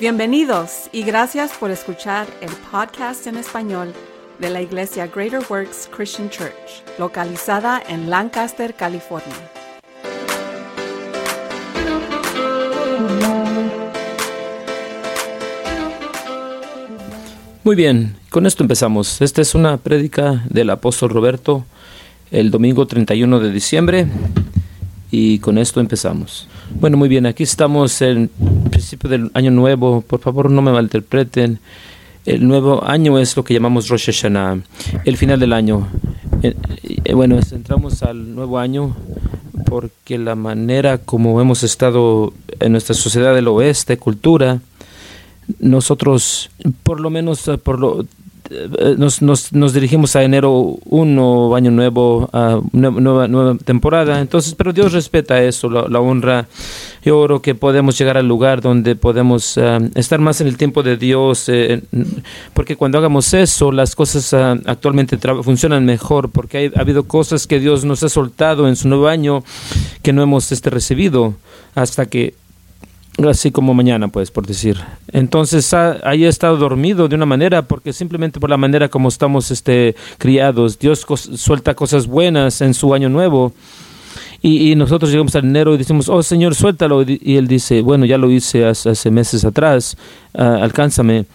Bienvenidos 0.00 0.88
y 0.92 1.02
gracias 1.02 1.52
por 1.52 1.70
escuchar 1.70 2.26
el 2.40 2.48
podcast 2.72 3.26
en 3.26 3.36
español 3.36 3.92
de 4.38 4.48
la 4.48 4.62
Iglesia 4.62 5.06
Greater 5.06 5.42
Works 5.50 5.90
Christian 5.94 6.30
Church, 6.30 6.82
localizada 6.98 7.82
en 7.86 8.08
Lancaster, 8.08 8.72
California. 8.72 9.36
Muy 17.62 17.76
bien, 17.76 18.16
con 18.30 18.46
esto 18.46 18.64
empezamos. 18.64 19.20
Esta 19.20 19.42
es 19.42 19.54
una 19.54 19.76
prédica 19.76 20.42
del 20.48 20.70
apóstol 20.70 21.10
Roberto 21.10 21.66
el 22.30 22.50
domingo 22.50 22.86
31 22.86 23.38
de 23.38 23.52
diciembre 23.52 24.06
y 25.10 25.38
con 25.38 25.58
esto 25.58 25.80
empezamos. 25.80 26.48
Bueno, 26.78 26.96
muy 26.96 27.08
bien, 27.08 27.26
aquí 27.26 27.42
estamos 27.42 28.00
en 28.02 28.30
principio 28.70 29.10
del 29.10 29.30
año 29.34 29.50
nuevo. 29.50 30.02
Por 30.02 30.20
favor, 30.20 30.50
no 30.50 30.62
me 30.62 30.72
malinterpreten. 30.72 31.58
El 32.26 32.46
nuevo 32.46 32.84
año 32.84 33.18
es 33.18 33.36
lo 33.36 33.44
que 33.44 33.54
llamamos 33.54 33.88
Rosh 33.88 34.06
Hashanah, 34.06 34.60
el 35.04 35.16
final 35.16 35.40
del 35.40 35.52
año. 35.52 35.88
Eh, 36.42 36.54
eh, 37.04 37.14
bueno, 37.14 37.38
entramos 37.50 38.02
al 38.02 38.34
nuevo 38.34 38.58
año 38.58 38.94
porque 39.64 40.18
la 40.18 40.34
manera 40.34 40.98
como 40.98 41.40
hemos 41.40 41.62
estado 41.62 42.32
en 42.60 42.72
nuestra 42.72 42.94
sociedad 42.94 43.34
del 43.34 43.48
oeste, 43.48 43.96
cultura, 43.96 44.60
nosotros, 45.58 46.50
por 46.82 47.00
lo 47.00 47.10
menos 47.10 47.50
por 47.62 47.78
lo, 47.78 48.02
eh, 48.02 48.06
nos, 48.96 49.22
nos, 49.22 49.52
nos, 49.52 49.72
dirigimos 49.72 50.16
a 50.16 50.24
enero 50.24 50.76
1, 50.84 51.54
año 51.54 51.70
nuevo, 51.70 52.28
a 52.32 52.60
nueva, 52.72 53.28
nueva 53.28 53.56
temporada. 53.56 54.20
Entonces, 54.20 54.54
pero 54.54 54.72
Dios 54.72 54.92
respeta 54.92 55.42
eso, 55.42 55.70
la, 55.70 56.00
honra. 56.00 56.46
Yo 57.04 57.18
oro 57.18 57.40
que 57.40 57.54
podemos 57.54 57.96
llegar 57.98 58.16
al 58.16 58.26
lugar 58.26 58.60
donde 58.60 58.96
podemos 58.96 59.56
eh, 59.56 59.90
estar 59.94 60.18
más 60.20 60.40
en 60.40 60.48
el 60.48 60.56
tiempo 60.56 60.82
de 60.82 60.96
Dios, 60.96 61.48
eh, 61.48 61.82
porque 62.52 62.76
cuando 62.76 62.98
hagamos 62.98 63.32
eso, 63.34 63.72
las 63.72 63.94
cosas 63.94 64.34
actualmente 64.34 65.16
funcionan 65.42 65.84
mejor, 65.84 66.30
porque 66.30 66.72
ha 66.74 66.80
habido 66.80 67.04
cosas 67.04 67.46
que 67.46 67.60
Dios 67.60 67.84
nos 67.84 68.02
ha 68.02 68.08
soltado 68.08 68.68
en 68.68 68.76
su 68.76 68.88
nuevo 68.88 69.08
año 69.08 69.44
que 70.02 70.12
no 70.12 70.22
hemos 70.22 70.52
este, 70.52 70.70
recibido 70.70 71.34
hasta 71.74 72.06
que 72.06 72.34
así 73.28 73.50
como 73.50 73.74
mañana, 73.74 74.08
pues, 74.08 74.30
por 74.30 74.46
decir. 74.46 74.78
Entonces, 75.12 75.74
ahí 75.74 76.24
he 76.24 76.28
estado 76.28 76.56
dormido 76.56 77.08
de 77.08 77.16
una 77.16 77.26
manera, 77.26 77.62
porque 77.62 77.92
simplemente 77.92 78.40
por 78.40 78.50
la 78.50 78.56
manera 78.56 78.88
como 78.88 79.08
estamos 79.08 79.50
este, 79.50 79.94
criados, 80.18 80.78
Dios 80.78 81.04
suelta 81.34 81.74
cosas 81.74 82.06
buenas 82.06 82.60
en 82.60 82.72
su 82.72 82.94
año 82.94 83.08
nuevo. 83.08 83.52
Y, 84.42 84.74
nosotros 84.74 85.10
llegamos 85.10 85.36
al 85.36 85.44
enero 85.44 85.74
y 85.74 85.78
decimos, 85.78 86.08
oh 86.08 86.22
Señor, 86.22 86.54
suéltalo. 86.54 87.02
Y 87.02 87.36
Él 87.36 87.46
dice, 87.46 87.82
bueno, 87.82 88.06
ya 88.06 88.16
lo 88.16 88.30
hice 88.30 88.64
hace, 88.64 89.10
meses 89.10 89.44
atrás, 89.44 89.98
uh, 90.32 90.42
alcánzame. 90.42 91.26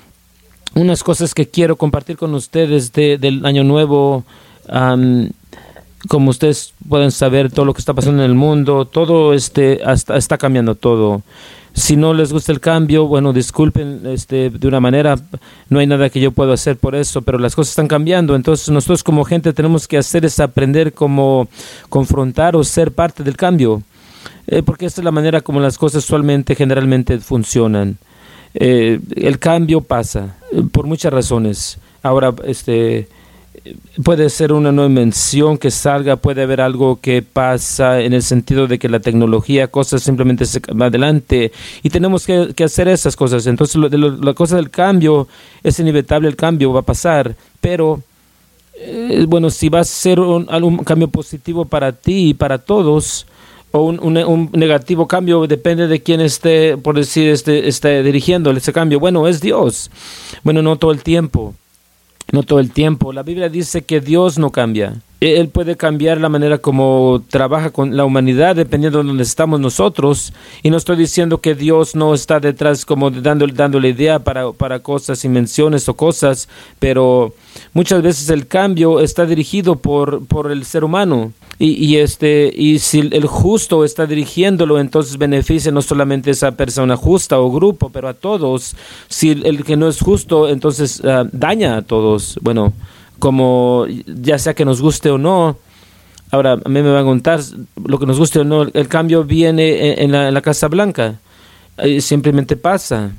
Unas 0.73 1.03
cosas 1.03 1.35
que 1.35 1.47
quiero 1.47 1.75
compartir 1.75 2.17
con 2.17 2.33
ustedes 2.33 2.91
de, 2.93 3.17
del 3.19 3.45
año 3.45 3.63
nuevo. 3.63 4.23
como 6.07 6.29
ustedes 6.31 6.73
pueden 6.89 7.11
saber, 7.11 7.51
todo 7.51 7.65
lo 7.65 7.73
que 7.73 7.79
está 7.79 7.93
pasando 7.93 8.23
en 8.23 8.29
el 8.31 8.35
mundo, 8.35 8.85
todo 8.85 9.33
este, 9.33 9.81
hasta, 9.85 10.17
está 10.17 10.39
cambiando 10.39 10.73
todo. 10.73 11.21
Si 11.75 11.97
no 11.97 12.13
les 12.13 12.31
gusta 12.31 12.53
el 12.53 12.61
cambio, 12.61 13.05
bueno, 13.05 13.33
disculpen 13.33 14.03
este, 14.05 14.49
de 14.49 14.67
una 14.67 14.79
manera, 14.79 15.17
no 15.69 15.79
hay 15.79 15.85
nada 15.85 16.09
que 16.09 16.21
yo 16.21 16.31
pueda 16.31 16.53
hacer 16.53 16.77
por 16.77 16.95
eso, 16.95 17.21
pero 17.21 17.37
las 17.37 17.53
cosas 17.53 17.71
están 17.71 17.89
cambiando. 17.89 18.33
Entonces 18.33 18.69
nosotros 18.69 19.03
como 19.03 19.25
gente 19.25 19.51
tenemos 19.51 19.85
que 19.85 19.97
hacer 19.97 20.23
es 20.23 20.39
aprender 20.39 20.93
cómo 20.93 21.49
confrontar 21.89 22.55
o 22.55 22.63
ser 22.63 22.93
parte 22.93 23.23
del 23.23 23.35
cambio, 23.35 23.83
eh, 24.47 24.63
porque 24.63 24.85
esta 24.85 25.01
es 25.01 25.05
la 25.05 25.11
manera 25.11 25.41
como 25.41 25.59
las 25.59 25.77
cosas 25.77 26.05
usualmente, 26.05 26.55
generalmente 26.55 27.19
funcionan. 27.19 27.97
Eh, 28.53 29.01
el 29.17 29.37
cambio 29.37 29.81
pasa 29.81 30.37
eh, 30.53 30.63
por 30.71 30.87
muchas 30.87 31.11
razones. 31.11 31.77
Ahora, 32.01 32.33
este 32.45 33.09
puede 34.03 34.29
ser 34.29 34.53
una 34.53 34.71
nueva 34.71 34.89
invención 34.89 35.57
que 35.57 35.71
salga, 35.71 36.17
puede 36.17 36.43
haber 36.43 36.61
algo 36.61 36.99
que 36.99 37.21
pasa 37.21 38.01
en 38.01 38.13
el 38.13 38.21
sentido 38.21 38.67
de 38.67 38.77
que 38.77 38.89
la 38.89 38.99
tecnología, 38.99 39.67
cosas 39.67 40.03
simplemente 40.03 40.45
se 40.45 40.59
va 40.73 40.87
adelante 40.87 41.51
y 41.81 41.89
tenemos 41.89 42.25
que, 42.25 42.53
hacer 42.63 42.87
esas 42.87 43.15
cosas. 43.15 43.47
Entonces, 43.47 43.75
la 43.91 44.33
cosa 44.33 44.57
del 44.57 44.69
cambio 44.69 45.27
es 45.63 45.79
inevitable, 45.79 46.27
el 46.27 46.35
cambio 46.35 46.73
va 46.73 46.81
a 46.81 46.83
pasar, 46.83 47.35
pero 47.59 48.01
eh, 48.75 49.25
bueno, 49.27 49.49
si 49.49 49.69
va 49.69 49.79
a 49.79 49.83
ser 49.83 50.19
un, 50.19 50.45
cambio 50.83 51.07
positivo 51.07 51.65
para 51.65 51.91
ti 51.91 52.29
y 52.29 52.33
para 52.33 52.59
todos, 52.59 53.25
o 53.71 53.83
un, 53.83 54.49
negativo 54.53 55.07
cambio 55.07 55.47
depende 55.47 55.87
de 55.87 56.01
quién 56.01 56.21
esté, 56.21 56.77
por 56.77 56.95
decir, 56.95 57.29
esté, 57.29 57.67
esté 57.67 58.03
dirigiendo 58.03 58.51
ese 58.51 58.71
cambio. 58.71 58.99
Bueno, 58.99 59.27
es 59.27 59.41
Dios. 59.41 59.89
Bueno, 60.43 60.61
no 60.61 60.77
todo 60.77 60.91
el 60.91 61.01
tiempo 61.03 61.55
no 62.31 62.43
todo 62.43 62.59
el 62.59 62.71
tiempo. 62.71 63.13
La 63.13 63.23
Biblia 63.23 63.49
dice 63.49 63.83
que 63.83 64.01
Dios 64.01 64.37
no 64.37 64.51
cambia. 64.51 64.95
E-, 65.21 65.39
él 65.39 65.49
puede 65.49 65.75
cambiar 65.75 66.19
la 66.19 66.29
manera 66.29 66.57
como 66.57 67.23
trabaja 67.29 67.69
con 67.69 67.95
la 67.95 68.05
humanidad 68.05 68.55
dependiendo 68.55 68.99
de 68.99 69.07
donde 69.07 69.23
estamos 69.23 69.59
nosotros. 69.59 70.33
Y 70.63 70.69
no 70.69 70.77
estoy 70.77 70.97
diciendo 70.97 71.39
que 71.39 71.55
Dios 71.55 71.95
no 71.95 72.13
está 72.13 72.39
detrás 72.39 72.85
como 72.85 73.09
dando, 73.11 73.47
dándole 73.47 73.89
idea 73.89 74.19
para, 74.19 74.51
para 74.51 74.79
cosas, 74.79 75.25
invenciones 75.25 75.87
o 75.89 75.95
cosas, 75.95 76.49
pero 76.79 77.33
muchas 77.73 78.01
veces 78.01 78.29
el 78.29 78.47
cambio 78.47 78.99
está 78.99 79.25
dirigido 79.25 79.77
por, 79.77 80.25
por 80.25 80.51
el 80.51 80.65
ser 80.65 80.83
humano. 80.83 81.31
Y, 81.57 81.95
este, 81.97 82.51
y 82.53 82.79
si 82.79 82.99
el 82.99 83.25
justo 83.27 83.85
está 83.85 84.05
dirigiéndolo, 84.05 84.77
entonces 84.77 85.17
beneficia 85.17 85.71
no 85.71 85.81
solamente 85.81 86.29
a 86.29 86.33
esa 86.33 86.51
persona 86.51 86.97
justa 86.97 87.39
o 87.39 87.49
grupo, 87.49 87.89
pero 87.89 88.09
a 88.09 88.13
todos. 88.13 88.75
Si 89.07 89.31
el, 89.31 89.63
que 89.63 89.77
no 89.77 89.87
es 89.87 90.01
justo, 90.01 90.49
entonces 90.49 91.01
ah, 91.05 91.23
daña 91.31 91.77
a 91.77 91.81
todos. 91.81 92.37
Bueno, 92.41 92.73
como 93.19 93.85
ya 94.05 94.37
sea 94.37 94.53
que 94.53 94.65
nos 94.65 94.81
guste 94.81 95.09
o 95.09 95.17
no. 95.17 95.57
Ahora, 96.31 96.53
a 96.53 96.69
mí 96.69 96.81
me 96.81 96.91
van 96.91 97.03
a 97.03 97.03
contar 97.03 97.39
lo 97.85 97.99
que 97.99 98.05
nos 98.05 98.19
guste 98.19 98.39
o 98.39 98.43
no. 98.43 98.63
El 98.63 98.87
cambio 98.89 99.23
viene 99.23 100.03
en, 100.03 100.11
la, 100.11 100.41
Casa 100.41 100.67
Blanca. 100.67 101.19
simplemente 101.99 102.57
pasa. 102.57 103.11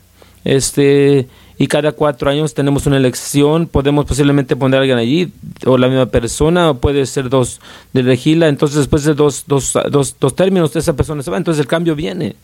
Este, 0.45 1.27
y 1.59 1.67
cada 1.69 1.93
cuatro 1.93 2.31
años 2.31 2.53
tenemos 2.55 2.87
una 2.87 2.99
elección, 2.99 3.67
podemos 3.67 4.05
posiblemente 4.05 4.57
poner 4.57 4.79
a 4.79 4.81
alguien 4.83 4.99
allí, 4.99 5.33
o 5.65 5.79
la 5.79 5.89
misma 5.89 6.07
persona, 6.07 6.71
o 6.71 6.79
puede 6.79 7.07
ser 7.07 7.31
dos 7.31 7.61
de 7.93 8.03
regila, 8.03 8.49
entonces 8.49 8.79
después 8.79 9.05
de 9.05 9.15
dos, 9.15 9.45
dos, 9.47 9.73
dos, 9.91 10.17
dos 10.21 10.37
términos 10.37 10.77
esa 10.77 10.95
persona 10.95 11.23
se 11.23 11.31
va, 11.31 11.39
entonces 11.39 11.61
el 11.61 11.67
cambio 11.67 11.95
viene. 11.95 12.37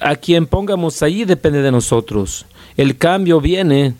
A 0.00 0.16
quien 0.16 0.46
pongamos 0.46 1.02
allí 1.02 1.24
depende 1.24 1.62
de 1.62 1.72
nosotros. 1.72 2.44
El 2.76 2.98
cambio 2.98 3.40
viene, 3.40 3.94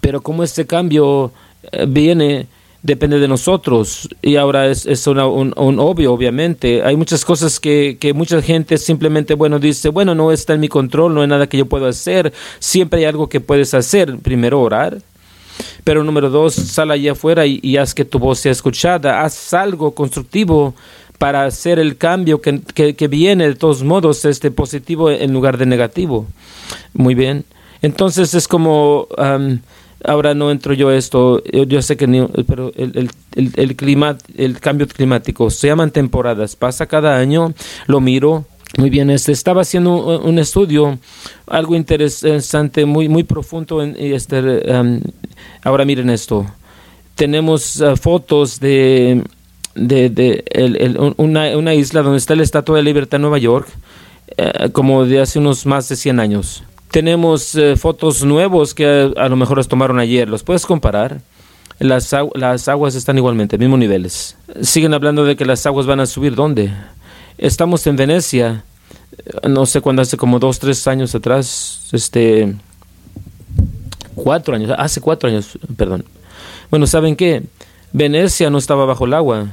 pero 0.00 0.20
como 0.20 0.42
este 0.42 0.66
cambio 0.66 1.32
eh, 1.70 1.86
viene 1.88 2.48
depende 2.86 3.18
de 3.18 3.28
nosotros. 3.28 4.08
Y 4.22 4.36
ahora 4.36 4.68
es, 4.68 4.86
es 4.86 5.06
un, 5.06 5.52
obvio 5.56 6.12
obviamente. 6.12 6.82
Hay 6.82 6.96
muchas 6.96 7.24
cosas 7.24 7.60
que, 7.60 7.98
que 8.00 8.14
mucha 8.14 8.40
gente 8.40 8.78
simplemente 8.78 9.34
bueno 9.34 9.58
dice 9.58 9.88
bueno 9.88 10.14
no 10.14 10.32
está 10.32 10.54
en 10.54 10.60
mi 10.60 10.68
control 10.68 11.14
no 11.14 11.22
hay 11.22 11.28
nada 11.28 11.48
que 11.48 11.58
yo 11.58 11.66
pueda 11.66 11.88
hacer. 11.88 12.32
Siempre 12.60 13.00
hay 13.00 13.04
algo 13.06 13.28
que 13.28 13.40
puedes 13.40 13.74
hacer. 13.74 14.18
Primero 14.18 14.60
orar. 14.60 14.98
Pero 15.84 16.04
número 16.04 16.30
dos 16.30 16.54
sal 16.54 16.90
allá 16.90 17.12
afuera 17.12 17.46
y, 17.46 17.76
haz 17.76 17.94
que 17.94 18.04
tu 18.04 18.18
voz 18.18 18.38
sea 18.38 18.52
escuchada. 18.52 19.22
Haz 19.22 19.52
algo 19.54 19.94
constructivo 19.94 20.74
para 21.18 21.44
hacer 21.44 21.78
el 21.78 21.96
cambio 21.96 22.40
que, 22.40 22.60
que, 22.94 23.08
viene. 23.08 23.48
De 23.48 23.54
todos 23.54 23.82
modos 23.82 24.24
este 24.24 24.50
positivo 24.50 25.10
en 25.10 25.32
lugar 25.32 25.56
de 25.56 25.66
negativo. 25.66 26.26
Muy 26.92 27.14
bien. 27.14 27.44
Entonces 27.82 28.34
es 28.34 28.46
como 28.48 29.08
ahora 30.06 30.34
no 30.34 30.50
entro 30.50 30.72
yo 30.72 30.90
esto, 30.90 31.42
yo, 31.44 31.82
sé 31.82 31.96
que 31.96 32.06
pero 32.46 32.72
el, 32.76 33.10
el, 33.34 33.52
el, 33.56 33.76
clima, 33.76 34.16
el 34.36 34.58
cambio 34.60 34.86
climático 34.86 35.50
se 35.50 35.66
llaman 35.66 35.90
temporadas, 35.90 36.56
pasa 36.56 36.86
cada 36.86 37.18
año, 37.18 37.52
lo 37.86 38.00
miro. 38.00 38.44
Muy 38.78 38.90
bien, 38.90 39.10
este, 39.10 39.32
estaba 39.32 39.62
haciendo 39.62 40.18
un, 40.18 40.38
estudio, 40.38 40.98
algo 41.46 41.76
interesante, 41.76 42.84
muy, 42.84 43.08
muy 43.08 43.22
profundo. 43.22 43.82
En, 43.82 43.96
este, 43.96 44.40
um, 44.70 45.00
ahora 45.62 45.84
miren 45.84 46.10
esto. 46.10 46.44
Tenemos 47.14 47.80
uh, 47.80 47.96
fotos 47.96 48.60
de, 48.60 49.22
de, 49.74 50.10
de 50.10 51.14
una, 51.16 51.56
una, 51.56 51.74
isla 51.74 52.02
donde 52.02 52.18
está 52.18 52.34
la 52.34 52.42
Estatua 52.42 52.76
de 52.76 52.82
Libertad 52.82 53.16
en 53.16 53.22
Nueva 53.22 53.38
York, 53.38 53.68
uh, 54.36 54.70
como 54.72 55.06
de 55.06 55.20
hace 55.20 55.38
unos 55.38 55.64
más 55.64 55.88
de 55.88 55.96
100 55.96 56.20
años 56.20 56.65
tenemos 56.96 57.54
eh, 57.56 57.76
fotos 57.76 58.24
nuevos 58.24 58.72
que 58.72 59.12
a, 59.14 59.28
lo 59.28 59.36
mejor 59.36 59.58
los 59.58 59.68
tomaron 59.68 59.98
ayer. 59.98 60.30
¿Los 60.30 60.42
puedes 60.42 60.64
comparar? 60.64 61.20
Las, 61.78 62.16
las 62.32 62.68
aguas 62.68 62.94
están 62.94 63.18
igualmente, 63.18 63.58
mismos 63.58 63.78
niveles. 63.78 64.34
Siguen 64.62 64.94
hablando 64.94 65.26
de 65.26 65.36
que 65.36 65.44
las 65.44 65.66
aguas 65.66 65.84
van 65.84 66.00
a 66.00 66.06
subir. 66.06 66.34
¿Dónde? 66.34 66.72
Estamos 67.36 67.86
en 67.86 67.96
Venecia. 67.96 68.64
Eh, 69.18 69.46
no 69.46 69.66
sé 69.66 69.82
cuándo, 69.82 70.00
hace 70.00 70.16
como 70.16 70.38
dos, 70.38 70.58
tres 70.58 70.88
años 70.88 71.14
atrás. 71.14 71.90
Este. 71.92 72.56
Cuatro 74.14 74.54
años. 74.54 74.72
Hace 74.78 75.02
cuatro 75.02 75.28
años, 75.28 75.58
perdón. 75.76 76.02
Bueno, 76.70 76.86
¿saben 76.86 77.14
qué? 77.14 77.42
Venecia 77.92 78.48
no 78.48 78.56
estaba 78.56 78.86
bajo 78.86 79.04
el 79.04 79.12
agua. 79.12 79.48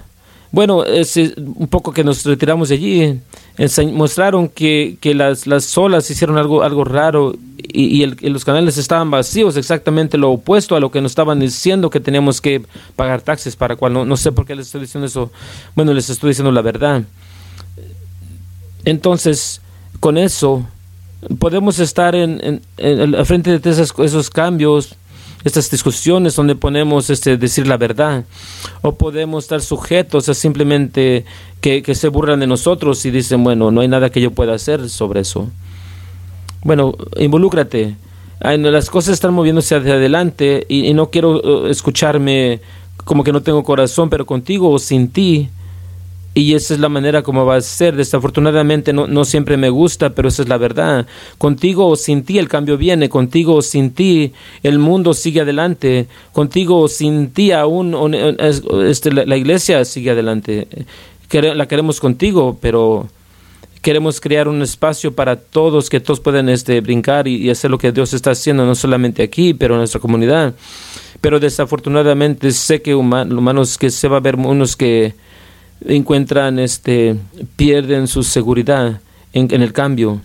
Bueno, 0.50 0.86
es 0.86 1.18
un 1.18 1.68
poco 1.68 1.92
que 1.92 2.06
nos 2.06 2.24
retiramos 2.24 2.70
de 2.70 2.76
allí 2.76 3.22
mostraron 3.94 4.50
que, 4.50 4.98
que 5.00 5.14
las, 5.14 5.46
las 5.48 5.78
olas 5.78 6.10
hicieron 6.10 6.38
algo, 6.38 6.64
algo 6.64 6.84
raro 6.84 7.36
y, 7.58 8.06
los 8.06 8.46
canales 8.46 8.78
estaban 8.78 9.12
vacíos, 9.12 9.58
exactamente 9.58 10.18
lo 10.18 10.32
opuesto 10.32 10.76
a 10.76 10.80
lo 10.80 10.92
que 10.92 11.02
nos 11.02 11.12
estaban 11.12 11.40
diciendo 11.40 11.90
que 11.90 12.00
teníamos 12.00 12.42
que 12.42 12.64
pagar 12.96 13.22
taxes 13.22 13.56
para 13.56 13.76
cual 13.76 13.94
no, 13.94 14.06
no 14.06 14.18
sé 14.18 14.32
por 14.32 14.46
qué 14.46 14.56
les 14.56 14.68
estoy 14.68 14.82
diciendo 14.82 15.08
eso. 15.08 15.32
Bueno, 15.76 15.94
les 15.94 16.10
estoy 16.10 16.30
diciendo 16.30 16.52
la 16.52 16.62
verdad. 16.62 17.04
Entonces, 18.86 19.62
con 20.00 20.18
eso, 20.18 20.68
podemos 21.40 21.80
estar 21.80 22.16
en, 22.16 22.62
en, 22.78 23.26
frente 23.26 23.58
de 23.60 23.70
esos, 23.70 23.94
esos 24.00 24.30
cambios 24.30 24.96
estas 25.44 25.70
discusiones 25.70 26.36
donde 26.36 26.56
podemos 26.56 27.10
este, 27.10 27.38
decir 27.38 27.68
la 27.68 27.78
verdad 27.78 28.26
o 28.82 28.96
podemos 28.96 29.44
estar 29.44 29.62
sujetos 29.62 30.30
a 30.30 30.34
simplemente 30.34 31.26
que, 31.62 31.84
se 31.96 32.08
burlan 32.10 32.40
de 32.40 32.48
nosotros 32.48 33.06
y 33.06 33.12
dicen, 33.12 33.44
bueno, 33.44 33.72
no 33.72 33.82
hay 33.82 33.88
nada 33.88 34.10
que 34.10 34.22
yo 34.22 34.32
pueda 34.32 34.54
hacer 34.54 34.90
sobre 34.90 35.22
eso. 35.22 35.50
Bueno, 36.64 36.96
involúcrate. 37.18 37.96
Las 38.42 38.90
cosas 38.90 39.14
están 39.14 39.34
moviéndose 39.34 39.76
hacia 39.76 39.94
adelante 39.94 40.66
y, 40.68 40.88
y 40.88 40.94
no 40.94 41.10
quiero 41.10 41.40
uh, 41.40 41.68
escucharme 41.68 42.60
como 43.06 43.24
que 43.24 43.32
no 43.32 43.42
tengo 43.42 43.64
corazón, 43.64 44.10
pero 44.10 44.26
contigo 44.26 44.70
o 44.70 44.80
sin 44.80 45.10
ti 45.10 45.50
y 46.36 46.56
esa 46.56 46.74
es 46.74 46.80
la 46.80 46.90
manera 46.90 47.22
como 47.22 47.46
va 47.46 47.58
a 47.58 47.62
ser. 47.62 47.96
Desafortunadamente 47.96 48.92
no, 48.92 49.08
no, 49.08 49.24
siempre 49.24 49.58
me 49.58 49.70
gusta, 49.70 50.12
pero 50.12 50.30
esa 50.30 50.42
es 50.42 50.50
la 50.50 50.58
verdad. 50.58 51.06
Contigo 51.38 51.88
o 51.88 51.96
sin 51.96 52.24
ti 52.24 52.40
el 52.40 52.48
cambio 52.48 52.78
viene, 52.78 53.10
contigo 53.10 53.56
o 53.56 53.62
sin 53.62 53.92
ti 53.92 54.34
el 54.64 54.80
mundo 54.80 55.14
sigue 55.14 55.42
adelante, 55.42 56.08
contigo 56.32 56.80
o 56.80 56.88
sin 56.88 57.32
ti 57.32 57.52
aún 57.52 57.94
este, 58.84 59.12
la, 59.12 59.38
iglesia 59.38 59.86
sigue 59.86 60.12
adelante. 60.12 60.68
La 61.32 61.68
queremos 61.68 62.00
contigo, 62.00 62.58
pero 62.62 63.08
queremos 63.82 64.22
crear 64.22 64.48
un 64.48 64.62
espacio 64.62 65.14
para 65.14 65.36
todos, 65.36 65.90
que 65.90 66.00
todos 66.00 66.20
puedan 66.20 66.48
este, 66.50 66.80
brincar 66.82 67.28
y, 67.28 67.50
hacer 67.50 67.70
lo 67.70 67.78
que 67.78 67.92
Dios 67.92 68.14
está 68.14 68.32
haciendo, 68.32 68.66
no 68.66 68.76
solamente 68.76 69.22
aquí, 69.22 69.54
pero 69.54 69.76
en 69.76 69.80
nuestra 69.80 70.00
comunidad. 70.00 70.56
Pero 71.22 71.40
desafortunadamente 71.40 72.52
sé 72.52 72.82
que 72.82 72.96
humanos, 72.96 73.78
que 73.78 73.90
se 73.90 74.08
va 74.08 74.18
a 74.18 74.20
ver 74.20 74.36
unos 74.36 74.76
que 74.76 75.14
encuentran, 75.88 76.60
este, 76.60 77.16
pierden 77.56 78.08
su 78.08 78.24
seguridad 78.24 79.00
en, 79.34 79.50
el 79.62 79.74
cambio 79.74 80.22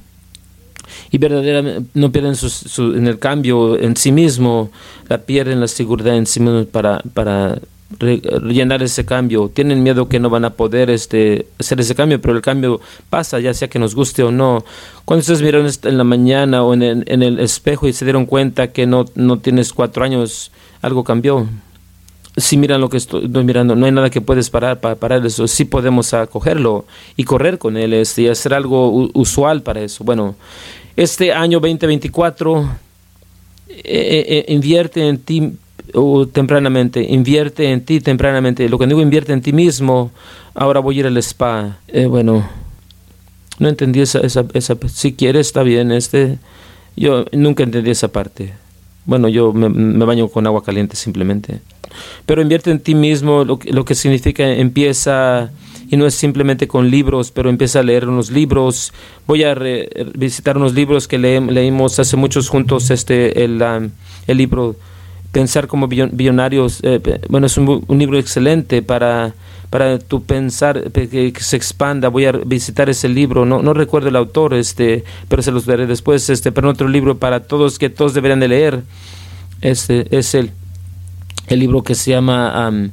y 1.11 1.19
verdaderamente 1.19 1.89
no 1.95 2.13
pierden 2.13 2.37
su, 2.37 2.95
en 2.95 3.07
el 3.07 3.19
cambio 3.19 3.79
en 3.79 3.97
sí 3.97 4.13
mismo, 4.13 4.71
la 5.09 5.19
pierden 5.19 5.61
la 5.61 5.69
seguridad 5.69 6.17
en 6.17 6.27
sí 6.27 6.41
mismo 6.41 6.65
para, 6.65 7.01
para 7.15 7.59
rellenar 7.99 8.83
ese 8.83 9.05
cambio. 9.05 9.51
Tienen 9.53 9.83
miedo 9.83 10.09
que 10.09 10.21
no 10.21 10.29
van 10.29 10.45
a 10.45 10.51
poder 10.51 10.91
este, 10.91 11.47
hacer 11.59 11.81
ese 11.81 11.95
cambio, 11.95 12.21
pero 12.21 12.35
el 12.35 12.43
cambio 12.43 12.81
pasa, 13.09 13.41
ya 13.41 13.55
sea 13.55 13.69
que 13.69 13.79
nos 13.79 13.95
guste 13.95 14.23
o 14.23 14.31
no. 14.31 14.65
Cuando 15.05 15.21
ustedes 15.21 15.43
miran 15.43 15.67
en 15.85 15.99
la 15.99 16.05
mañana 16.05 16.63
o 16.63 16.75
en 16.75 16.83
el, 16.83 17.05
en 17.07 17.23
el 17.23 17.41
espejo 17.41 17.89
y 17.89 17.93
se 17.93 18.05
dieron 18.05 18.27
cuenta 18.27 18.73
que 18.73 18.87
no, 18.87 19.07
no 19.15 19.39
tienes 19.39 19.73
cuatro 19.73 20.05
años, 20.05 20.51
algo 20.83 21.05
cambió 21.05 21.49
si 22.39 22.57
miran 22.57 22.81
lo 22.81 22.89
que 22.89 22.97
estoy, 22.97 23.29
mirando, 23.29 23.75
no 23.75 23.87
hay 23.87 23.93
nada 23.93 24.11
que 24.11 24.21
puedes 24.21 24.51
parar 24.51 24.81
para 24.81 24.95
parar 24.95 25.25
eso. 25.25 25.47
Sí 25.49 25.65
podemos 25.65 26.15
acogerlo 26.15 26.87
y 27.17 27.25
correr 27.25 27.59
con 27.59 27.77
él 27.77 27.93
este, 27.95 28.23
y 28.23 28.29
hacer 28.29 28.55
algo 28.55 29.11
usual 29.15 29.63
para 29.63 29.81
eso. 29.81 30.05
Bueno, 30.05 30.37
este 30.97 31.33
año 31.33 31.61
2024 31.61 32.69
eh, 33.69 33.81
eh, 33.85 34.25
eh, 34.29 34.45
invierte 34.49 35.07
en 35.07 35.19
ti 35.19 35.53
tempranamente, 36.33 37.03
invierte 37.03 37.71
en 37.71 37.85
ti 37.85 38.01
tempranamente. 38.01 38.69
Lo 38.69 38.79
que 38.79 38.87
digo, 38.87 39.01
invierte 39.01 39.33
en 39.33 39.41
ti 39.41 39.53
mismo. 39.53 40.11
Ahora 40.55 40.81
voy 40.81 40.97
a 40.97 41.01
ir 41.01 41.07
al 41.07 41.17
spa. 41.19 41.79
bueno, 42.09 42.49
no 43.59 43.69
entendí 43.69 44.01
esa, 44.01 44.21
esa, 44.21 44.45
esa. 44.55 44.77
Si 44.89 45.15
quieres, 45.15 45.47
está 45.47 45.63
bien. 45.63 45.93
Este, 45.93 46.39
yo 46.97 47.25
nunca 47.33 47.63
entendí 47.63 47.91
esa 47.91 48.09
parte. 48.09 48.53
Bueno, 49.05 49.29
yo 49.29 49.53
me 49.55 50.05
baño 50.05 50.29
con 50.29 50.47
agua 50.47 50.63
caliente 50.63 50.95
simplemente. 50.95 51.61
Pero 52.27 52.43
invierte 52.43 52.71
en 52.71 52.81
ti 52.81 52.95
mismo, 52.95 53.45
lo, 53.45 53.59
lo 53.65 53.85
que 53.85 53.95
significa 53.95 54.45
empieza, 54.47 55.51
y 55.91 55.97
no 55.97 56.07
es 56.07 56.15
simplemente 56.15 56.69
con 56.69 56.91
libros, 56.91 57.31
pero 57.31 57.49
empieza 57.49 57.81
a 57.81 57.83
leer 57.83 58.09
unos 58.09 58.31
libros. 58.31 58.93
Voy 59.27 59.43
a 59.45 59.57
visitar 60.15 60.57
unos 60.57 60.75
libros 60.75 61.09
que 61.09 61.19
leímos 61.19 61.99
hace 61.99 62.17
muchos 62.17 62.49
juntos, 62.49 62.91
este, 62.91 63.45
el, 63.45 63.63
el 64.27 64.37
libro 64.37 64.77
Pensar 65.33 65.67
como 65.67 65.89
Billonarios. 65.89 66.81
Eh, 66.83 67.01
bueno, 67.29 67.47
es 67.47 67.57
un, 67.57 67.85
libro 67.89 68.19
excelente 68.19 68.83
para 68.83 69.35
para 69.71 69.99
tu 69.99 70.23
pensar 70.23 70.91
que, 70.93 71.31
se 71.39 71.55
expanda 71.55 72.09
voy 72.09 72.25
a 72.25 72.33
visitar 72.33 72.89
ese 72.89 73.07
libro 73.07 73.45
no 73.45 73.61
no 73.61 73.75
recuerdo 73.75 74.09
el 74.09 74.17
autor 74.17 74.55
este 74.55 75.05
pero 75.29 75.43
se 75.43 75.53
los 75.53 75.67
veré 75.67 75.87
después 75.87 76.31
este 76.31 76.53
pero 76.53 76.71
otro 76.71 76.89
libro 76.89 77.19
para 77.19 77.41
todos 77.41 77.79
que 77.79 77.91
todos 77.91 78.15
deberían 78.15 78.41
de 78.41 78.49
leer 78.49 78.83
este 79.61 80.07
es 80.17 80.35
el 80.35 80.53
el 81.49 81.59
libro 81.59 81.83
que 81.83 81.95
se 81.95 82.11
llama 82.11 82.69
um, 82.69 82.91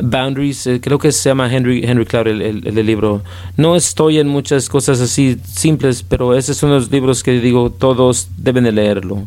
Boundaries, 0.00 0.66
eh, 0.66 0.80
creo 0.80 0.98
que 0.98 1.12
se 1.12 1.28
llama 1.28 1.52
Henry, 1.52 1.82
Henry 1.84 2.06
Cloud 2.06 2.28
el, 2.28 2.42
el, 2.66 2.86
libro. 2.86 3.22
No 3.56 3.76
estoy 3.76 4.18
en 4.18 4.28
muchas 4.28 4.68
cosas 4.68 5.00
así 5.00 5.36
simples, 5.44 6.02
pero 6.02 6.34
ese 6.34 6.52
es 6.52 6.62
uno 6.62 6.74
de 6.74 6.80
los 6.80 6.90
libros 6.90 7.22
que 7.22 7.32
digo 7.40 7.70
todos 7.70 8.28
deben 8.36 8.64
de 8.64 8.72
leerlo. 8.72 9.26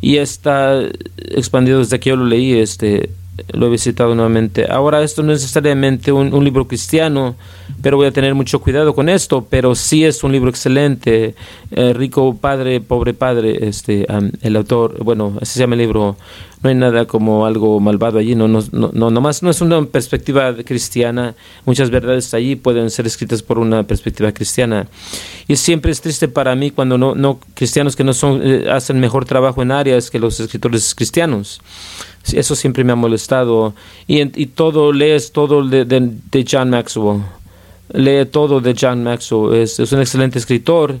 Y 0.00 0.16
está 0.16 0.82
expandido 1.16 1.78
desde 1.78 2.00
que 2.00 2.10
yo 2.10 2.16
lo 2.16 2.24
leí, 2.24 2.54
este, 2.54 3.10
lo 3.52 3.66
he 3.66 3.70
visitado 3.70 4.14
nuevamente. 4.14 4.66
Ahora 4.70 5.02
esto 5.02 5.22
no 5.22 5.32
es 5.32 5.40
necesariamente 5.40 6.12
un, 6.12 6.44
libro 6.44 6.66
cristiano, 6.66 7.36
pero 7.80 7.96
voy 7.96 8.06
a 8.06 8.12
tener 8.12 8.34
mucho 8.34 8.60
cuidado 8.60 8.94
con 8.94 9.08
esto, 9.08 9.46
pero 9.48 9.74
sí 9.74 10.04
es 10.04 10.22
un 10.22 10.32
libro 10.32 10.50
excelente, 10.50 11.34
eh, 11.70 11.92
Rico 11.92 12.36
Padre, 12.36 12.80
Pobre 12.80 13.14
Padre, 13.14 13.68
este, 13.68 14.06
el 14.42 14.56
autor, 14.56 15.02
bueno, 15.02 15.38
así 15.40 15.54
se 15.54 15.60
llama 15.60 15.74
el 15.74 15.80
libro, 15.80 16.16
no 16.62 16.70
hay 16.70 16.76
nada 16.76 17.06
como 17.06 17.44
algo 17.44 17.80
malvado 17.80 18.18
allí, 18.18 18.34
no, 18.34 18.46
no, 18.46 18.62
no, 18.70 19.10
nomás 19.10 19.42
no 19.42 19.50
es 19.50 19.60
una 19.60 19.84
perspectiva 19.84 20.54
cristiana, 20.64 21.34
muchas 21.64 21.90
verdades 21.90 22.32
allí 22.34 22.54
pueden 22.54 22.90
ser 22.90 23.06
escritas 23.06 23.42
por 23.42 23.58
una 23.58 23.82
perspectiva 23.82 24.30
cristiana. 24.32 24.86
Y 25.48 25.56
siempre 25.56 25.90
es 25.90 26.00
triste 26.00 26.28
para 26.28 26.54
mí 26.54 26.70
cuando 26.70 26.98
no, 26.98 27.14
no 27.16 27.40
cristianos 27.54 27.96
que 27.96 28.04
no 28.04 28.14
son, 28.14 28.40
eh, 28.44 28.70
hacen 28.70 29.00
mejor 29.00 29.24
trabajo 29.24 29.62
en 29.62 29.72
áreas 29.72 30.10
que 30.10 30.20
los 30.20 30.38
escritores 30.38 30.94
cristianos. 30.94 31.60
Eso 32.32 32.54
siempre 32.54 32.84
me 32.84 32.92
ha 32.92 32.96
molestado. 32.96 33.74
Y, 34.06 34.20
y 34.40 34.46
todo, 34.46 34.92
lees 34.92 35.32
todo 35.32 35.66
de, 35.66 35.84
de, 35.84 36.46
John 36.48 36.70
Maxwell. 36.70 37.22
Lee 37.92 38.24
todo 38.26 38.60
de 38.60 38.76
John 38.80 39.02
Maxwell. 39.02 39.60
Es, 39.60 39.80
es 39.80 39.90
un 39.90 40.00
excelente 40.00 40.38
escritor 40.38 41.00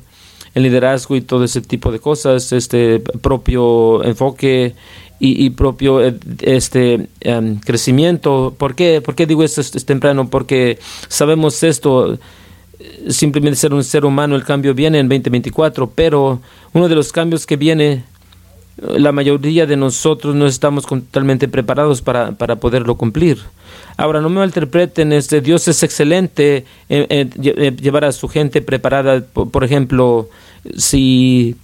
el 0.54 0.64
liderazgo 0.64 1.16
y 1.16 1.22
todo 1.22 1.44
ese 1.44 1.60
tipo 1.60 1.90
de 1.90 1.98
cosas, 1.98 2.52
este 2.52 3.00
propio 3.00 4.04
enfoque 4.04 4.74
y, 5.24 5.50
propio 5.50 6.04
eh, 6.04 6.16
este 6.40 7.06
em, 7.20 7.60
crecimiento. 7.60 8.54
¿Por 8.58 8.74
qué? 8.74 9.00
¿Por 9.00 9.14
qué 9.14 9.24
digo 9.24 9.44
esto 9.44 9.60
es, 9.60 9.86
temprano? 9.86 10.28
Porque 10.28 10.80
sabemos 11.06 11.62
esto, 11.62 12.18
simplemente 13.08 13.56
ser 13.56 13.72
un 13.72 13.84
ser 13.84 14.04
humano, 14.04 14.34
el 14.34 14.44
cambio 14.44 14.74
viene 14.74 14.98
en 14.98 15.08
2024, 15.08 15.90
pero 15.90 16.40
uno 16.72 16.88
de 16.88 16.96
los 16.96 17.12
cambios 17.12 17.46
que 17.46 17.56
viene, 17.56 18.04
la 18.76 19.12
mayoría 19.12 19.64
de 19.64 19.76
nosotros 19.76 20.34
no 20.34 20.46
estamos 20.48 20.86
totalmente 20.86 21.46
preparados 21.46 22.02
para, 22.02 22.32
para 22.32 22.56
poderlo 22.56 22.96
cumplir. 22.96 23.38
Ahora, 23.96 24.20
no 24.20 24.28
me 24.28 24.40
malinterpreten, 24.40 25.12
este, 25.12 25.40
Dios 25.40 25.68
es 25.68 25.84
excelente 25.84 26.64
en, 26.88 27.30
llevar 27.30 28.06
a 28.06 28.12
su 28.12 28.26
gente 28.26 28.60
preparada, 28.60 29.20
por, 29.20 29.62
ejemplo, 29.62 30.28
si 30.76 31.54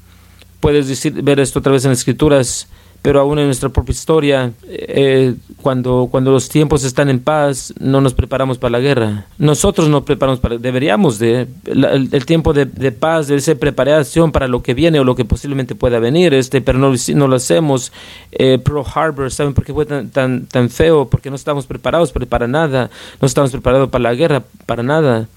puedes 0.61 0.87
decir, 0.87 1.13
ver 1.23 1.41
esto 1.41 1.59
otra 1.59 1.73
vez 1.73 1.85
en 1.85 1.91
las 1.91 1.99
escrituras, 1.99 2.69
pero 3.03 3.21
aún 3.21 3.39
en 3.39 3.47
nuestra 3.47 3.69
propia 3.69 3.93
historia, 3.93 4.53
eh, 4.67 5.35
cuando, 5.63 6.09
cuando 6.11 6.33
los 6.33 6.49
tiempos 6.49 6.85
están 6.85 7.09
en 7.09 7.21
paz, 7.21 7.73
no 7.79 8.01
nos 8.01 8.13
preparamos 8.13 8.59
para 8.59 8.73
la 8.73 8.81
guerra. 8.81 9.27
Nosotros 9.39 9.89
no 9.89 10.05
preparamos 10.05 10.41
para, 10.41 10.59
deberíamos 10.59 11.19
de, 11.19 11.47
el, 11.65 12.27
tiempo 12.27 12.53
de, 12.53 12.67
paz 12.93 13.29
debe 13.29 13.41
ser 13.41 13.59
preparación 13.59 14.33
para 14.33 14.49
lo 14.49 14.63
que 14.63 14.75
viene 14.75 14.99
o 14.99 15.05
lo 15.05 15.15
que 15.15 15.25
posiblemente 15.25 15.75
pueda 15.75 16.01
venir, 16.01 16.35
este, 16.35 16.61
pero 16.61 16.79
no, 16.79 17.29
lo 17.29 17.37
hacemos. 17.37 17.93
Eh, 18.33 18.59
Pearl 18.59 18.85
Harbor, 18.93 19.31
¿saben 19.31 19.55
por 19.55 19.65
qué 19.65 19.73
fue 19.73 19.87
tan, 19.87 20.11
tan, 20.11 20.47
tan 20.47 20.69
feo? 20.69 21.09
Porque 21.09 21.31
no 21.31 21.37
estamos 21.37 21.67
preparados 21.67 22.13
para 22.13 22.49
nada, 22.49 22.91
no 23.21 23.27
estamos 23.27 23.53
preparados 23.53 23.91
para 23.91 24.03
la 24.03 24.15
guerra, 24.15 24.43
para 24.67 24.83
nada. 24.83 25.29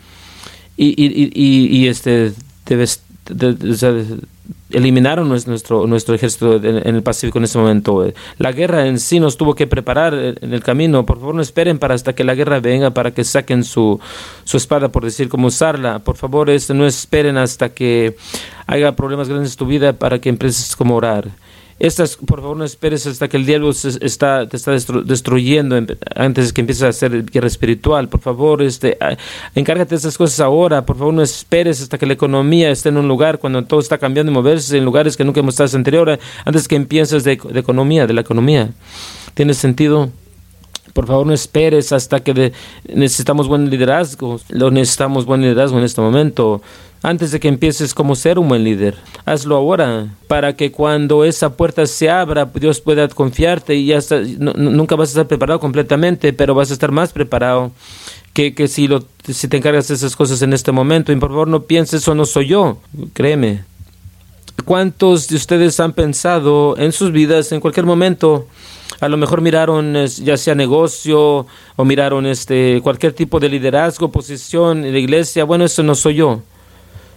Y, 0.78 0.90
y, 0.98 1.32
y, 1.34 1.78
y 1.78 1.88
este, 1.88 2.34
debes, 2.66 3.04
eliminaron 4.74 5.30
nuestro, 5.30 5.88
nuestro 5.88 6.16
ejército 6.16 6.56
en 6.56 6.96
el 6.96 7.04
Pacífico 7.04 7.38
en 7.38 7.46
ese 7.46 7.58
momento. 7.58 8.12
La 8.38 8.52
guerra 8.52 8.88
en 8.88 9.00
sí 9.00 9.20
nos 9.20 9.38
tuvo 9.38 9.56
que 9.56 9.68
preparar 9.68 10.14
en 10.14 10.54
el 10.54 10.64
camino. 10.64 11.06
Por 11.06 11.20
favor, 11.20 11.36
no 11.36 11.42
esperen 11.42 11.80
para 11.80 11.94
hasta 11.94 12.14
que 12.14 12.24
la 12.24 12.36
guerra 12.36 12.60
venga, 12.60 12.92
para 12.92 13.12
que 13.12 13.24
saquen 13.24 13.64
su, 13.64 14.00
su 14.44 14.58
espada, 14.58 14.90
por 14.90 15.04
decir 15.04 15.30
cómo 15.30 15.48
usarla. 15.48 16.00
Por 16.00 16.18
favor, 16.18 16.50
no 16.74 16.86
esperen 16.86 17.38
hasta 17.38 17.70
que 17.70 18.16
haya 18.68 18.96
problemas 18.96 19.30
grandes 19.30 19.52
en 19.52 19.58
tu 19.58 19.66
vida 19.66 19.94
para 19.94 20.20
que 20.20 20.30
empieces 20.30 20.76
como 20.76 20.96
orar. 20.96 21.30
Estas, 21.82 22.16
por 22.16 22.42
favor, 22.42 22.56
no 22.58 22.64
esperes 22.64 23.08
hasta 23.08 23.28
que 23.28 23.38
el 23.38 23.46
diablo 23.48 23.72
está, 23.72 24.48
te 24.48 24.56
está 24.56 24.72
destruyendo 24.72 25.76
antes 26.16 26.48
de 26.48 26.54
que 26.54 26.62
empieces 26.62 26.84
a 26.84 26.90
hacer 26.90 27.26
guerra 27.26 27.48
espiritual. 27.48 28.08
Por 28.08 28.20
favor, 28.20 28.62
este, 28.62 29.00
encárgate 29.56 29.90
de 29.90 29.96
estas 29.96 30.16
cosas 30.16 30.42
ahora. 30.42 30.86
Por 30.86 30.96
favor, 30.96 31.12
no 31.12 31.24
esperes 31.24 31.82
hasta 31.82 31.98
que 31.98 32.06
la 32.06 32.14
economía 32.14 32.70
esté 32.70 32.90
en 32.90 32.98
un 32.98 33.08
lugar 33.08 33.40
cuando 33.40 33.64
todo 33.64 33.80
está 33.80 33.98
cambiando 33.98 34.32
y 34.32 34.36
moverse 34.36 34.78
en 34.78 34.86
lugares 34.86 35.18
que 35.18 35.24
nunca 35.24 35.40
hemos 35.40 35.56
estado 35.56 35.76
anterior, 35.76 36.20
antes 36.46 36.68
que 36.68 36.76
empieces 36.76 37.24
de, 37.24 37.38
de 37.38 37.60
economía, 37.60 38.06
de 38.06 38.14
la 38.14 38.22
economía. 38.22 38.70
¿Tiene 39.34 39.56
sentido? 39.56 40.12
Por 40.94 41.08
favor, 41.08 41.26
no 41.26 41.34
esperes 41.34 41.92
hasta 41.94 42.20
que 42.20 42.54
necesitamos 42.94 43.48
buen 43.48 43.72
liderazgo. 43.72 44.40
Lo 44.50 44.70
necesitamos 44.70 45.26
buen 45.26 45.42
liderazgo 45.42 45.80
en 45.80 45.86
este 45.86 46.00
momento. 46.00 46.62
Antes 47.04 47.32
de 47.32 47.40
que 47.40 47.48
empieces 47.48 47.96
como 47.96 48.16
ser 48.16 48.38
un 48.38 48.48
buen 48.48 48.64
líder, 48.64 48.96
hazlo 49.26 49.56
ahora 49.56 50.08
para 50.28 50.56
que 50.56 50.72
cuando 50.72 51.26
esa 51.26 51.58
puerta 51.58 51.88
se 51.88 52.12
abra, 52.12 52.46
Dios 52.54 52.80
pueda 52.80 53.08
confiarte 53.08 53.74
y 53.74 53.88
ya 53.88 54.00
nunca 54.38 54.96
vas 54.96 55.10
a 55.10 55.12
estar 55.12 55.28
preparado 55.28 55.60
completamente, 55.60 56.32
pero 56.32 56.54
vas 56.54 56.70
a 56.70 56.74
estar 56.74 56.92
más 56.92 57.12
preparado 57.12 57.72
que, 58.34 58.54
que 58.54 58.68
si, 58.68 58.88
lo, 58.88 59.04
si 59.28 59.48
te 59.48 59.58
encargas 59.58 59.88
de 59.88 59.96
esas 59.96 60.16
cosas 60.16 60.44
en 60.44 60.54
este 60.54 60.72
momento. 60.72 61.12
Y 61.12 61.16
por 61.16 61.30
favor, 61.30 61.48
no 61.48 61.64
pienses, 61.64 62.04
eso 62.04 62.14
no 62.14 62.26
soy 62.26 62.48
yo. 62.50 62.78
Créeme. 63.14 63.64
¿Cuántos 64.64 65.28
de 65.28 65.38
ustedes 65.38 65.80
han 65.80 65.94
pensado 65.94 66.78
en 66.78 66.92
sus 66.92 67.12
vidas 67.12 67.52
en 67.52 67.62
cualquier 67.62 67.86
momento? 67.88 68.48
a 69.00 69.10
lo 69.10 69.18
mejor 69.18 69.42
miraron 69.42 70.06
ya 70.06 70.38
sea 70.38 70.54
negocio 70.54 71.48
o 71.76 71.86
miraron 71.86 72.28
este 72.28 72.82
cualquier 72.84 73.14
tipo 73.14 73.40
de 73.40 73.50
liderazgo, 73.50 74.12
posición 74.12 74.86
en 74.86 74.94
la 74.94 75.00
iglesia, 75.00 75.44
bueno, 75.44 75.66
eso 75.66 75.82
no 75.82 75.96
soy 75.96 76.16
yo. 76.16 76.44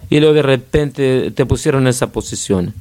Y 0.09 0.19
luego 0.19 0.33
de 0.33 0.41
repente 0.41 1.31
te 1.31 1.45
pusieron 1.45 1.83
en 1.83 1.87
esa 1.89 2.11
posición. 2.11 2.73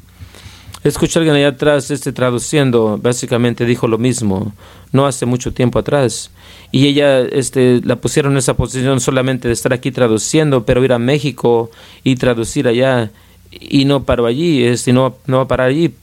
Escuché 0.83 1.19
a 1.19 1.21
alguien 1.21 1.37
allá 1.37 1.49
atrás 1.49 1.90
este, 1.90 2.12
traduciendo, 2.12 2.99
básicamente 2.99 3.64
dijo 3.64 3.88
lo 3.88 3.97
mismo, 3.97 4.52
no 4.93 5.07
hace 5.07 5.25
mucho 5.25 5.52
tiempo 5.54 5.78
atrás. 5.78 6.31
Y 6.73 6.87
ella 6.87 7.21
este, 7.21 7.81
la 7.85 7.97
pusieron 7.97 8.33
en 8.33 8.38
esa 8.38 8.54
posición 8.54 9.00
solamente 9.00 9.49
de 9.49 9.54
estar 9.54 9.73
aquí 9.73 9.90
traduciendo, 9.90 10.66
pero 10.66 10.85
ir 10.85 10.93
a 10.93 10.99
México 10.99 11.71
y 12.02 12.16
traducir 12.16 12.69
allá. 12.69 13.11
Y 13.50 13.87
no 13.87 14.02
paró 14.02 14.26
allí, 14.26 14.64
este, 14.64 14.93
no, 14.93 15.16
no 15.26 15.38
va 15.38 15.43
a 15.45 15.49
parar 15.49 15.69
allí 15.69 15.95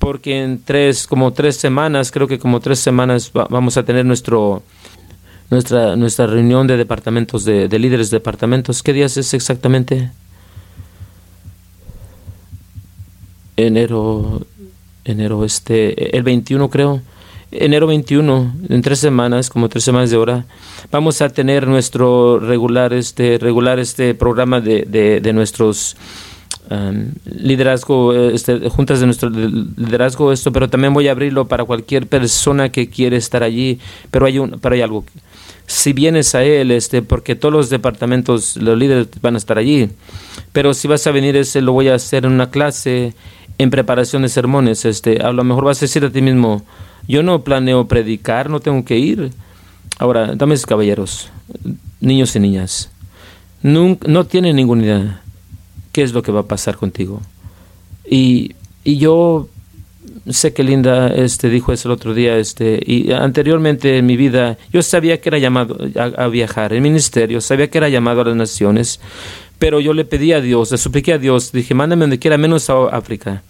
porque 0.00 0.42
en 0.42 0.62
tres, 0.64 1.06
como 1.06 1.32
tres 1.34 1.56
semanas, 1.56 2.10
creo 2.10 2.26
que 2.26 2.38
como 2.38 2.58
tres 2.60 2.80
semanas 2.80 3.30
vamos 3.32 3.76
a 3.76 3.84
tener 3.84 4.06
nuestro, 4.06 4.62
nuestra, 5.50 5.94
nuestra 5.94 6.26
reunión 6.26 6.66
de 6.66 6.78
departamentos, 6.78 7.44
de, 7.44 7.68
líderes 7.78 8.10
de 8.10 8.16
departamentos. 8.16 8.82
¿Qué 8.82 8.94
días 8.94 9.18
es 9.18 9.34
exactamente? 9.34 10.10
Enero, 13.66 14.42
enero 15.04 15.44
este, 15.44 16.16
el 16.16 16.22
21 16.22 16.70
creo. 16.70 17.02
Enero 17.52 17.88
21, 17.88 18.54
en 18.68 18.80
tres 18.80 19.00
semanas, 19.00 19.50
como 19.50 19.68
tres 19.68 19.82
semanas 19.82 20.10
de 20.10 20.16
hora, 20.16 20.46
vamos 20.92 21.20
a 21.20 21.30
tener 21.30 21.66
nuestro 21.66 22.38
regular, 22.38 22.92
este, 22.92 23.38
regular 23.38 23.80
este 23.80 24.14
programa 24.14 24.60
de, 24.60 24.84
de, 24.88 25.20
de 25.20 25.32
nuestros 25.32 25.96
liderazgo, 27.24 28.14
este, 28.14 28.68
juntas 28.68 29.00
de 29.00 29.06
nuestro 29.06 29.28
liderazgo, 29.28 30.32
esto, 30.32 30.52
pero 30.52 30.68
también 30.68 30.94
voy 30.94 31.08
a 31.08 31.12
abrirlo 31.12 31.48
para 31.48 31.64
cualquier 31.64 32.06
persona 32.06 32.70
que 32.70 32.88
quiere 32.88 33.16
estar 33.16 33.42
allí. 33.42 33.80
Pero 34.10 34.26
hay, 34.26 34.38
un, 34.38 34.58
pero 34.60 34.74
hay 34.74 34.82
algo. 34.82 35.04
Si 35.66 35.92
vienes 35.92 36.34
a 36.34 36.44
él, 36.44 36.70
este, 36.70 37.02
porque 37.02 37.34
todos 37.34 37.52
los 37.52 37.70
departamentos, 37.70 38.56
los 38.56 38.78
líderes 38.78 39.08
van 39.20 39.34
a 39.34 39.38
estar 39.38 39.58
allí. 39.58 39.90
Pero 40.52 40.74
si 40.74 40.86
vas 40.88 41.06
a 41.06 41.10
venir, 41.10 41.36
ese 41.36 41.60
lo 41.60 41.72
voy 41.72 41.88
a 41.88 41.94
hacer 41.94 42.24
en 42.24 42.32
una 42.32 42.50
clase 42.50 43.14
en 43.62 43.70
preparación 43.70 44.22
de 44.22 44.28
sermones. 44.28 44.84
Este, 44.84 45.18
a 45.22 45.32
lo 45.32 45.44
mejor 45.44 45.64
vas 45.64 45.78
a 45.78 45.80
decir 45.82 46.04
a 46.04 46.10
ti 46.10 46.22
mismo, 46.22 46.64
yo 47.06 47.22
no 47.22 47.44
planeo 47.44 47.86
predicar, 47.86 48.48
no 48.48 48.60
tengo 48.60 48.84
que 48.84 48.98
ir. 48.98 49.32
Ahora, 49.98 50.34
dames 50.34 50.64
caballeros, 50.64 51.30
niños 52.00 52.34
y 52.34 52.40
niñas, 52.40 52.90
no, 53.62 53.98
no 54.06 54.24
tienen 54.24 54.56
ninguna 54.56 54.82
idea 54.82 55.22
qué 55.92 56.02
es 56.02 56.14
lo 56.14 56.22
que 56.22 56.32
va 56.32 56.40
a 56.40 56.48
pasar 56.48 56.76
contigo. 56.76 57.20
Y, 58.08 58.54
y 58.82 58.96
yo 58.96 59.48
sé 60.30 60.54
que 60.54 60.62
Linda 60.62 61.08
este, 61.08 61.50
dijo 61.50 61.72
eso 61.72 61.88
el 61.88 61.92
otro 61.92 62.14
día, 62.14 62.38
este, 62.38 62.80
y 62.84 63.12
anteriormente 63.12 63.98
en 63.98 64.06
mi 64.06 64.16
vida 64.16 64.56
yo 64.72 64.82
sabía 64.82 65.20
que 65.20 65.28
era 65.28 65.38
llamado 65.38 65.76
a, 65.96 66.28
viajar 66.28 66.72
en 66.72 66.82
ministerio, 66.82 67.40
sabía 67.40 67.68
que 67.68 67.78
era 67.78 67.88
llamado 67.88 68.22
a 68.22 68.24
las 68.24 68.36
naciones, 68.36 69.00
pero 69.60 69.78
yo 69.78 69.92
le 69.92 70.06
pedí 70.06 70.32
a 70.32 70.40
Dios, 70.40 70.72
le 70.72 70.78
supliqué 70.78 71.12
a 71.12 71.18
Dios, 71.18 71.52
dije, 71.52 71.74
mándame 71.74 72.04
donde 72.04 72.18
quiera, 72.18 72.38
menos 72.38 72.70
a 72.70 72.86
África. 72.86 73.42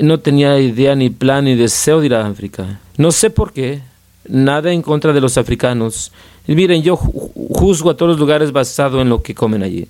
No 0.00 0.20
tenía 0.20 0.58
idea, 0.60 0.94
ni 0.94 1.10
plan, 1.10 1.44
ni 1.44 1.56
deseo 1.56 1.98
de 1.98 2.06
ir 2.06 2.14
a 2.14 2.24
África. 2.24 2.78
No 2.96 3.10
sé 3.10 3.28
por 3.28 3.52
qué, 3.52 3.82
nada 4.28 4.72
en 4.72 4.80
contra 4.80 5.12
de 5.12 5.20
los 5.20 5.36
africanos. 5.36 6.12
Miren, 6.46 6.82
yo 6.82 6.96
juzgo 6.96 7.90
a 7.90 7.96
todos 7.96 8.10
los 8.12 8.20
lugares 8.20 8.52
basado 8.52 9.02
en 9.02 9.08
lo 9.08 9.20
que 9.20 9.34
comen 9.34 9.64
allí. 9.64 9.88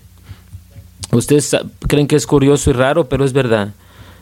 Ustedes 1.12 1.54
creen 1.86 2.06
que 2.06 2.16
es 2.16 2.26
curioso 2.26 2.70
y 2.70 2.72
raro, 2.72 3.06
pero 3.10 3.26
es 3.26 3.34
verdad. 3.34 3.74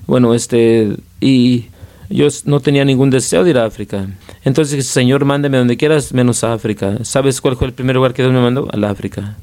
Bueno, 0.08 0.34
este, 0.34 0.96
y 1.20 1.66
yo 2.10 2.26
no 2.46 2.58
tenía 2.58 2.84
ningún 2.84 3.10
deseo 3.10 3.44
de 3.44 3.50
ir 3.50 3.58
a 3.58 3.64
África. 3.64 4.08
Entonces, 4.44 4.84
Señor, 4.88 5.24
mándeme 5.24 5.58
donde 5.58 5.76
quieras, 5.76 6.12
menos 6.12 6.42
a 6.42 6.52
África. 6.52 7.04
¿Sabes 7.04 7.40
cuál 7.40 7.56
fue 7.56 7.68
el 7.68 7.74
primer 7.74 7.94
lugar 7.94 8.12
que 8.12 8.22
Dios 8.22 8.34
me 8.34 8.40
mandó? 8.40 8.68
A 8.72 8.76
la 8.76 8.90
África. 8.90 9.36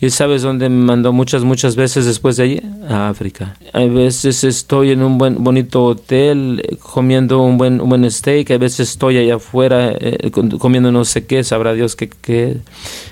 ¿Y 0.00 0.10
sabes 0.10 0.42
dónde 0.42 0.68
me 0.68 0.84
mandó 0.84 1.12
muchas, 1.12 1.42
muchas 1.42 1.74
veces 1.74 2.06
después 2.06 2.36
de 2.36 2.42
allí? 2.44 2.62
A 2.88 3.08
África. 3.08 3.56
A 3.72 3.80
veces 3.80 4.44
estoy 4.44 4.92
en 4.92 5.02
un 5.02 5.18
buen, 5.18 5.42
bonito 5.42 5.84
hotel 5.84 6.78
comiendo 6.80 7.42
un 7.42 7.58
buen, 7.58 7.80
un 7.80 7.88
buen 7.88 8.08
steak, 8.10 8.52
a 8.52 8.58
veces 8.58 8.90
estoy 8.90 9.18
allá 9.18 9.36
afuera 9.36 9.92
eh, 9.98 10.30
comiendo 10.30 10.92
no 10.92 11.04
sé 11.04 11.26
qué, 11.26 11.42
sabrá 11.42 11.74
Dios 11.74 11.96
qué. 11.96 12.08
qué. 12.08 12.58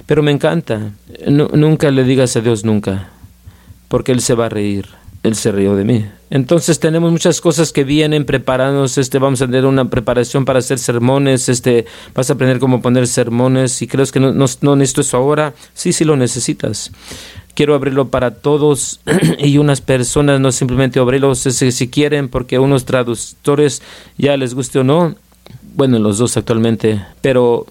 Pero 0.07 0.23
me 0.23 0.31
encanta. 0.31 0.93
nunca 1.27 1.91
le 1.91 2.05
digas 2.05 2.37
a 2.37 2.41
Dios 2.41 2.65
nunca 2.65 3.11
porque 3.89 4.13
Él 4.13 4.21
se 4.21 4.35
va 4.35 4.47
a 4.47 4.49
reír. 4.49 4.87
Él 5.27 5.35
se 5.35 5.51
rió 5.51 5.75
de 5.75 5.85
mí. 5.85 6.07
Entonces 6.31 6.79
tenemos 6.79 7.11
muchas 7.11 7.41
cosas 7.41 7.73
que 7.73 7.85
vienen 7.85 8.25
preparándonos, 8.25 8.97
este, 8.99 9.19
vamos 9.19 9.43
a 9.43 9.47
tener 9.47 9.65
una 9.65 9.91
preparación 9.91 10.45
para 10.45 10.61
hacer 10.61 10.79
sermones, 10.79 11.49
este, 11.49 11.87
vas 12.15 12.31
a 12.31 12.35
aprender 12.35 12.59
cómo 12.59 12.81
poner 12.81 13.07
sermones, 13.07 13.83
y 13.83 13.87
crees 13.87 14.13
que 14.13 14.21
no, 14.21 14.33
no, 14.33 14.77
necesito 14.77 15.01
eso 15.01 15.17
ahora, 15.17 15.55
sí, 15.75 15.93
sí 15.93 16.05
lo 16.05 16.17
necesitas. 16.17 16.93
Quiero 17.55 17.75
abrirlo 17.75 18.09
para 18.09 18.35
todos 18.35 19.01
y 19.39 19.59
unas 19.59 19.81
personas, 19.81 20.41
no 20.41 20.53
simplemente 20.53 21.01
abrirlo 21.01 21.35
si, 21.35 21.73
si 21.73 21.89
quieren, 21.89 22.29
porque 22.29 22.59
unos 22.59 22.85
traductores 22.85 23.83
ya 24.19 24.37
les 24.37 24.55
guste 24.55 24.81
o 24.81 24.85
no, 24.85 25.17
bueno, 25.75 25.99
los 25.99 26.19
dos 26.19 26.37
actualmente, 26.37 27.05
pero 27.21 27.67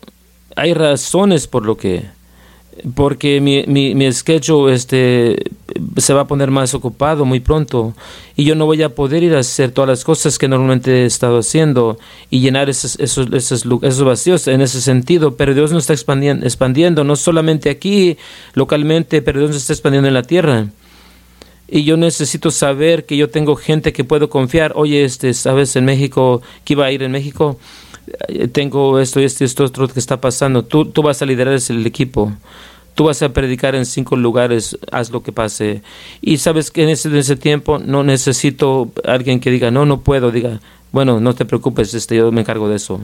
hay 0.56 0.74
razones 0.74 1.48
por 1.48 1.66
lo 1.66 1.78
que 1.78 2.06
porque 2.94 3.40
mi, 3.40 3.64
mi, 3.68 3.96
mi 3.96 4.12
schedule 4.12 4.74
este, 4.74 5.52
se 5.98 6.14
va 6.14 6.22
a 6.22 6.28
poner 6.28 6.52
más 6.52 6.74
ocupado 6.74 7.24
muy 7.24 7.40
pronto 7.40 7.94
y 8.36 8.44
yo 8.44 8.56
no 8.56 8.66
voy 8.66 8.84
a 8.84 8.90
poder 8.90 9.24
ir 9.24 9.34
a 9.36 9.40
hacer 9.40 9.72
todas 9.72 9.88
las 9.88 10.04
cosas 10.04 10.38
que 10.38 10.48
normalmente 10.48 11.04
he 11.04 11.06
estado 11.06 11.40
haciendo 11.40 11.98
y 12.30 12.42
llenar 12.42 12.70
esos, 12.70 13.00
esos, 13.00 13.28
esos, 13.32 14.04
vacíos 14.04 14.48
en 14.48 14.62
ese 14.62 14.82
sentido, 14.82 15.36
pero 15.36 15.54
Dios 15.54 15.72
nos 15.72 15.84
está 15.84 15.94
expandiendo, 15.94 16.46
expandiendo, 16.46 17.04
no 17.04 17.16
solamente 17.16 17.70
aquí 17.70 18.18
localmente, 18.54 19.22
pero 19.22 19.40
Dios 19.40 19.52
nos 19.52 19.62
está 19.62 19.74
expandiendo 19.74 20.08
en 20.08 20.14
la 20.14 20.24
tierra. 20.24 20.68
Y 21.68 21.84
yo 21.84 21.98
necesito 21.98 22.52
saber 22.52 23.06
que 23.06 23.18
yo 23.18 23.30
tengo 23.30 23.56
gente 23.56 23.92
que 23.92 24.04
puedo 24.04 24.30
confiar. 24.30 24.74
Oye, 24.76 25.04
este, 25.04 25.34
sabes, 25.34 25.76
en 25.76 25.86
México, 25.86 26.44
que 26.64 26.74
iba 26.74 26.86
a 26.86 26.92
ir 26.92 27.02
en 27.02 27.12
México, 27.12 27.58
tengo 28.52 29.00
esto 29.00 29.20
y 29.20 29.24
esto 29.24 29.44
esto 29.44 29.64
otro 29.64 29.88
que 29.88 30.00
está 30.00 30.20
pasando. 30.20 30.64
Tú, 30.64 30.86
tú 30.86 31.02
vas 31.02 31.22
a 31.22 31.26
liderar 31.26 31.58
el 31.70 31.86
equipo. 31.86 32.32
Tú 32.96 33.06
vas 33.06 33.22
a 33.22 33.34
predicar 33.34 33.76
en 33.76 33.86
cinco 33.86 34.16
lugares, 34.16 34.78
haz 34.90 35.12
lo 35.12 35.22
que 35.22 35.34
pase. 35.34 35.82
Y 36.22 36.38
sabes 36.38 36.72
que 36.72 36.84
en 36.84 36.90
ese, 36.90 37.10
en 37.10 37.18
ese 37.18 37.36
tiempo 37.36 37.78
no 37.78 38.04
necesito 38.04 38.90
alguien 39.04 39.42
que 39.42 39.52
diga, 39.52 39.70
no, 39.70 39.86
no 39.86 40.00
puedo, 40.00 40.32
diga, 40.32 40.62
bueno, 40.94 41.20
no 41.20 41.36
te 41.36 41.44
preocupes, 41.44 41.94
este, 41.94 42.16
yo 42.16 42.32
me 42.32 42.42
encargo 42.42 42.70
de 42.70 42.78
eso. 42.78 43.02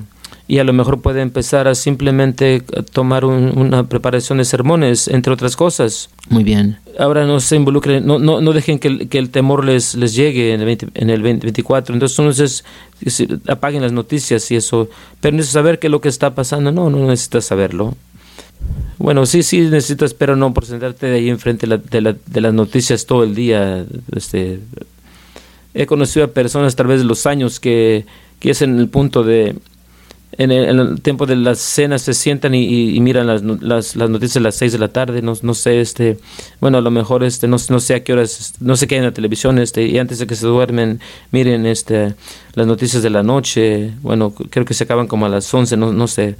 Y 0.52 0.60
a 0.60 0.66
lo 0.66 0.74
mejor 0.74 1.00
puede 1.00 1.22
empezar 1.22 1.70
a 1.70 1.76
simplemente 1.76 2.62
tomar 2.92 3.24
una 3.24 3.88
preparación 3.88 4.40
de 4.40 4.44
sermones, 4.44 5.08
entre 5.08 5.32
otras 5.32 5.56
cosas. 5.56 6.10
Muy 6.28 6.44
bien. 6.44 6.78
Ahora 7.00 7.26
no 7.26 7.40
se 7.40 7.56
involucren, 7.56 8.06
no, 8.06 8.20
no, 8.20 8.42
no 8.42 8.52
dejen 8.52 8.78
que 8.78 8.90
el, 8.90 9.08
que 9.08 9.18
el 9.18 9.30
temor 9.30 9.64
les, 9.64 9.96
les 9.96 10.14
llegue 10.14 10.54
en 10.54 10.60
el, 10.60 10.66
20, 10.66 10.88
en 10.94 11.10
el 11.10 11.22
2024. 11.22 11.96
Entonces, 11.96 12.66
apaguen 13.48 13.82
las 13.82 13.94
noticias 13.94 14.52
y 14.52 14.58
eso. 14.58 14.90
Pero 15.22 15.38
necesitas 15.38 15.54
saber 15.54 15.80
qué 15.80 15.88
es 15.88 15.92
lo 15.92 16.02
que 16.02 16.10
está 16.10 16.36
pasando. 16.36 16.74
No, 16.74 16.90
no 16.90 17.08
necesitas 17.08 17.46
saberlo. 17.46 17.96
Bueno, 18.98 19.26
sí, 19.26 19.44
sí 19.44 19.62
necesitas, 19.62 20.14
pero 20.14 20.36
no 20.36 20.54
por 20.54 20.66
sentarte 20.66 21.06
de 21.06 21.16
ahí 21.16 21.30
enfrente 21.30 21.66
de, 21.66 22.02
la, 22.02 22.14
de, 22.26 22.42
las 22.42 22.54
noticias 22.54 23.06
todo 23.06 23.24
el 23.24 23.36
día. 23.36 23.86
Este, 24.14 24.60
he 25.74 25.86
conocido 25.86 26.26
a 26.26 26.28
personas, 26.28 26.76
tal 26.76 26.88
vez 26.88 27.00
de 27.00 27.06
los 27.06 27.26
años, 27.26 27.62
que, 27.62 28.06
que 28.42 28.52
es 28.52 28.62
en 28.62 28.78
el 28.80 28.90
punto 28.90 29.24
de 29.24 29.56
en 30.38 30.52
el, 30.52 31.02
tiempo 31.02 31.26
de 31.26 31.36
las 31.36 31.60
cenas 31.60 32.04
se 32.04 32.14
sientan 32.14 32.56
y, 32.56 33.00
miran 33.02 33.28
las, 33.28 33.44
las, 33.44 33.96
noticias 33.96 34.38
a 34.38 34.40
las 34.40 34.56
6 34.56 34.72
de 34.72 34.80
la 34.80 34.88
tarde, 34.88 35.22
no, 35.22 35.34
no, 35.42 35.54
sé, 35.54 35.82
este, 35.82 36.20
bueno, 36.60 36.78
a 36.78 36.82
lo 36.82 36.90
mejor 36.90 37.24
este, 37.24 37.48
no, 37.48 37.58
no 37.70 37.80
sé 37.80 37.96
a 37.96 38.04
qué 38.04 38.14
horas, 38.14 38.54
no 38.60 38.78
sé 38.78 38.88
qué 38.88 38.96
hay 38.96 39.00
en 39.00 39.06
la 39.06 39.14
televisión, 39.14 39.60
este, 39.60 39.86
y 39.86 39.98
antes 39.98 40.20
de 40.20 40.28
que 40.28 40.36
se 40.36 40.48
duermen, 40.48 41.02
miren 41.32 41.66
este, 41.66 42.16
las 42.54 42.66
noticias 42.66 43.04
de 43.04 43.10
la 43.10 43.24
noche, 43.24 43.94
bueno, 44.02 44.34
creo 44.34 44.66
que 44.66 44.74
se 44.74 44.86
acaban 44.86 45.08
como 45.08 45.26
a 45.26 45.30
las 45.30 45.54
11, 45.54 45.76
no, 45.76 45.92
no 45.92 46.08
sé, 46.08 46.36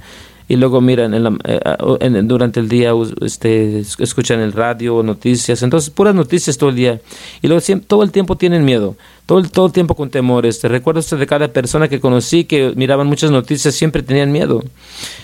y 0.48 0.56
luego 0.56 0.80
miran 0.80 1.14
eh, 1.44 2.22
durante 2.24 2.60
el 2.60 2.68
día 2.68 2.92
este, 3.20 3.78
escuchan 3.78 4.40
el 4.40 4.52
radio, 4.52 5.02
noticias, 5.02 5.62
entonces 5.62 5.90
puras 5.90 6.14
noticias 6.14 6.58
todo 6.58 6.70
el 6.70 6.76
día. 6.76 7.00
Y 7.40 7.48
luego 7.48 7.62
todo 7.86 8.02
el 8.02 8.10
tiempo 8.10 8.36
tienen 8.36 8.64
miedo 8.64 8.96
todo 9.26 9.38
el, 9.38 9.50
todo 9.50 9.70
tiempo 9.70 9.94
con 9.94 10.10
temor. 10.10 10.46
Este, 10.46 10.68
recuerdo 10.68 11.00
usted 11.00 11.18
de 11.18 11.26
cada 11.26 11.48
persona 11.48 11.88
que 11.88 12.00
conocí 12.00 12.44
que 12.44 12.72
miraban 12.74 13.06
muchas 13.06 13.30
noticias, 13.30 13.74
siempre 13.74 14.02
tenían 14.02 14.32
miedo. 14.32 14.62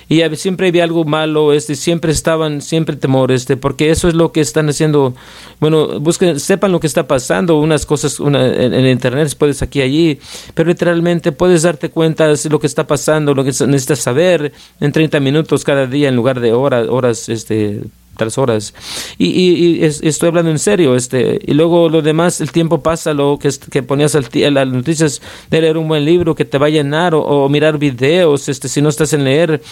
Y 0.08 0.22
siempre 0.36 0.68
había 0.68 0.84
algo 0.84 1.04
malo, 1.04 1.52
este, 1.52 1.74
siempre 1.74 2.12
estaban, 2.12 2.62
siempre 2.62 2.96
temor, 2.96 3.30
este, 3.30 3.58
porque 3.58 3.90
eso 3.90 4.08
es 4.08 4.14
lo 4.14 4.32
que 4.32 4.40
están 4.40 4.68
haciendo. 4.68 5.14
Bueno, 5.60 6.00
busquen, 6.00 6.40
sepan 6.40 6.72
lo 6.72 6.80
que 6.80 6.86
está 6.86 7.06
pasando, 7.06 7.58
unas 7.58 7.84
cosas 7.84 8.18
una, 8.18 8.46
en, 8.46 8.72
en, 8.72 8.86
internet, 8.86 9.34
puedes 9.36 9.60
aquí 9.60 9.82
allí, 9.82 10.18
pero 10.54 10.70
literalmente 10.70 11.32
puedes 11.32 11.62
darte 11.62 11.90
cuenta 11.90 12.28
de 12.28 12.38
lo 12.48 12.58
que 12.58 12.66
está 12.66 12.86
pasando, 12.86 13.34
lo 13.34 13.44
que 13.44 13.50
necesitas 13.50 13.98
saber 13.98 14.52
en 14.80 14.92
30 15.08 15.20
minutos 15.20 15.64
cada 15.64 15.86
día 15.86 16.08
en 16.08 16.16
lugar 16.16 16.40
de 16.40 16.52
horas, 16.52 16.86
horas 16.88 17.28
este, 17.28 17.80
tres 18.16 18.36
horas. 18.36 18.74
Y, 19.16 19.26
y, 19.26 19.84
estoy 19.84 20.28
hablando 20.28 20.50
en 20.50 20.58
serio. 20.58 20.94
este 20.94 21.38
Y 21.46 21.54
luego 21.54 21.88
lo 21.88 22.02
demás, 22.02 22.40
el 22.42 22.52
tiempo 22.52 22.82
pasa, 22.82 23.14
lo 23.14 23.38
que, 23.38 23.48
que 23.70 23.82
ponías 23.82 24.14
al, 24.14 24.28
las 24.32 24.68
noticias 24.68 25.22
de 25.50 25.60
leer 25.62 25.78
un 25.78 25.88
buen 25.88 26.04
libro 26.04 26.34
que 26.34 26.44
te 26.44 26.58
va 26.58 26.66
a 26.66 26.70
llenar 26.70 27.14
o, 27.14 27.48
mirar 27.48 27.78
videos, 27.78 28.48
este 28.48 28.68
si 28.68 28.82
no 28.82 28.90
estás 28.90 29.12
en 29.14 29.24
leer 29.24 29.62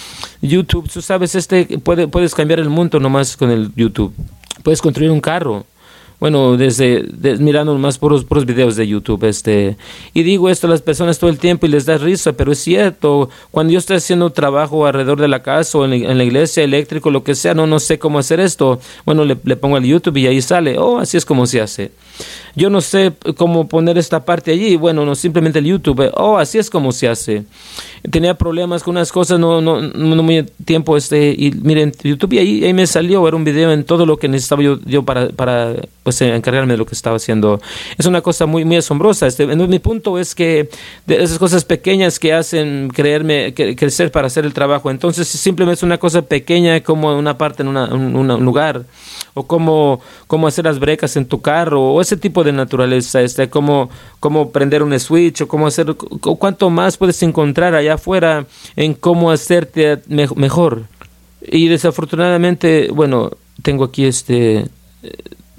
YouTube, 0.41 0.89
tú 0.91 1.03
sabes, 1.03 1.35
este 1.35 1.79
puede, 1.79 2.09
puedes 2.09 2.35
cambiar 2.35 2.61
el 2.61 2.71
mundo 2.71 2.99
nomás 2.99 3.37
con 3.37 3.51
el 3.51 3.71
YouTube. 3.77 4.15
Puedes 4.63 4.81
construir 4.81 5.11
un 5.11 5.21
carro 5.21 5.67
bueno, 6.19 6.57
desde, 6.57 7.05
mirando 7.39 7.77
más 7.79 7.99
puros, 7.99 8.25
puros 8.25 8.47
videos 8.47 8.77
de 8.77 8.87
YouTube, 8.87 9.25
este, 9.25 9.77
y 10.15 10.23
digo 10.23 10.49
esto 10.49 10.67
a 10.67 10.71
las 10.71 10.83
personas 10.83 11.19
todo 11.19 11.29
el 11.29 11.39
tiempo 11.39 11.67
y 11.67 11.69
les 11.69 11.85
da 11.85 11.99
risa, 11.99 12.33
pero 12.33 12.53
es 12.53 12.59
cierto, 12.59 13.29
cuando 13.51 13.73
yo 13.73 13.79
estoy 13.79 13.99
haciendo 13.99 14.31
trabajo 14.31 14.87
alrededor 14.87 15.21
de 15.21 15.29
la 15.29 15.43
casa 15.43 15.79
o 15.79 15.85
en, 15.85 16.19
la 16.19 16.25
iglesia, 16.25 16.63
eléctrico, 16.63 17.11
lo 17.11 17.23
que 17.23 17.35
sea, 17.35 17.55
no, 17.55 17.67
no 17.67 17.79
sé 17.79 17.99
cómo 17.99 18.19
hacer 18.19 18.41
esto, 18.41 18.81
bueno, 19.05 19.25
le, 19.25 19.37
le 19.45 19.57
pongo 19.57 19.77
al 19.77 19.85
YouTube 19.85 20.17
y 20.17 20.27
ahí 20.27 20.41
sale, 20.41 20.79
oh, 20.79 20.99
así 20.99 21.17
es 21.17 21.25
como 21.25 21.47
se 21.47 21.61
hace. 21.61 21.91
Yo 22.55 22.71
no 22.71 22.81
sé 22.81 23.13
cómo 23.37 23.69
poner 23.69 23.99
esta 23.99 24.25
parte 24.25 24.51
allí, 24.51 24.77
bueno, 24.77 25.05
no 25.05 25.15
simplemente 25.15 25.59
el 25.59 25.67
YouTube, 25.67 26.11
oh, 26.15 26.39
así 26.39 26.59
es 26.59 26.71
como 26.71 26.91
se 26.91 27.07
hace. 27.07 27.45
Tenía 28.11 28.35
problemas 28.35 28.83
con 28.83 28.93
unas 28.93 29.13
cosas, 29.13 29.39
no, 29.39 29.61
no, 29.61 29.83
no 29.83 30.23
muy 30.23 30.45
tiempo, 30.65 30.97
este, 30.97 31.35
y 31.37 31.51
miren, 31.51 31.93
YouTube 32.03 32.33
y 32.33 32.39
ahí, 32.39 32.65
ahí 32.65 32.73
me 32.73 32.87
salió, 32.87 33.27
era 33.29 33.37
un 33.37 33.45
video 33.45 33.73
en 33.73 33.85
todo 33.85 34.07
lo 34.07 34.17
que 34.17 34.29
necesitaba 34.29 34.63
yo, 34.63 34.79
yo 34.87 35.03
para, 35.03 35.29
para 35.29 35.75
pues 36.03 36.21
eh, 36.23 36.35
encargarme 36.35 36.73
de 36.73 36.79
lo 36.79 36.87
que 36.87 36.95
estaba 36.95 37.17
haciendo. 37.17 37.61
Es 37.99 38.07
una 38.07 38.23
cosa 38.23 38.47
muy, 38.47 38.65
muy 38.65 38.77
asombrosa. 38.77 39.27
Este, 39.27 39.47
mi 39.47 39.79
punto 39.79 40.19
es 40.19 40.35
que 40.35 40.71
de 41.07 41.23
esas 41.23 41.39
cosas 41.39 41.65
pequeñas 41.65 42.19
que 42.19 42.33
hacen 42.33 42.89
creerme, 42.95 43.53
crecer 43.53 44.11
para 44.11 44.29
hacer 44.29 44.47
el 44.47 44.55
trabajo, 44.55 44.91
entonces 44.91 45.29
simplemente 45.29 45.79
es 45.79 45.83
una 45.83 45.99
cosa 45.99 46.23
pequeña 46.23 46.81
como 46.81 47.17
una 47.19 47.37
parte 47.37 47.63
en 47.63 47.69
un 47.69 48.45
lugar, 48.45 48.85
o 49.35 49.47
como, 49.47 50.01
como 50.27 50.47
hacer 50.47 50.65
las 50.65 50.79
brecas 50.79 51.17
en 51.17 51.27
tu 51.27 51.43
carro, 51.43 51.93
o 51.93 52.01
ese 52.07 52.17
tipo 52.17 52.45
de 52.45 52.53
naturaleza, 52.53 53.21
este, 53.21 53.49
como, 53.51 53.91
como 54.21 54.51
prender 54.51 54.83
un 54.83 54.99
switch, 54.99 55.43
o 55.43 55.49
cómo 55.49 55.67
hacer, 55.67 55.95
cuánto 55.95 56.71
más 56.71 56.97
puedes 56.97 57.23
encontrar 57.23 57.75
allá 57.75 57.95
afuera 57.95 58.47
en 58.77 58.95
cómo 58.95 59.31
hacerte 59.31 60.01
mejor. 60.09 60.85
Y 61.43 61.69
desafortunadamente, 61.69 62.89
bueno, 62.93 63.31
tengo 63.63 63.85
aquí 63.85 64.05
este 64.05 64.69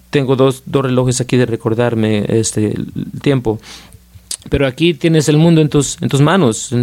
tengo 0.10 0.36
dos, 0.36 0.64
dos 0.66 0.84
relojes 0.84 1.22
aquí 1.22 1.38
de 1.38 1.46
recordarme 1.46 2.26
este 2.28 2.72
el 2.72 2.88
tiempo. 3.22 3.60
Pero 4.50 4.66
aquí 4.66 4.94
tienes 4.94 5.28
el 5.30 5.38
mundo 5.38 5.62
en 5.62 5.70
tus, 5.70 6.02
en 6.02 6.10
tus 6.10 6.22
manos. 6.22 6.74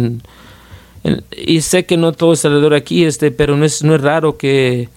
y 1.35 1.61
sé 1.61 1.85
que 1.85 1.97
no 1.97 2.11
todo 2.11 2.33
es 2.33 2.45
alrededor 2.45 2.73
aquí, 2.73 3.03
este, 3.05 3.31
pero 3.31 3.57
no 3.57 3.65
es, 3.65 3.83
no 3.83 3.95
es 3.95 4.01
raro 4.01 4.37
que, 4.37 4.89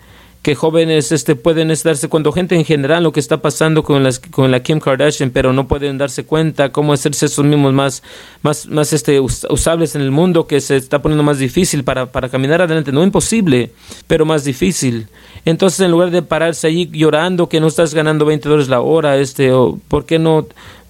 que 0.42 0.54
jóvenes 0.54 1.12
este, 1.12 1.34
pueden 1.34 1.68
darse 1.68 2.08
cuando 2.08 2.32
gente 2.32 2.54
en 2.54 2.64
general 2.64 3.02
lo 3.02 3.12
que 3.12 3.20
está 3.20 3.42
pasando 3.42 3.82
con, 3.82 4.02
las, 4.02 4.18
con 4.18 4.50
la 4.50 4.60
Kim 4.60 4.78
Kardashian, 4.78 5.30
pero 5.30 5.52
no 5.52 5.66
pueden 5.66 5.98
darse 5.98 6.24
cuenta 6.24 6.70
cómo 6.70 6.92
hacerse 6.92 7.26
esos 7.26 7.44
mismos 7.44 7.72
más, 7.72 8.02
más, 8.42 8.66
más 8.66 8.92
este, 8.92 9.20
usables 9.20 9.94
en 9.94 10.02
el 10.02 10.10
mundo 10.10 10.46
que 10.46 10.60
se 10.60 10.76
está 10.76 11.02
poniendo 11.02 11.22
más 11.22 11.38
difícil 11.38 11.84
para, 11.84 12.06
para 12.06 12.28
caminar 12.28 12.62
adelante. 12.62 12.92
No 12.92 13.02
imposible, 13.02 13.72
pero 14.06 14.24
más 14.24 14.44
difícil. 14.44 15.08
Entonces, 15.44 15.80
en 15.80 15.90
lugar 15.90 16.10
de 16.10 16.22
pararse 16.22 16.66
allí 16.66 16.88
llorando 16.92 17.48
que 17.48 17.60
no 17.60 17.66
estás 17.66 17.94
ganando 17.94 18.24
20 18.24 18.48
dólares 18.48 18.68
la 18.68 18.80
hora, 18.80 19.16
este, 19.18 19.52
o 19.52 19.78
¿por 19.88 20.06
qué 20.06 20.18
no 20.18 20.46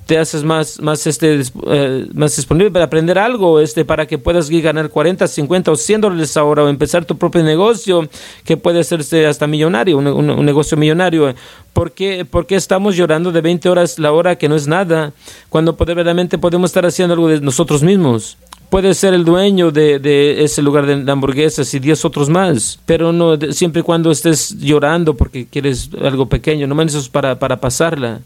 te 0.08 0.16
haces 0.16 0.42
más, 0.42 0.80
más, 0.80 1.06
este, 1.06 1.38
eh, 1.66 2.06
más 2.14 2.34
disponible 2.34 2.70
para 2.70 2.86
aprender 2.86 3.18
algo, 3.18 3.60
este, 3.60 3.84
para 3.84 4.06
que 4.06 4.16
puedas 4.16 4.48
ganar 4.48 4.88
40, 4.88 5.28
50 5.28 5.70
o 5.70 5.76
100 5.76 6.00
dólares 6.00 6.34
ahora 6.38 6.64
o 6.64 6.68
empezar 6.68 7.04
tu 7.04 7.18
propio 7.18 7.42
negocio 7.42 8.08
que 8.42 8.56
puede 8.56 8.80
hacerse 8.80 9.26
hasta 9.26 9.46
millonario, 9.46 9.98
un, 9.98 10.46
negocio 10.46 10.78
millonario. 10.78 11.34
¿Por 11.74 11.92
qué, 11.92 12.26
estamos 12.48 12.96
llorando 12.96 13.32
de 13.32 13.42
20 13.42 13.68
horas 13.68 13.98
la 13.98 14.10
hora 14.12 14.36
que 14.36 14.48
no 14.48 14.56
es 14.56 14.66
nada 14.66 15.12
cuando 15.50 15.74
verdaderamente 15.76 16.38
podemos 16.38 16.70
estar 16.70 16.86
haciendo 16.86 17.12
algo 17.12 17.28
de 17.28 17.42
nosotros 17.42 17.82
mismos? 17.82 18.38
Puedes 18.70 18.96
ser 18.96 19.12
el 19.12 19.26
dueño 19.26 19.70
de, 19.70 20.42
ese 20.42 20.62
lugar 20.62 20.86
de, 20.86 21.12
hamburguesas 21.12 21.74
y 21.74 21.80
10 21.80 22.06
otros 22.06 22.30
más, 22.30 22.80
pero 22.86 23.12
no 23.12 23.36
siempre 23.52 23.80
y 23.80 23.82
cuando 23.84 24.10
estés 24.10 24.58
llorando 24.58 25.12
porque 25.12 25.46
quieres 25.46 25.90
algo 26.02 26.30
pequeño, 26.30 26.66
no 26.66 26.80
es 26.80 27.10
para, 27.10 27.38
para 27.38 27.60
pasarla. 27.60 28.20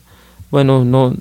Bueno, 0.52 0.84
no, 0.84 1.16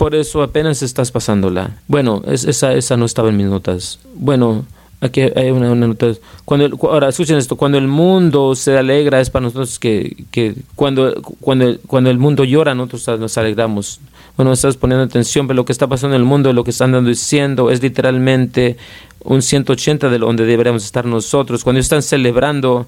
por 0.00 0.14
eso 0.14 0.42
apenas 0.42 0.82
estás 0.82 1.10
pasándola. 1.10 1.76
Bueno, 1.86 2.22
esa, 2.26 2.72
esa 2.72 2.96
no 2.96 3.04
estaba 3.04 3.28
en 3.28 3.36
mis 3.36 3.48
notas. 3.48 3.98
Bueno, 4.14 4.64
aquí 5.02 5.20
hay 5.20 5.50
una, 5.50 5.74
nota. 5.74 6.12
Cuando 6.46 6.74
ahora 6.88 7.10
escuchen 7.10 7.36
esto, 7.36 7.56
cuando 7.56 7.76
el 7.76 7.86
mundo 7.86 8.54
se 8.54 8.78
alegra 8.78 9.20
es 9.20 9.28
para 9.28 9.42
nosotros 9.42 9.78
que, 9.78 10.24
que 10.30 10.54
cuando, 10.74 11.20
cuando, 11.40 11.76
cuando 11.86 12.08
el 12.08 12.16
mundo 12.16 12.44
llora 12.44 12.74
nosotros 12.74 13.20
nos 13.20 13.36
alegramos. 13.36 14.00
Bueno, 14.38 14.54
estás 14.54 14.78
poniendo 14.78 15.04
atención, 15.04 15.46
pero 15.46 15.56
lo 15.56 15.64
que 15.66 15.72
está 15.72 15.86
pasando 15.86 16.16
en 16.16 16.22
el 16.22 16.26
mundo, 16.26 16.50
lo 16.54 16.64
que 16.64 16.70
están 16.70 17.04
diciendo 17.04 17.70
es 17.70 17.82
literalmente 17.82 18.78
un 19.22 19.42
180 19.42 20.08
de 20.08 20.16
donde 20.16 20.46
deberíamos 20.46 20.82
estar 20.82 21.04
nosotros. 21.04 21.62
Cuando 21.62 21.78
están 21.78 22.00
celebrando 22.00 22.86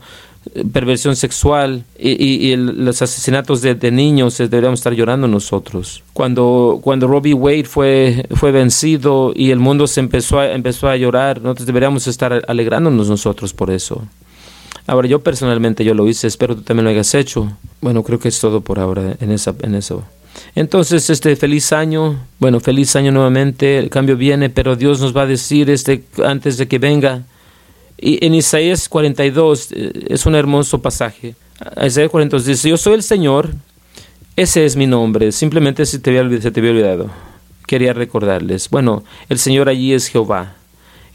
perversión 0.73 1.17
sexual 1.17 1.85
y, 1.99 2.55
los 2.57 3.01
asesinatos 3.01 3.63
de, 3.63 3.91
niños 3.91 4.39
eh, 4.41 4.49
deberíamos 4.49 4.81
estar 4.81 4.93
llorando 4.93 5.29
nosotros. 5.29 6.03
Cuando, 6.13 6.81
cuando 6.83 7.07
Robbie 7.07 7.35
Wade 7.35 7.65
fue, 7.65 8.27
fue 8.35 8.53
vencido 8.53 9.33
y 9.35 9.51
el 9.51 9.59
mundo 9.59 9.87
se 9.87 10.01
empezó 10.01 10.41
a, 10.41 10.53
empezó 10.53 10.89
a 10.89 10.97
llorar, 10.97 11.41
nosotros 11.41 11.67
deberíamos 11.67 12.07
estar 12.07 12.43
alegrándonos 12.47 13.09
nosotros 13.09 13.55
por 13.55 13.71
eso. 13.71 14.03
Ahora 14.87 15.07
yo 15.07 15.21
personalmente 15.21 15.85
yo 15.85 15.95
lo 15.95 16.09
hice, 16.09 16.27
espero 16.27 16.57
tú 16.57 16.63
también 16.63 16.85
lo 16.85 16.91
hayas 16.91 17.15
hecho. 17.15 17.57
Bueno, 17.81 18.03
creo 18.03 18.19
que 18.19 18.29
es 18.29 18.41
todo 18.41 18.61
por 18.61 18.81
ahora 18.81 19.17
en, 19.21 19.31
esa, 19.31 19.55
en 19.63 19.75
eso. 19.75 20.03
Entonces, 20.55 21.09
este 21.09 21.37
feliz 21.37 21.73
año, 21.73 22.19
bueno, 22.39 22.59
feliz 22.59 22.97
año 22.97 23.13
nuevamente, 23.13 23.79
el 23.79 23.91
cambio 23.91 24.17
viene, 24.17 24.51
pero 24.51 24.77
Dios 24.77 25.01
nos 25.01 25.17
va 25.17 25.23
a 25.23 25.27
decir 25.27 25.71
este 25.71 26.05
antes 26.25 26.57
de 26.57 26.67
que 26.69 26.79
venga, 26.79 27.23
y 28.03 28.25
en 28.27 28.35
Isaías 28.35 28.89
42 28.89 29.69
eh, 29.71 29.93
es 30.09 30.27
un 30.27 30.35
hermoso 30.35 30.83
pasaje. 30.83 31.37
Isaías 31.81 32.11
42 32.11 32.45
dice, 32.45 32.69
yo 32.69 32.77
soy 32.77 32.95
el 32.95 33.05
Señor, 33.05 33.51
ese 34.35 34.65
es 34.65 34.75
mi 34.75 34.89
nombre, 34.89 35.31
simplemente 35.31 35.87
se 35.87 36.01
te 36.01 36.19
había, 36.19 36.41
se 36.41 36.51
te 36.51 36.61
había 36.61 36.73
olvidado. 36.73 37.11
Quería 37.69 37.93
recordarles. 37.93 38.69
Bueno, 38.69 39.05
el 39.29 39.39
Señor 39.39 39.69
allí 39.69 39.95
es 39.95 40.09
Jehová, 40.09 40.57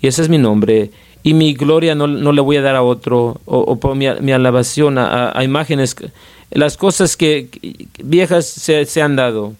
y 0.01 0.07
ese 0.07 0.21
es 0.21 0.29
mi 0.29 0.37
nombre, 0.37 0.91
y 1.23 1.33
mi 1.33 1.53
gloria 1.53 1.93
no, 1.93 2.07
no 2.07 2.31
le 2.31 2.39
voy 2.39 2.55
a 2.55 2.61
dar 2.61 2.77
a 2.77 2.83
otro, 2.83 3.41
o, 3.43 3.75
por 3.75 3.95
mi, 3.95 4.07
mi, 4.21 4.31
alabación 4.31 4.97
a, 4.97 5.37
a, 5.37 5.43
imágenes, 5.43 5.93
las 6.51 6.77
cosas 6.77 7.17
que, 7.17 7.49
viejas 8.01 8.45
se, 8.45 8.85
se 8.85 9.01
han 9.01 9.17
dado. 9.17 9.55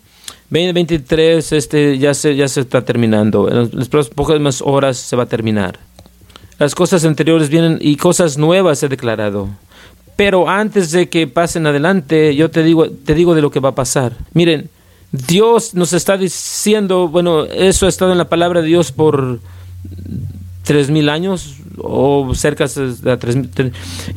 2023 0.50 1.52
este, 1.52 1.98
ya, 1.98 2.14
se, 2.14 2.38
ya 2.38 2.48
se 2.48 2.62
está 2.62 2.86
terminando, 2.86 3.50
en 3.52 3.70
las 3.74 3.90
próximas 3.90 4.62
horas 4.62 4.96
se 4.96 5.18
va 5.18 5.24
a 5.24 5.28
terminar. 5.28 5.87
Las 6.60 6.74
cosas 6.76 7.06
anteriores 7.06 7.50
vienen 7.50 7.78
y 7.82 7.98
cosas 7.98 8.38
nuevas 8.38 8.82
he 8.84 8.90
declarado. 8.90 9.50
Pero 10.16 10.50
antes 10.50 10.92
de 10.92 11.10
que 11.10 11.28
pasen 11.28 11.68
adelante, 11.68 12.36
yo 12.36 12.50
te 12.50 12.64
digo, 12.64 12.90
te 12.90 13.14
digo 13.14 13.36
de 13.36 13.42
lo 13.42 13.52
que 13.52 13.60
va 13.60 13.70
a 13.70 13.76
pasar. 13.76 14.14
Miren, 14.34 14.70
Dios 15.12 15.76
nos 15.76 15.94
está 15.94 16.18
diciendo, 16.18 17.08
bueno, 17.08 17.46
eso 17.46 17.86
ha 17.86 17.90
estado 17.90 18.12
en 18.12 18.18
la 18.18 18.28
palabra 18.28 18.62
de 18.62 18.68
Dios 18.68 18.92
por 18.92 19.40
tres 20.68 20.90
mil 20.90 21.08
años 21.08 21.56
o 21.78 22.36
cerca 22.36 22.66
de 22.68 23.18
tres 23.18 23.38
mil, 23.38 23.50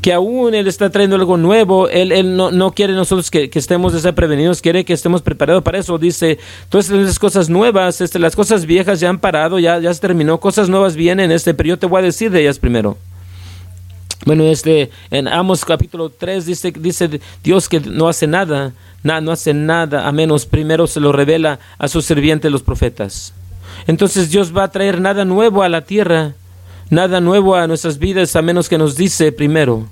que 0.03 0.13
aún 0.13 0.53
Él 0.53 0.67
está 0.67 0.91
trayendo 0.91 1.15
algo 1.15 1.37
nuevo, 1.37 1.89
Él, 1.89 2.11
él 2.11 2.37
no, 2.37 2.51
no, 2.51 2.73
quiere 2.73 2.93
nosotros 2.93 3.31
que, 3.31 3.49
que 3.49 3.61
estemos 3.61 3.95
prevenidos, 4.17 4.61
quiere 4.61 4.85
que 4.85 4.93
estemos 4.93 5.23
preparados 5.23 5.63
para 5.63 5.79
eso, 5.79 5.97
dice, 5.97 6.41
todas 6.69 6.91
esas 6.91 7.21
cosas 7.21 7.49
nuevas, 7.49 8.01
este, 8.01 8.19
las 8.19 8.35
cosas 8.35 8.67
viejas 8.67 8.99
ya 8.99 9.09
han 9.09 9.21
parado, 9.21 9.61
ya, 9.61 9.79
ya 9.79 9.95
se 9.95 10.01
terminó, 10.01 10.41
cosas 10.41 10.69
nuevas 10.69 10.97
vienen, 10.97 11.31
este, 11.31 11.55
pero 11.55 11.69
yo 11.69 11.79
te 11.79 11.87
voy 11.87 12.01
a 12.01 12.03
decir 12.03 12.33
de 12.33 12.41
ellas 12.41 12.59
primero. 12.59 12.99
Bueno, 14.27 14.43
este, 14.45 14.91
en 15.13 15.29
Amos 15.29 15.65
capítulo 15.65 16.11
3 16.11 16.45
dice, 16.45 16.73
dice 16.73 17.21
Dios 17.45 17.69
que 17.69 17.79
no 17.79 18.09
hace 18.09 18.27
nada, 18.27 18.73
nada, 19.05 19.21
no 19.21 19.31
hace 19.31 19.55
nada, 19.55 20.09
a 20.09 20.13
menos 20.13 20.47
primero 20.47 20.89
se 20.89 20.99
lo 20.99 21.13
revela 21.13 21.61
a 21.79 21.87
sus 21.87 22.07
sirvientes 22.07 22.51
los 22.51 22.65
profetas. 22.65 23.35
Entonces 23.87 24.31
Dios 24.31 24.55
va 24.55 24.65
a 24.65 24.71
traer 24.71 25.01
nada 25.01 25.25
nuevo 25.25 25.63
a 25.63 25.69
la 25.69 25.83
tierra, 25.83 26.35
nada 26.91 27.21
nuevo 27.21 27.55
a 27.55 27.67
nuestras 27.67 27.99
vidas, 27.99 28.37
a 28.37 28.43
menos 28.43 28.69
que 28.69 28.79
nos 28.79 28.97
dice 28.97 29.33
primero. 29.33 29.89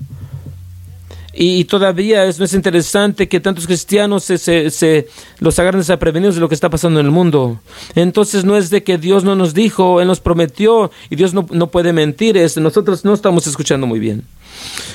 Y, 1.41 1.65
todavía 1.67 2.25
es, 2.25 2.41
es, 2.41 2.53
interesante 2.53 3.29
que 3.29 3.39
tantos 3.39 3.65
cristianos 3.65 4.25
se, 4.25 4.39
se, 4.39 4.71
se, 4.71 5.07
los 5.39 5.57
agarren 5.61 5.85
desprevenidos 5.87 6.35
de 6.35 6.41
lo 6.41 6.49
que 6.49 6.57
está 6.57 6.69
pasando 6.69 6.99
en 6.99 7.07
el 7.07 7.13
mundo. 7.13 7.61
Entonces 7.95 8.45
no 8.45 8.57
es 8.57 8.71
de 8.71 8.83
que 8.83 8.99
Dios 8.99 9.23
no 9.23 9.37
nos 9.37 9.55
dijo, 9.55 10.01
Él 10.01 10.09
nos 10.09 10.19
prometió 10.19 10.91
y 11.11 11.15
Dios 11.15 11.35
no, 11.35 11.47
no 11.51 11.69
puede 11.69 11.93
mentir. 11.93 12.37
Es, 12.37 12.57
nosotros 12.57 13.05
no 13.05 13.15
estamos 13.15 13.47
escuchando 13.47 13.87
muy 13.87 14.01
bien. 14.01 14.25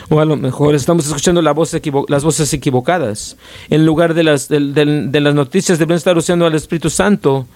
O 0.09 0.19
a 0.19 0.25
lo 0.25 0.35
mejor 0.35 0.75
estamos 0.75 1.07
escuchando 1.07 1.41
la 1.41 1.53
voz 1.53 1.71
las 2.09 2.23
voces 2.25 2.53
equivocadas. 2.53 3.37
En 3.69 3.85
lugar 3.85 4.13
de 4.13 4.23
las, 4.23 4.49
de, 4.49 4.59
de 4.59 5.19
las 5.21 5.35
noticias 5.35 5.79
deben 5.79 5.95
estar 5.95 6.17
usando 6.17 6.45
al 6.45 6.55
Espíritu 6.55 6.89
Santo 6.89 7.47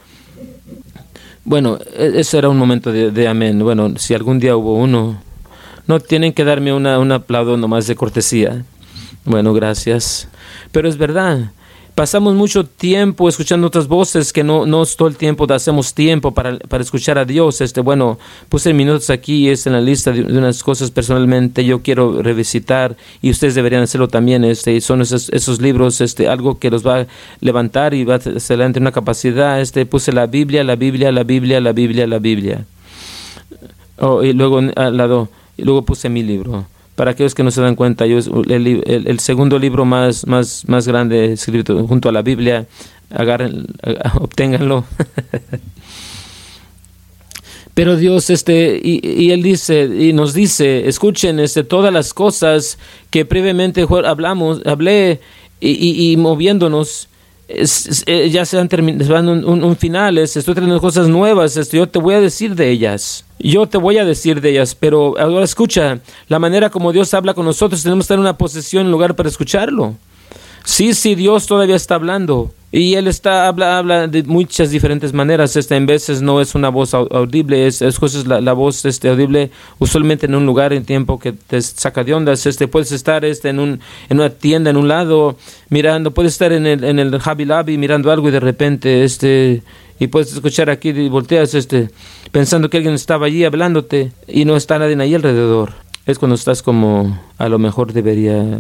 bueno, 1.47 1.79
e-, 1.95 2.19
ese 2.19 2.37
era 2.37 2.49
un 2.49 2.57
momento 2.57 2.91
de, 2.91 3.27
amén. 3.27 3.57
Bueno, 3.59 3.93
si 3.97 4.13
algún 4.13 4.37
día 4.37 4.57
hubo 4.57 4.75
uno, 4.75 5.21
no 5.87 5.99
tienen 6.01 6.33
que 6.33 6.43
darme 6.43 6.73
una, 6.73 6.99
un 6.99 7.11
aplauso 7.13 7.55
nomás 7.55 7.87
de 7.87 7.95
cortesía. 7.95 8.65
Bueno, 9.23 9.53
gracias. 9.53 10.27
Pero 10.73 10.89
es 10.89 10.97
verdad, 10.97 11.51
pasamos 11.97 12.35
mucho 12.35 12.63
tiempo 12.63 13.27
escuchando 13.27 13.65
otras 13.65 13.87
voces 13.87 14.31
que 14.31 14.43
no, 14.43 14.67
no 14.67 14.85
todo 14.85 15.07
el 15.07 15.17
tiempo 15.17 15.51
hacemos 15.51 15.95
tiempo 15.95 16.31
para, 16.31 16.59
para, 16.59 16.83
escuchar 16.83 17.17
a 17.17 17.25
Dios. 17.25 17.59
Este, 17.59 17.81
bueno, 17.81 18.19
puse 18.49 18.71
minutos 18.71 19.09
aquí, 19.09 19.49
es 19.49 19.65
en 19.65 19.73
la 19.73 19.81
lista 19.81 20.11
de, 20.11 20.21
unas 20.21 20.61
cosas 20.61 20.91
personalmente 20.91 21.65
yo 21.65 21.81
quiero 21.81 22.21
revisitar 22.21 22.95
y 23.23 23.31
ustedes 23.31 23.55
deberían 23.55 23.81
hacerlo 23.81 24.07
también. 24.09 24.43
Este, 24.43 24.79
son 24.79 25.01
esos, 25.01 25.29
esos 25.29 25.59
libros, 25.59 25.99
este, 25.99 26.27
algo 26.27 26.59
que 26.59 26.69
los 26.69 26.85
va 26.85 26.99
a 26.99 27.07
levantar 27.41 27.95
y 27.95 28.03
va 28.03 28.13
a 28.13 28.17
hacer 28.17 28.61
una 28.61 28.91
capacidad. 28.91 29.59
Este, 29.59 29.87
puse 29.87 30.11
la 30.11 30.27
Biblia, 30.27 30.63
la 30.63 30.75
Biblia, 30.75 31.11
la 31.11 31.23
Biblia, 31.23 31.59
la 31.59 31.71
Biblia, 31.71 32.05
la 32.05 32.19
Biblia. 32.19 32.65
Oh, 33.97 34.21
y 34.21 34.33
luego 34.33 34.59
al 34.75 34.97
lado, 34.97 35.29
y 35.57 35.63
luego 35.63 35.81
puse 35.81 36.09
mi 36.09 36.21
libro 36.21 36.67
para 36.97 37.11
aquellos 37.11 37.33
que 37.35 37.43
no 37.43 37.51
se 37.51 37.61
dan 37.61 37.75
cuenta, 37.75 38.07
yo 38.07 38.17
el, 38.17 39.19
segundo 39.19 39.59
libro 39.59 39.85
más, 39.85 40.25
más, 40.25 40.67
más 40.67 40.87
grande 40.87 41.33
escrito 41.33 41.85
junto 41.85 42.09
a 42.09 42.11
la 42.11 42.23
Biblia, 42.23 42.65
agarren, 43.11 43.67
obténganlo. 44.19 44.83
Pero 47.75 47.97
Dios, 47.97 48.31
este, 48.31 48.81
y, 48.83 49.29
Él 49.29 49.43
dice, 49.43 49.83
y 49.83 50.11
nos 50.11 50.33
dice, 50.33 50.87
escuchen 50.87 51.39
este, 51.39 51.63
todas 51.63 51.93
las 51.93 52.15
cosas 52.15 52.79
que 53.11 53.25
previamente 53.25 53.85
hablamos, 54.03 54.63
hablé, 54.65 55.21
y, 55.59 56.11
y 56.11 56.17
moviéndonos, 56.17 57.09
eh, 57.47 58.29
ya 58.29 58.45
se 58.45 58.59
han 58.59 58.67
terminado 58.67 59.31
un, 59.31 59.63
un, 59.63 59.75
final, 59.77 60.17
estoy 60.17 60.43
trayendo 60.43 60.81
cosas 60.81 61.07
nuevas, 61.07 61.55
esto, 61.55 61.77
yo 61.77 61.87
te 61.87 61.99
voy 61.99 62.15
a 62.15 62.19
decir 62.19 62.55
de 62.55 62.69
ellas. 62.69 63.23
Yo 63.39 63.67
te 63.67 63.77
voy 63.77 63.97
a 63.99 64.05
decir 64.05 64.41
de 64.41 64.49
ellas, 64.49 64.75
pero 64.75 65.17
ahora 65.19 65.45
escucha, 65.45 65.99
la 66.27 66.39
manera 66.39 66.69
como 66.69 66.91
Dios 66.91 67.13
habla 67.13 67.33
con 67.33 67.45
nosotros, 67.45 67.83
tenemos 67.83 68.03
que 68.03 68.05
estar 68.05 68.15
en 68.15 68.21
una 68.21 68.37
posición, 68.37 68.85
en 68.85 68.91
lugar 68.91 69.15
para 69.15 69.29
escucharlo. 69.29 69.95
Sí, 70.67 70.93
sí, 70.93 71.15
Dios 71.15 71.47
todavía 71.47 71.77
está 71.77 71.95
hablando. 71.95 72.51
Y 72.73 72.95
Él 72.95 73.07
está, 73.07 73.47
habla, 73.47 73.77
habla 73.77 74.07
de 74.07 74.23
muchas 74.23 74.69
diferentes 74.69 75.13
maneras. 75.13 75.55
Este, 75.55 75.77
en 75.77 75.85
veces 75.85 76.21
no 76.21 76.41
es 76.41 76.55
una 76.55 76.67
voz 76.67 76.93
audible, 76.93 77.67
es, 77.67 77.81
es 77.81 78.27
la, 78.27 78.51
voz 78.51 78.83
este, 78.83 79.07
audible 79.07 79.49
usualmente 79.79 80.25
en 80.25 80.35
un 80.35 80.45
lugar 80.45 80.73
en 80.73 80.83
tiempo 80.83 81.19
que 81.19 81.31
te 81.31 81.61
saca 81.61 82.03
de 82.03 82.13
ondas. 82.13 82.45
Este, 82.45 82.67
puedes 82.67 82.91
estar 82.91 83.23
este, 83.23 83.47
en, 83.47 83.59
un, 83.59 83.79
en 84.09 84.19
una 84.19 84.29
tienda, 84.29 84.69
en 84.69 84.75
un 84.75 84.89
lado, 84.89 85.37
mirando, 85.69 86.11
puedes 86.11 86.33
estar 86.33 86.51
en 86.51 86.67
el, 86.67 86.83
en 86.83 86.99
el 86.99 87.17
Javi 87.17 87.45
Labi 87.45 87.77
mirando 87.77 88.11
algo 88.11 88.27
y 88.27 88.31
de 88.31 88.41
repente, 88.41 89.05
este, 89.05 89.63
y 89.99 90.07
puedes 90.07 90.33
escuchar 90.33 90.69
aquí 90.69 90.89
y 90.89 91.07
volteas, 91.07 91.53
este, 91.53 91.91
pensando 92.31 92.69
que 92.69 92.75
alguien 92.75 92.93
estaba 92.93 93.27
allí 93.27 93.45
hablándote 93.45 94.11
y 94.27 94.43
no 94.43 94.57
está 94.57 94.77
nadie 94.77 95.01
ahí 95.01 95.15
alrededor. 95.15 95.75
Es 96.05 96.19
cuando 96.19 96.35
estás 96.35 96.61
como, 96.61 97.17
a 97.37 97.47
lo 97.47 97.57
mejor 97.57 97.93
debería 97.93 98.59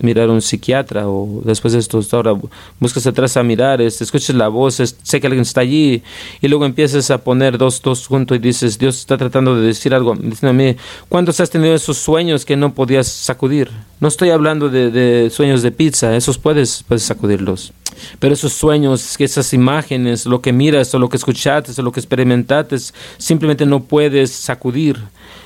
mirar 0.00 0.28
a 0.28 0.32
un 0.32 0.42
psiquiatra 0.42 1.08
o 1.08 1.42
después 1.44 1.72
de 1.72 1.78
esto 1.78 2.00
ahora 2.12 2.34
buscas 2.80 3.06
atrás 3.06 3.36
a 3.36 3.42
mirar, 3.42 3.80
este, 3.80 4.04
escuchas 4.04 4.34
la 4.34 4.48
voz, 4.48 4.74
sé 4.74 5.20
que 5.20 5.26
alguien 5.26 5.42
está 5.42 5.60
allí 5.60 6.02
y 6.40 6.48
luego 6.48 6.64
empiezas 6.64 7.10
a 7.10 7.18
poner 7.18 7.58
dos, 7.58 7.80
dos 7.80 8.06
juntos 8.06 8.36
y 8.36 8.40
dices, 8.40 8.78
Dios 8.78 8.98
está 8.98 9.16
tratando 9.16 9.54
de 9.54 9.66
decir 9.66 9.94
algo, 9.94 10.14
diciendo 10.14 10.50
a 10.50 10.52
mí, 10.52 10.76
¿cuántos 11.08 11.40
has 11.40 11.50
tenido 11.50 11.74
esos 11.74 11.98
sueños 11.98 12.44
que 12.44 12.56
no 12.56 12.74
podías 12.74 13.06
sacudir? 13.06 13.70
No 14.00 14.08
estoy 14.08 14.30
hablando 14.30 14.68
de, 14.68 14.90
de 14.90 15.30
sueños 15.30 15.62
de 15.62 15.70
pizza, 15.70 16.16
esos 16.16 16.38
puedes, 16.38 16.84
puedes 16.86 17.04
sacudirlos. 17.04 17.72
Pero 18.18 18.34
esos 18.34 18.52
sueños, 18.52 19.16
esas 19.20 19.52
imágenes, 19.52 20.26
lo 20.26 20.40
que 20.40 20.52
miras 20.52 20.94
o 20.94 20.98
lo 20.98 21.08
que 21.08 21.16
escuchaste 21.16 21.72
o 21.80 21.84
lo 21.84 21.92
que 21.92 22.00
experimentaste, 22.00 22.76
simplemente 23.18 23.66
no 23.66 23.84
puedes 23.84 24.30
sacudir. 24.32 24.98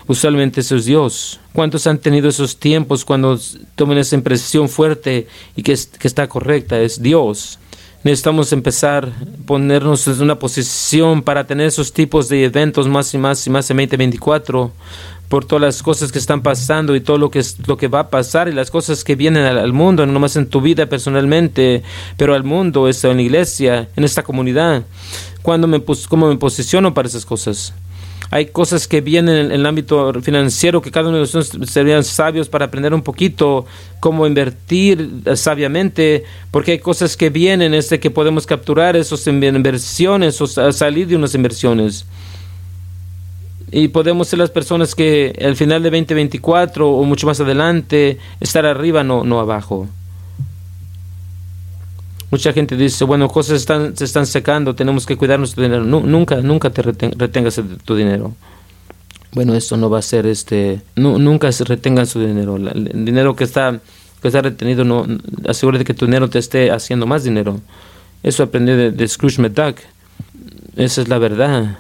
Usualmente 0.09 0.62
eso 0.62 0.75
es 0.75 0.87
Dios. 0.87 1.38
¿Cuántos 1.53 1.87
han 1.87 1.99
tenido 1.99 2.31
esos 2.31 2.59
tiempos 2.59 3.05
cuando 3.05 3.38
toman 3.77 3.99
esa 3.99 4.16
impresión 4.16 4.68
fuerte 4.68 5.29
y 5.55 5.62
que, 5.62 5.79
que 5.99 6.09
está 6.09 6.27
correcta? 6.29 6.81
Es 6.81 7.03
Dios. 7.03 7.59
Necesitamos 8.05 8.53
empezar 8.53 9.05
a 9.05 9.47
ponernos 9.47 10.09
en 10.09 10.23
una 10.23 10.38
posición 10.38 11.23
para 11.23 11.47
tener 11.47 11.66
esos 11.66 11.92
tipos 11.92 12.29
de 12.29 12.44
eventos 12.44 12.88
más 12.88 13.12
y 13.12 13.18
más 13.18 13.47
y 13.47 13.51
más 13.51 13.71
en 13.71 13.77
2024 13.77 14.73
por 15.29 15.44
todas 15.44 15.61
las 15.61 15.83
cosas 15.83 16.11
que 16.11 16.18
están 16.18 16.40
pasando 16.40 16.97
y 16.97 17.01
todo 17.01 17.18
lo 17.18 17.31
que, 17.31 17.40
es, 17.40 17.57
lo 17.66 17.77
que 17.77 17.88
va 17.88 18.01
a 18.01 18.09
pasar 18.09 18.49
y 18.49 18.53
las 18.53 18.71
cosas 18.71 19.05
que 19.05 19.14
vienen 19.14 19.44
al, 19.44 19.73
mundo, 19.75 20.07
no 20.07 20.18
más 20.21 20.37
en 20.37 20.49
tu 20.49 20.62
vida 20.62 20.87
personalmente, 20.87 21.83
pero 22.16 22.35
al 22.35 22.44
mundo, 22.44 22.88
en 22.88 23.16
la 23.16 23.23
iglesia, 23.23 23.88
en 23.94 24.05
esta 24.05 24.23
comunidad. 24.23 24.85
Me, 25.44 25.83
¿Cómo 26.09 26.29
me 26.29 26.37
posiciono 26.37 26.94
para 26.94 27.09
esas 27.09 27.27
cosas? 27.27 27.75
Hay 28.30 28.46
cosas 28.46 28.86
que 28.86 29.00
vienen 29.00 29.46
en, 29.46 29.52
el 29.52 29.66
ámbito 29.66 30.12
financiero 30.20 30.82
que 30.82 30.90
cada 30.90 31.08
uno 31.08 31.16
de 31.16 31.22
nosotros 31.22 31.70
serían 31.70 32.04
sabios 32.04 32.48
para 32.48 32.66
aprender 32.66 32.92
un 32.92 33.02
poquito 33.02 33.66
cómo 34.00 34.26
invertir 34.26 35.22
sabiamente, 35.34 36.24
porque 36.50 36.72
hay 36.72 36.78
cosas 36.78 37.16
que 37.16 37.30
vienen 37.30 37.74
este 37.74 38.00
que 38.00 38.10
podemos 38.10 38.46
capturar 38.46 38.96
esas 38.96 39.26
inversiones 39.26 40.40
o 40.40 40.46
salir 40.46 41.06
de 41.06 41.16
unas 41.16 41.34
inversiones 41.34 42.06
y 43.70 43.88
podemos 43.88 44.28
ser 44.28 44.38
las 44.38 44.50
personas 44.50 44.94
que 44.94 45.38
al 45.44 45.56
final 45.56 45.82
de 45.82 45.90
2024 45.90 46.90
o 46.90 47.04
mucho 47.04 47.26
más 47.26 47.40
adelante 47.40 48.18
estar 48.40 48.64
arriba, 48.64 49.04
no, 49.04 49.24
no 49.24 49.40
abajo. 49.40 49.88
Mucha 52.30 52.52
gente 52.52 52.76
dice, 52.76 53.04
bueno, 53.04 53.28
cosas 53.28 53.56
están, 53.56 53.96
se 53.96 54.04
están 54.04 54.26
secando, 54.26 54.74
tenemos 54.74 55.06
que 55.06 55.16
cuidar 55.16 55.38
nuestro 55.38 55.62
dinero. 55.62 55.84
nunca, 55.84 56.36
nunca 56.36 56.70
te 56.70 56.82
retengas 56.82 57.60
tu 57.84 57.96
dinero. 57.96 58.34
Bueno, 59.32 59.54
esto 59.54 59.76
no 59.76 59.88
va 59.88 59.98
a 59.98 60.02
ser, 60.02 60.26
este, 60.26 60.80
nunca 60.96 61.50
se 61.52 61.64
retengan 61.64 62.06
su 62.06 62.20
dinero. 62.20 62.56
El 62.56 63.04
dinero 63.04 63.34
que 63.34 63.44
está, 63.44 63.80
que 64.20 64.28
está 64.28 64.42
retenido, 64.42 64.84
no, 64.84 65.06
asegúrate 65.46 65.84
que 65.84 65.94
tu 65.94 66.06
dinero 66.06 66.28
te 66.28 66.38
esté 66.38 66.70
haciendo 66.70 67.06
más 67.06 67.24
dinero. 67.24 67.60
Eso 68.22 68.42
aprendí 68.42 68.72
de, 68.72 68.90
de 68.90 69.08
Scrooge 69.08 69.40
McDuck. 69.40 69.78
Esa 70.76 71.02
es 71.02 71.08
la 71.08 71.18
verdad 71.18 71.78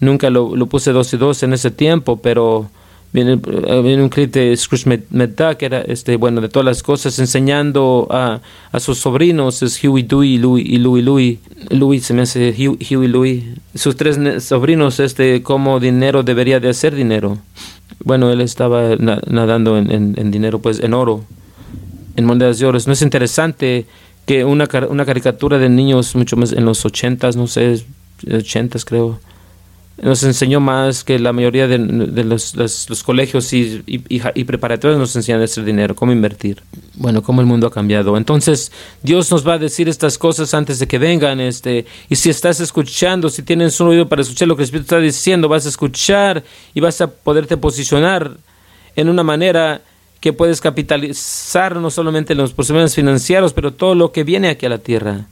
nunca 0.00 0.30
lo, 0.30 0.54
lo, 0.54 0.66
puse 0.66 0.92
dos 0.92 1.12
y 1.12 1.16
dos 1.16 1.42
en 1.42 1.52
ese 1.52 1.70
tiempo, 1.70 2.18
pero 2.18 2.70
viene, 3.14 3.34
eh, 3.34 3.80
viene 3.82 4.02
un 4.02 4.08
clip 4.08 4.32
de 4.32 4.54
Scrooge 4.56 4.86
McDuck, 5.10 5.56
que 5.56 5.66
era 5.66 5.80
este, 5.82 6.16
bueno, 6.16 6.40
de 6.40 6.48
todas 6.48 6.66
las 6.66 6.82
cosas, 6.82 7.16
enseñando 7.20 8.08
a, 8.10 8.40
a 8.72 8.80
sus 8.80 8.98
sobrinos, 8.98 9.62
es 9.62 9.82
Huey, 9.82 10.02
Dewey 10.02 10.36
Louis, 10.36 10.66
y 10.68 10.78
Louis, 10.78 11.04
Louis. 11.04 11.38
Louis 11.70 12.04
se 12.04 12.12
me 12.12 12.22
hace 12.22 12.52
Huey, 12.58 13.08
Louis. 13.08 13.44
Sus 13.74 13.94
tres 13.96 14.18
sobrinos, 14.42 14.98
este, 14.98 15.42
cómo 15.44 15.78
dinero 15.78 16.24
debería 16.24 16.58
de 16.58 16.68
hacer 16.68 16.94
dinero. 16.96 17.38
Bueno, 18.02 18.32
él 18.32 18.40
estaba 18.40 18.96
nadando 18.96 19.78
en, 19.78 19.92
en, 19.92 20.14
en, 20.18 20.30
dinero, 20.32 20.58
pues 20.58 20.80
en 20.80 20.92
oro, 20.92 21.24
en 22.16 22.24
monedas 22.24 22.58
de 22.58 22.66
oro. 22.66 22.78
¿No 22.84 22.92
es 22.92 23.02
interesante 23.02 23.86
que 24.26 24.44
una, 24.44 24.68
una 24.88 25.06
caricatura 25.06 25.58
de 25.58 25.68
niños, 25.68 26.16
mucho 26.16 26.36
más 26.36 26.50
en 26.50 26.64
los 26.64 26.84
ochentas, 26.84 27.36
no 27.36 27.46
sé, 27.46 27.84
ochentas 28.28 28.84
creo, 28.84 29.20
nos 30.02 30.24
enseñó 30.24 30.58
más 30.60 31.04
que 31.04 31.18
la 31.18 31.32
mayoría 31.32 31.68
de, 31.68 31.78
los, 31.78 33.02
colegios 33.04 33.52
y, 33.52 33.82
y, 33.86 34.44
preparatorios 34.44 34.98
nos 34.98 35.14
enseñan 35.14 35.40
hacer 35.40 35.64
dinero, 35.64 35.94
cómo 35.94 36.10
invertir. 36.10 36.62
Bueno, 36.94 37.22
cómo 37.22 37.40
el 37.40 37.46
mundo 37.46 37.68
ha 37.68 37.70
cambiado. 37.70 38.16
Entonces, 38.16 38.72
Dios 39.02 39.30
nos 39.30 39.46
va 39.46 39.54
a 39.54 39.58
decir 39.58 39.88
estas 39.88 40.18
cosas 40.18 40.52
antes 40.52 40.80
de 40.80 40.88
que 40.88 40.98
vengan. 40.98 41.40
Este, 41.40 41.86
y 42.08 42.16
si 42.16 42.28
estás 42.28 42.58
escuchando, 42.58 43.30
si 43.30 43.42
tienes 43.42 43.80
un 43.80 43.88
oído 43.88 44.08
para 44.08 44.22
escuchar 44.22 44.48
lo 44.48 44.56
que 44.56 44.62
el 44.62 44.64
Espíritu 44.64 44.86
está 44.86 44.98
diciendo, 44.98 45.48
vas 45.48 45.66
a 45.66 45.68
escuchar 45.68 46.42
y 46.74 46.80
vas 46.80 47.00
a 47.00 47.06
poderte 47.06 47.56
posicionar 47.56 48.36
en 48.96 49.08
una 49.08 49.22
manera 49.22 49.82
que 50.20 50.32
puedes 50.32 50.60
capitalizar 50.60 51.76
no 51.76 51.90
solamente 51.90 52.34
los 52.34 52.52
problemas 52.52 52.94
financieros, 52.94 53.52
pero 53.52 53.74
todo 53.74 53.94
lo 53.94 54.10
que 54.10 54.24
viene 54.24 54.48
aquí 54.48 54.66
a 54.66 54.70
la 54.70 54.78
tierra. 54.78 55.26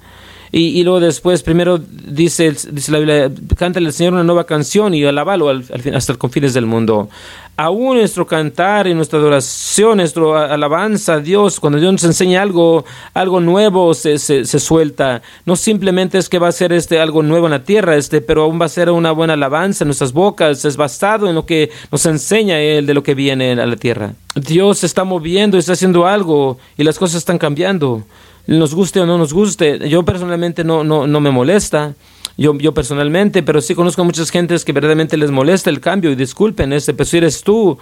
Y, 0.54 0.82
luego 0.82 1.00
después, 1.00 1.42
primero 1.42 1.78
dice, 1.78 2.54
dice 2.72 2.92
la 2.92 2.98
Biblia, 2.98 3.30
cántale 3.56 3.86
al 3.86 3.94
Señor 3.94 4.12
una 4.12 4.22
nueva 4.22 4.44
canción 4.44 4.92
y 4.92 5.02
alabalo 5.02 5.48
al, 5.48 5.64
hasta 5.94 6.12
los 6.12 6.18
confines 6.18 6.52
del 6.52 6.66
mundo. 6.66 7.08
Aún 7.56 7.96
nuestro 7.96 8.26
cantar 8.26 8.86
y 8.86 8.92
nuestra 8.92 9.18
adoración, 9.18 9.96
nuestra 9.96 10.52
alabanza 10.52 11.14
a 11.14 11.20
Dios, 11.20 11.58
cuando 11.58 11.80
Dios 11.80 11.92
nos 11.92 12.04
enseña 12.04 12.42
algo, 12.42 12.84
algo 13.14 13.40
nuevo 13.40 13.94
se, 13.94 14.18
se, 14.18 14.44
suelta. 14.44 15.22
No 15.46 15.56
simplemente 15.56 16.18
es 16.18 16.28
que 16.28 16.38
va 16.38 16.48
a 16.48 16.52
ser 16.52 16.74
este 16.74 17.00
algo 17.00 17.22
nuevo 17.22 17.46
en 17.46 17.52
la 17.52 17.64
tierra, 17.64 17.96
este, 17.96 18.20
pero 18.20 18.42
aún 18.42 18.60
va 18.60 18.66
a 18.66 18.68
ser 18.68 18.90
una 18.90 19.12
buena 19.12 19.32
alabanza 19.32 19.84
en 19.84 19.88
nuestras 19.88 20.12
bocas, 20.12 20.66
es 20.66 20.76
basado 20.76 21.30
en 21.30 21.34
lo 21.34 21.46
que 21.46 21.70
nos 21.90 22.04
enseña 22.04 22.60
Él 22.60 22.84
de 22.84 22.92
lo 22.92 23.02
que 23.02 23.14
viene 23.14 23.52
a 23.52 23.64
la 23.64 23.76
tierra. 23.76 24.12
Dios 24.34 24.84
está 24.84 25.04
moviendo, 25.04 25.56
está 25.56 25.72
haciendo 25.72 26.06
algo 26.06 26.58
y 26.76 26.84
las 26.84 26.98
cosas 26.98 27.16
están 27.16 27.38
cambiando 27.38 28.04
nos 28.46 28.74
guste 28.74 29.00
o 29.00 29.06
no 29.06 29.18
nos 29.18 29.32
guste. 29.32 29.88
Yo 29.88 30.04
personalmente 30.04 30.64
no, 30.64 30.84
no, 30.84 31.06
no 31.06 31.20
me 31.20 31.30
molesta. 31.30 31.94
Yo, 32.36 32.56
yo 32.56 32.72
personalmente, 32.72 33.42
pero 33.42 33.60
sí 33.60 33.74
conozco 33.74 34.02
a 34.02 34.04
muchas 34.04 34.30
gentes 34.30 34.64
que 34.64 34.72
verdaderamente 34.72 35.16
les 35.16 35.30
molesta 35.30 35.68
el 35.68 35.80
cambio 35.80 36.10
y 36.10 36.14
disculpen, 36.14 36.72
este, 36.72 36.94
pero 36.94 37.04
si 37.04 37.18
eres 37.18 37.42
tú, 37.42 37.78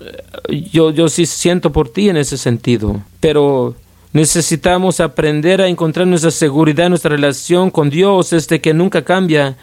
eh, 0.00 0.68
yo, 0.70 0.90
yo 0.90 1.08
sí 1.08 1.24
siento 1.24 1.72
por 1.72 1.88
ti 1.88 2.10
en 2.10 2.18
ese 2.18 2.36
sentido. 2.36 3.02
Pero 3.20 3.74
necesitamos 4.12 5.00
aprender 5.00 5.62
a 5.62 5.68
encontrar 5.68 6.06
nuestra 6.06 6.30
seguridad, 6.30 6.88
nuestra 6.88 7.10
relación 7.10 7.70
con 7.70 7.88
Dios, 7.90 8.32
este 8.32 8.60
que 8.60 8.74
nunca 8.74 9.02
cambia 9.02 9.56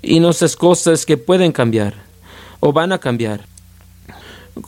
y 0.00 0.20
no 0.20 0.30
esas 0.30 0.56
cosas 0.56 1.04
que 1.04 1.16
pueden 1.16 1.52
cambiar 1.52 1.94
o 2.60 2.72
van 2.72 2.92
a 2.92 2.98
cambiar 2.98 3.44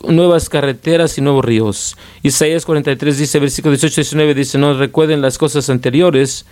nuevas 0.09 0.49
carreteras 0.49 1.19
y 1.19 1.21
nuevos 1.21 1.45
ríos. 1.45 1.97
Isaías 2.23 2.65
43 2.65 3.19
dice, 3.19 3.39
versículo 3.39 3.73
18 3.73 4.01
y 4.01 4.05
19 4.05 4.35
dice, 4.35 4.59
no 4.59 4.75
recuerden 4.75 5.21
las 5.21 5.39
cosas 5.39 5.69
anteriores, 5.71 6.47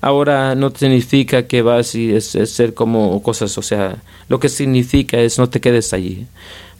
ahora 0.00 0.54
no 0.54 0.70
significa 0.70 1.46
que 1.46 1.62
vas 1.62 1.94
y 1.94 2.14
es, 2.14 2.36
ser 2.44 2.74
como 2.74 3.22
cosas, 3.22 3.56
o 3.58 3.62
sea, 3.62 4.02
lo 4.28 4.40
que 4.40 4.48
significa 4.48 5.18
es 5.18 5.38
no 5.38 5.48
te 5.48 5.60
quedes 5.60 5.92
allí. 5.92 6.26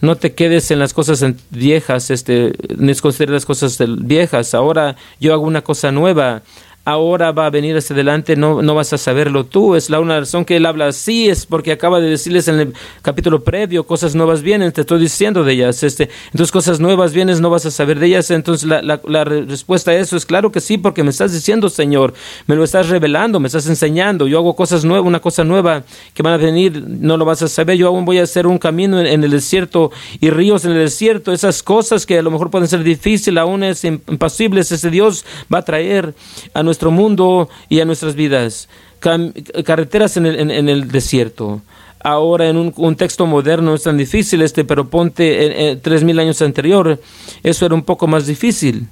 No 0.01 0.17
te 0.17 0.33
quedes 0.33 0.71
en 0.71 0.79
las 0.79 0.95
cosas 0.95 1.23
viejas, 1.51 2.11
este, 2.11 2.55
ni 2.79 2.95
consideres 2.95 3.35
las 3.35 3.45
cosas 3.45 3.77
viejas. 3.99 4.55
Ahora 4.55 4.97
yo 5.21 5.35
hago 5.35 5.43
una 5.43 5.63
cosa 5.63 5.93
nueva 5.93 6.43
ahora 6.91 7.33
va 7.33 7.47
a 7.47 7.51
venir 7.51 7.77
hacia 7.77 7.95
adelante, 7.95 8.37
no, 8.37 8.63
no 8.63 8.75
vas 8.75 8.93
a 8.93 8.99
saberlo 8.99 9.45
tú. 9.45 9.75
Es 9.75 9.91
la 9.91 10.01
una 10.01 10.19
razón 10.21 10.45
que 10.45 10.57
él 10.57 10.67
habla 10.67 10.89
así, 10.89 11.29
es 11.29 11.47
porque 11.47 11.73
acaba 11.73 12.01
de 12.01 12.09
decirles 12.09 12.49
en 12.49 12.61
el 12.61 12.75
capítulo 13.03 13.43
previo, 13.43 13.85
cosas 13.87 14.15
nuevas 14.15 14.43
vienen, 14.43 14.73
te 14.73 14.83
estoy 14.83 15.01
diciendo 15.01 15.45
de 15.45 15.53
ellas. 15.53 15.83
Este, 15.83 16.09
entonces 16.27 16.53
cosas 16.53 16.81
nuevas 16.81 17.13
vienen, 17.13 17.41
no 17.41 17.51
vas 17.51 17.67
a 17.67 17.71
saber 17.71 17.99
de 17.99 18.07
ellas. 18.07 18.31
Entonces 18.31 18.69
la, 18.69 18.83
la, 18.83 19.01
la, 19.05 19.25
respuesta 19.25 19.91
a 19.91 19.95
eso 19.95 20.17
es 20.17 20.27
claro 20.27 20.53
que 20.53 20.61
sí, 20.61 20.79
porque 20.79 21.03
me 21.03 21.11
estás 21.11 21.33
diciendo, 21.33 21.69
Señor, 21.69 22.15
me 22.47 22.57
lo 22.57 22.65
estás 22.65 22.89
revelando, 22.89 23.41
me 23.41 23.47
estás 23.47 23.67
enseñando. 23.67 24.27
Yo 24.27 24.39
hago 24.39 24.57
cosas 24.57 24.85
nuevas, 24.85 25.07
una 25.07 25.21
cosa 25.21 25.45
nueva 25.45 25.85
que 26.15 26.23
van 26.23 26.35
a 26.35 26.37
venir, 26.37 26.83
no 26.87 27.17
lo 27.17 27.25
vas 27.25 27.43
a 27.43 27.49
saber. 27.49 27.77
Yo 27.77 27.89
aún 27.89 28.05
voy 28.05 28.19
a 28.19 28.23
hacer 28.23 28.47
un 28.47 28.59
camino 28.59 29.01
en, 29.01 29.25
el 29.25 29.31
desierto 29.31 29.91
y 30.21 30.31
ríos 30.31 30.65
en 30.65 30.73
el 30.73 30.79
desierto. 30.79 31.33
Esas 31.33 31.63
cosas 31.63 32.07
que 32.07 32.19
a 32.19 32.23
lo 32.23 32.31
mejor 32.31 32.51
pueden 32.51 32.69
ser 32.69 32.83
difíciles, 32.83 33.41
aún 33.41 33.63
es 33.63 33.85
imposibles, 33.85 34.73
ese 34.73 34.91
Dios 34.91 35.25
va 35.53 35.59
a 35.59 35.63
traer 35.63 36.15
a 36.55 36.63
nuestro 36.63 36.80
mundo 36.89 37.51
y 37.69 37.81
a 37.81 37.85
nuestras 37.85 38.15
vidas. 38.15 38.69
carreteras 39.01 40.17
en 40.17 40.25
el, 40.25 40.51
en, 40.51 40.69
el, 40.69 40.89
desierto. 40.89 41.61
Ahora 42.03 42.49
en 42.49 42.57
un, 42.57 42.73
un, 42.77 42.97
texto 42.97 43.27
moderno 43.27 43.75
es 43.75 43.83
tan 43.83 43.99
difícil 43.99 44.41
este, 44.41 44.65
pero 44.65 44.89
ponte 44.89 45.79
tres 45.83 46.03
mil 46.03 46.19
años 46.19 46.41
anterior, 46.41 46.99
eso 47.43 47.67
era 47.67 47.75
un 47.75 47.83
poco 47.83 48.07
más 48.07 48.27
difícil. 48.27 48.89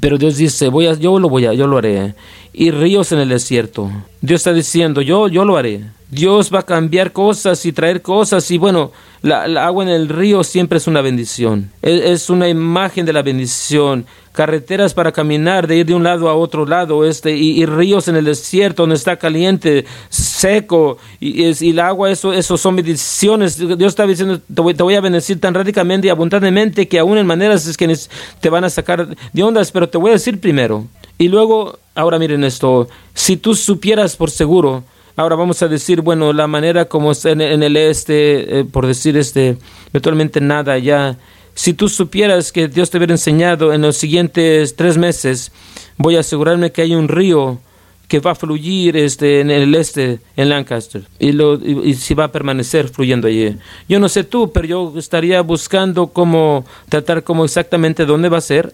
Pero 0.00 0.18
Dios 0.18 0.36
dice, 0.36 0.68
voy 0.68 0.86
a, 0.86 0.94
yo 0.94 1.18
lo 1.18 1.28
voy 1.28 1.46
a, 1.46 1.54
yo 1.54 1.66
lo 1.66 1.78
haré. 1.78 2.14
Y 2.52 2.70
ríos 2.70 3.12
en 3.12 3.20
el 3.20 3.30
desierto. 3.30 3.90
Dios 4.20 4.40
está 4.40 4.52
diciendo, 4.52 5.00
yo, 5.00 5.28
yo 5.28 5.44
lo 5.44 5.56
haré. 5.56 5.84
Dios 6.10 6.52
va 6.52 6.60
a 6.60 6.66
cambiar 6.66 7.12
cosas 7.12 7.64
y 7.64 7.72
traer 7.72 8.02
cosas. 8.02 8.50
Y 8.50 8.58
bueno, 8.58 8.92
la, 9.22 9.44
agua 9.66 9.84
en 9.84 9.90
el 9.90 10.08
río 10.08 10.44
siempre 10.44 10.78
es 10.78 10.86
una 10.86 11.00
bendición. 11.00 11.70
Es, 11.80 12.28
una 12.28 12.48
imagen 12.48 13.06
de 13.06 13.12
la 13.14 13.22
bendición. 13.22 14.04
Carreteras 14.38 14.94
para 14.94 15.10
caminar, 15.10 15.66
de 15.66 15.78
ir 15.78 15.86
de 15.86 15.94
un 15.94 16.04
lado 16.04 16.28
a 16.28 16.36
otro 16.36 16.64
lado, 16.64 17.04
este, 17.04 17.36
y, 17.36 17.66
ríos 17.66 18.06
en 18.06 18.14
el 18.14 18.24
desierto 18.24 18.84
donde 18.84 18.94
está 18.94 19.16
caliente, 19.16 19.84
seco, 20.10 20.98
y, 21.18 21.42
y 21.42 21.70
el 21.70 21.80
agua, 21.80 22.08
eso, 22.08 22.32
eso 22.32 22.56
son 22.56 22.76
bendiciones. 22.76 23.58
Dios 23.58 23.80
está 23.80 24.06
diciendo, 24.06 24.38
te 24.38 24.60
voy, 24.62 24.74
te 24.74 24.84
voy, 24.84 24.94
a 24.94 25.00
bendecir 25.00 25.40
tan 25.40 25.54
radicalmente 25.54 26.06
y 26.06 26.10
abundantemente 26.10 26.86
que 26.86 27.00
aún 27.00 27.18
en 27.18 27.26
maneras 27.26 27.66
es 27.66 27.76
que 27.76 27.92
te 28.40 28.48
van 28.48 28.62
a 28.62 28.70
sacar 28.70 29.08
de 29.32 29.42
ondas, 29.42 29.72
pero 29.72 29.88
te 29.88 29.98
voy 29.98 30.10
a 30.10 30.12
decir 30.12 30.38
primero. 30.38 30.86
Y 31.18 31.26
luego, 31.26 31.76
ahora 31.96 32.20
miren 32.20 32.44
esto, 32.44 32.86
si 33.14 33.38
tú 33.38 33.56
supieras 33.56 34.14
por 34.14 34.30
seguro, 34.30 34.84
Ahora 35.16 35.34
vamos 35.34 35.60
a 35.62 35.66
decir, 35.66 36.00
bueno, 36.00 36.32
la 36.32 36.46
manera 36.46 36.84
como 36.84 37.10
está 37.10 37.30
en, 37.32 37.40
el 37.40 37.76
este, 37.76 38.60
eh, 38.60 38.64
por 38.64 38.86
decir 38.86 39.16
este, 39.16 39.58
virtualmente 39.92 40.40
nada 40.40 40.78
ya. 40.78 41.18
Si 41.58 41.74
tú 41.74 41.88
supieras 41.88 42.52
que 42.52 42.68
Dios 42.68 42.88
te 42.88 42.98
hubiera 42.98 43.14
enseñado 43.14 43.72
en 43.72 43.82
los 43.82 43.96
siguientes 43.96 44.76
tres 44.76 44.96
meses, 44.96 45.50
voy 45.96 46.14
a 46.14 46.20
asegurarme 46.20 46.70
que 46.70 46.82
hay 46.82 46.94
un 46.94 47.08
río 47.08 47.58
que 48.06 48.20
va 48.20 48.30
a 48.30 48.34
fluir 48.36 48.96
este, 48.96 49.40
en 49.40 49.50
el 49.50 49.74
este, 49.74 50.20
en 50.36 50.50
Lancaster, 50.50 51.02
y, 51.18 51.32
lo, 51.32 51.54
y, 51.56 51.94
si 51.94 52.14
va 52.14 52.26
a 52.26 52.32
permanecer 52.32 52.88
fluyendo 52.88 53.26
allí. 53.26 53.56
Yo 53.88 53.98
no 53.98 54.08
sé 54.08 54.22
tú, 54.22 54.52
pero 54.52 54.68
yo 54.68 54.94
estaría 54.96 55.40
buscando 55.42 56.06
cómo 56.06 56.64
tratar 56.88 57.24
como 57.24 57.44
exactamente 57.44 58.06
dónde 58.06 58.28
va 58.28 58.38
a 58.38 58.40
ser 58.40 58.72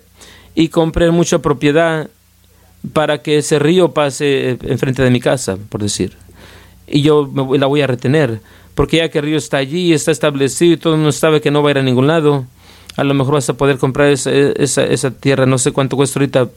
y 0.55 0.69
comprar 0.69 1.11
mucha 1.11 1.39
propiedad 1.39 2.11
para 2.93 3.23
que 3.23 3.39
ese 3.39 3.59
río 3.59 3.93
pase 3.93 4.51
eh, 4.51 4.59
enfrente 4.65 5.03
de 5.03 5.11
mi 5.11 5.21
casa, 5.21 5.57
por 5.71 5.81
decir 5.81 6.13
y 6.87 7.01
yo 7.01 7.27
me, 7.27 7.57
la 7.59 7.67
voy 7.67 7.81
a 7.81 7.87
retener, 7.87 8.41
porque 8.75 8.99
ya 8.99 9.09
que 9.09 9.21
el 9.21 9.25
río 9.25 9.39
está 9.39 9.57
allí, 9.57 9.95
está 9.95 10.11
establecido 10.11 10.75
y 10.75 10.77
todo 10.77 10.93
el 10.93 10.99
mundo 10.99 11.13
sabe 11.13 11.41
que 11.41 11.51
no 11.51 11.63
va 11.63 11.71
a 11.71 11.73
ir 11.73 11.79
a 11.79 11.83
ningún 11.83 12.07
lado, 12.07 12.45
a 12.97 13.05
lo 13.05 13.15
mejor 13.15 13.35
vas 13.35 13.49
a 13.49 13.55
poder 13.55 13.79
comprar 13.79 14.09
esa, 14.09 14.31
esa, 14.31 14.85
esa 14.85 15.11
tierra, 15.11 15.47
no 15.47 15.59
sé 15.59 15.73
cuánto 15.73 15.97
cuesta 15.97 16.19
ahorita, 16.19 16.49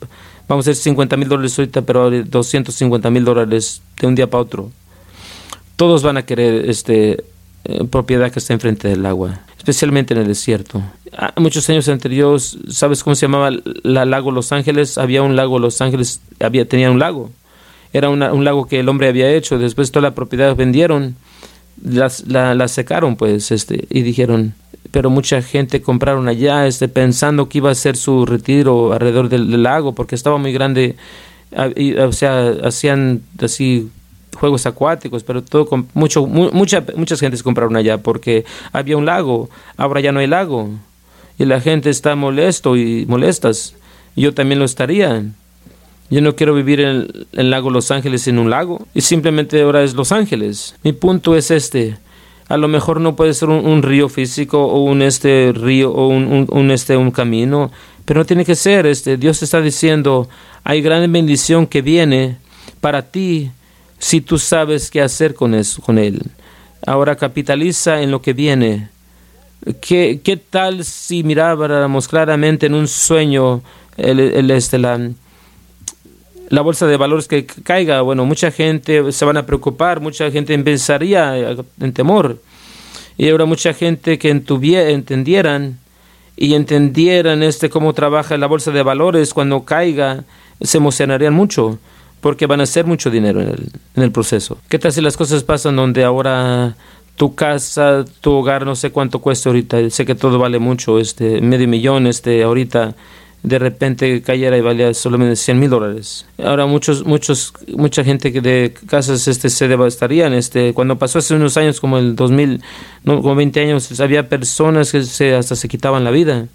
vamos 0.47 0.67
a 0.67 0.71
decir 0.71 0.84
50 0.84 1.17
mil 1.17 1.30
dólares 1.30 1.58
ahorita, 1.58 1.82
pero 1.82 2.10
250 2.10 3.10
mil 3.10 3.26
dólares 3.26 3.82
de 4.00 4.08
un 4.08 4.15
día 4.15 4.30
para 4.30 4.43
otro. 4.43 4.71
Todos 5.76 6.04
van 6.04 6.17
a 6.17 6.26
querer 6.26 6.69
este, 6.69 7.23
eh, 7.65 7.84
propiedad 7.89 8.32
que 8.32 8.39
está 8.39 8.54
enfrente 8.54 8.88
del 8.88 9.06
agua, 9.06 9.41
especialmente 9.58 10.13
en 10.13 10.21
el 10.21 10.28
desierto. 10.28 10.82
muchos 11.38 11.69
años 11.69 11.88
anteriores, 11.88 12.58
¿sabes 12.69 13.04
cómo 13.04 13.15
se 13.15 13.26
llamaba 13.26 13.52
la 13.84 14.06
lago 14.06 14.32
Los 14.32 14.52
Ángeles? 14.52 14.97
Había 14.97 15.21
un 15.23 15.36
lago 15.36 15.60
Los 15.60 15.82
Ángeles, 15.82 16.21
había, 16.39 16.67
tenía 16.67 16.91
un 16.91 17.00
lago 17.00 17.32
era 17.93 18.10
un 18.10 18.43
lago 18.43 18.67
que 18.67 18.80
el 18.80 18.89
hombre 18.89 19.08
había 19.08 19.32
hecho, 19.32 19.58
después 19.58 19.91
toda 19.91 20.04
la 20.10 20.15
propiedad 20.15 20.56
vendieron, 20.56 21.15
las, 21.83 22.27
la, 22.27 22.67
secaron 22.67 23.15
pues, 23.15 23.51
este, 23.51 23.87
y 23.89 24.01
dijeron, 24.01 24.53
pero 24.91 25.09
mucha 25.09 25.41
gente 25.41 25.81
compraron 25.81 26.27
allá, 26.27 26.67
este, 26.67 26.87
pensando 26.87 27.49
que 27.49 27.59
iba 27.59 27.71
a 27.71 27.75
ser 27.75 27.97
su 27.97 28.25
retiro 28.25 28.93
alrededor 28.93 29.29
del, 29.29 29.63
lago, 29.63 29.93
porque 29.93 30.15
estaba 30.15 30.37
muy 30.37 30.53
grande, 30.53 30.95
o 31.55 32.11
sea, 32.11 32.53
hacían 32.63 33.21
así 33.41 33.89
juegos 34.35 34.65
acuáticos, 34.65 35.23
pero 35.23 35.43
todo 35.43 35.65
con 35.65 35.87
mucho, 35.93 36.25
mucha, 36.27 36.83
muchas 36.95 37.19
gentes 37.19 37.43
compraron 37.43 37.75
allá 37.75 37.97
porque 37.97 38.45
había 38.71 38.97
un 38.97 39.05
lago, 39.05 39.49
ahora 39.77 39.99
ya 39.99 40.11
no 40.11 40.19
hay 40.19 40.27
lago 40.27 40.69
y 41.37 41.45
la 41.45 41.61
gente 41.61 41.89
está 41.89 42.15
molesto 42.15 42.75
y 42.75 43.05
molestas. 43.05 43.75
Yo 44.15 44.33
también 44.33 44.59
lo 44.59 44.65
estaría. 44.65 45.23
Yo 46.10 46.22
no 46.22 46.36
quiero 46.36 46.54
vivir 46.54 46.80
en 46.80 47.08
el, 47.34 47.50
lago 47.50 47.70
Los 47.70 47.91
Ángeles 47.91 48.28
en 48.28 48.39
un 48.39 48.50
lago 48.50 48.88
y 48.93 49.02
simplemente 49.02 49.62
ahora 49.62 49.84
es 49.84 49.93
Los 49.93 50.12
Ángeles. 50.12 50.76
Mi 50.84 50.93
punto 50.93 51.36
es 51.36 51.52
este. 51.52 51.98
A 52.48 52.56
lo 52.56 52.70
mejor 52.70 53.02
no 53.02 53.17
puede 53.17 53.34
ser 53.34 53.50
un, 53.50 53.84
río 53.84 54.08
físico 54.08 54.65
o 54.65 54.84
un 54.84 55.02
este 55.02 55.52
río 55.54 55.91
o 55.91 56.08
un, 56.08 56.48
un, 56.50 56.72
este 56.72 56.96
un 56.96 57.12
camino, 57.12 57.72
pero 58.06 58.22
no 58.22 58.26
tiene 58.26 58.46
que 58.46 58.56
ser 58.56 58.86
este. 58.86 59.17
Dios 59.17 59.43
está 59.43 59.60
diciendo 59.60 60.30
hay 60.63 60.82
gran 60.82 61.12
bendición 61.12 61.67
que 61.67 61.82
viene 61.82 62.38
para 62.80 63.02
ti 63.02 63.52
si 64.00 64.22
tú 64.22 64.38
sabes 64.38 64.89
qué 64.89 65.02
hacer 65.02 65.34
con 65.34 65.54
eso, 65.54 65.82
con 65.82 65.98
él. 65.98 66.22
Ahora 66.86 67.17
capitaliza 67.17 68.02
en 68.02 68.12
lo 68.12 68.22
que 68.22 68.32
viene. 68.32 68.89
¿Qué, 69.82 70.22
qué 70.24 70.38
tal 70.38 70.86
si 70.86 71.24
miráramos 71.24 72.08
claramente 72.08 72.67
en 72.67 72.76
un 72.76 72.88
sueño 72.88 73.62
el, 73.98 74.20
el 74.20 74.52
este, 74.52 74.78
la, 74.78 74.98
la 76.49 76.62
bolsa 76.62 76.88
de 76.88 76.97
valores 76.97 77.27
que 77.27 77.45
caiga, 77.45 78.01
bueno, 78.01 78.25
mucha 78.25 78.51
gente 78.51 79.12
se 79.12 79.25
van 79.25 79.38
a 79.38 79.45
preocupar, 79.45 79.99
mucha 79.99 80.31
gente 80.31 80.53
empezaría 80.53 81.36
en 81.79 81.93
temor. 81.93 82.41
Y 83.17 83.29
ahora 83.29 83.45
mucha 83.45 83.73
gente 83.73 84.17
que 84.19 84.29
entendieran 84.29 85.79
y 86.36 86.53
entendieran 86.53 87.41
este 87.41 87.69
cómo 87.69 87.93
trabaja 87.93 88.38
la 88.38 88.47
bolsa 88.47 88.71
de 88.71 88.83
valores 88.83 89.33
cuando 89.33 89.63
caiga, 89.63 90.23
se 90.62 90.77
emocionarían 90.77 91.33
mucho 91.33 91.79
porque 92.21 92.45
van 92.45 92.60
a 92.60 92.63
hacer 92.63 92.86
mucho 92.86 93.10
dinero 93.10 93.41
en 93.41 93.49
el, 93.49 93.71
en 93.95 94.03
el 94.03 94.12
proceso. 94.12 94.57
¿Qué 94.69 94.79
tal 94.79 94.91
si 94.91 95.01
las 95.01 95.17
cosas 95.17 95.43
pasan 95.43 95.75
donde 95.75 96.03
ahora 96.03 96.75
tu 97.15 97.33
casa, 97.33 98.05
tu 98.21 98.31
hogar, 98.31 98.65
no 98.65 98.75
sé 98.75 98.91
cuánto 98.91 99.19
cuesta 99.19 99.49
ahorita, 99.49 99.89
sé 99.89 100.05
que 100.05 100.15
todo 100.15 100.38
vale 100.38 100.60
mucho, 100.60 100.99
este, 100.99 101.41
medio 101.41 101.67
millón, 101.67 102.05
este, 102.05 102.43
ahorita 102.43 102.95
de 103.43 103.60
repente 103.60 104.21
cayera 104.21 104.58
y 104.58 104.62
valía 104.62 104.93
solamente 104.93 105.36
100 105.36 105.60
mil 105.60 105.69
dólares. 105.69 106.26
Ahora 106.43 106.65
muchos, 106.65 107.06
muchos, 107.06 107.54
mucha 107.76 108.04
gente 108.04 108.34
que 108.34 108.41
de 108.41 108.73
casas 108.88 109.28
este, 109.28 109.50
se 109.50 109.67
devastarían. 109.67 110.34
Este, 110.34 110.73
cuando 110.73 110.97
pasó 110.97 111.19
hace 111.19 111.36
unos 111.36 111.58
años, 111.58 111.80
como 111.80 111.97
el 111.97 112.15
2000, 112.15 112.62
no, 113.04 113.21
como 113.21 113.36
20 113.36 113.60
años, 113.62 114.00
había 114.00 114.28
personas 114.28 114.91
que 114.91 115.04
se, 115.04 115.36
hasta 115.36 115.56
se 115.56 115.67
quitaban 115.67 116.04
la 116.04 116.12
vida 116.12 116.47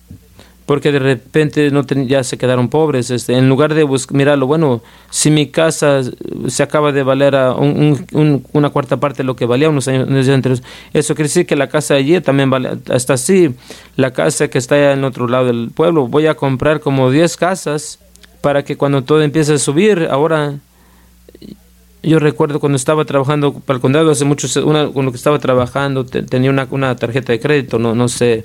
porque 0.67 0.93
de 0.93 0.99
repente 0.99 1.71
no 1.71 1.83
ya 1.83 2.23
se 2.25 2.39
quedaron 2.39 2.69
pobres. 2.69 3.11
Este, 3.11 3.37
en 3.37 3.49
lugar 3.49 3.75
de 3.75 3.87
mirarlo, 4.11 4.47
bueno, 4.47 4.83
si 5.11 5.31
mi 5.31 5.49
casa 5.49 6.03
se 6.49 6.63
acaba 6.63 6.93
de 6.93 7.03
valer 7.03 7.35
a 7.35 7.55
una 7.55 8.71
cuarta 8.71 8.99
parte 8.99 9.19
de 9.19 9.25
lo 9.25 9.37
que 9.37 9.47
valía 9.47 9.69
unos 9.69 9.89
años 9.89 10.29
anteriores, 10.29 10.63
eso 10.93 11.15
quiere 11.15 11.29
decir 11.29 11.47
que 11.47 11.57
la 11.57 11.69
casa 11.69 11.95
allí 11.95 12.21
también 12.21 12.51
vale, 12.51 12.79
hasta 12.91 13.15
así, 13.15 13.55
la 13.97 14.13
casa 14.13 14.49
que 14.49 14.59
está 14.59 14.77
allá 14.77 14.93
en 14.93 15.05
otro 15.05 15.29
lado 15.29 15.47
del 15.47 15.71
pueblo, 15.75 16.07
voy 16.07 16.27
a 16.27 16.35
comprar 16.35 16.81
como 16.81 17.11
10 17.11 17.37
casas 17.37 17.99
para 18.41 18.65
que 18.65 18.77
cuando 18.77 19.03
todo 19.03 19.23
empiece 19.23 19.55
a 19.55 19.59
subir, 19.59 20.09
ahora 20.11 20.55
yo 22.03 22.19
recuerdo 22.19 22.59
cuando 22.59 22.77
estaba 22.77 23.05
trabajando 23.05 23.53
para 23.53 23.77
el 23.77 23.81
condado 23.81 24.11
hace 24.11 24.25
muchos, 24.25 24.57
una, 24.57 24.89
cuando 24.89 25.13
estaba 25.13 25.39
trabajando 25.39 26.05
tenía 26.05 26.51
una, 26.51 26.67
una 26.71 26.97
tarjeta 26.97 27.33
de 27.33 27.41
crédito, 27.41 27.79
no, 27.79 27.95
no 27.95 28.09
sé, 28.09 28.43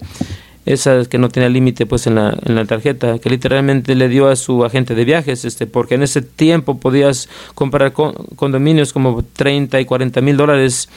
esa 0.67 1.05
que 1.05 1.17
no 1.17 1.29
tenía 1.29 1.47
límite 1.49 1.85
pues 1.85 2.07
en 2.07 2.15
la, 2.15 2.37
en 2.45 2.55
la 2.55 2.65
tarjeta, 2.65 3.19
que 3.19 3.29
literalmente 3.29 3.95
le 3.95 4.09
dio 4.09 4.27
a 4.27 4.35
su 4.35 4.65
agente 4.65 4.95
de 4.95 5.05
viajes, 5.05 5.45
este, 5.45 5.65
porque 5.65 5.95
en 5.95 6.03
ese 6.03 6.21
tiempo 6.21 6.77
podías 6.77 7.29
comprar 7.55 7.93
condominios 7.93 8.91
como 8.91 9.23
30 9.23 9.79
y 9.79 9.85
40 9.85 10.21
mil 10.21 10.35
dólares, 10.35 10.89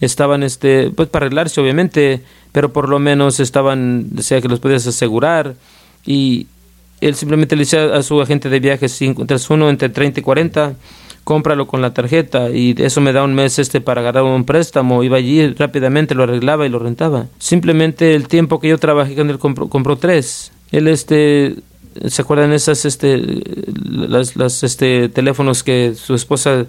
estaban 0.00 0.42
este, 0.42 0.90
pues 0.90 1.08
para 1.08 1.26
arreglarse 1.26 1.60
obviamente, 1.60 2.20
pero 2.52 2.72
por 2.72 2.90
lo 2.90 2.98
menos 2.98 3.40
estaban, 3.40 4.10
sea 4.20 4.42
que 4.42 4.48
los 4.48 4.60
podías 4.60 4.86
asegurar 4.86 5.54
y 6.04 6.46
él 7.00 7.14
simplemente 7.14 7.56
le 7.56 7.60
decía 7.60 7.94
a 7.94 8.02
su 8.02 8.20
agente 8.20 8.50
de 8.50 8.60
viajes, 8.60 8.98
tras 9.26 9.48
uno 9.48 9.70
entre 9.70 9.88
30 9.88 10.20
y 10.20 10.22
40, 10.22 10.74
cómpralo 11.26 11.66
con 11.66 11.82
la 11.82 11.92
tarjeta 11.92 12.50
y 12.50 12.76
eso 12.78 13.00
me 13.00 13.12
da 13.12 13.24
un 13.24 13.34
mes 13.34 13.58
este 13.58 13.80
para 13.80 14.00
agarrar 14.00 14.22
un 14.22 14.44
préstamo. 14.44 15.02
Iba 15.02 15.16
allí 15.16 15.48
rápidamente, 15.54 16.14
lo 16.14 16.22
arreglaba 16.22 16.66
y 16.66 16.68
lo 16.68 16.78
rentaba. 16.78 17.26
Simplemente 17.40 18.14
el 18.14 18.28
tiempo 18.28 18.60
que 18.60 18.68
yo 18.68 18.78
trabajé 18.78 19.16
con 19.16 19.28
él 19.28 19.40
compró, 19.40 19.68
compró 19.68 19.96
tres. 19.96 20.52
Él 20.70 20.86
este 20.86 21.56
¿Se 22.06 22.22
acuerdan 22.22 22.52
esas 22.52 22.84
este 22.84 23.20
las, 23.66 24.36
las 24.36 24.62
este 24.62 25.08
teléfonos 25.08 25.64
que 25.64 25.96
su 25.96 26.14
esposa 26.14 26.66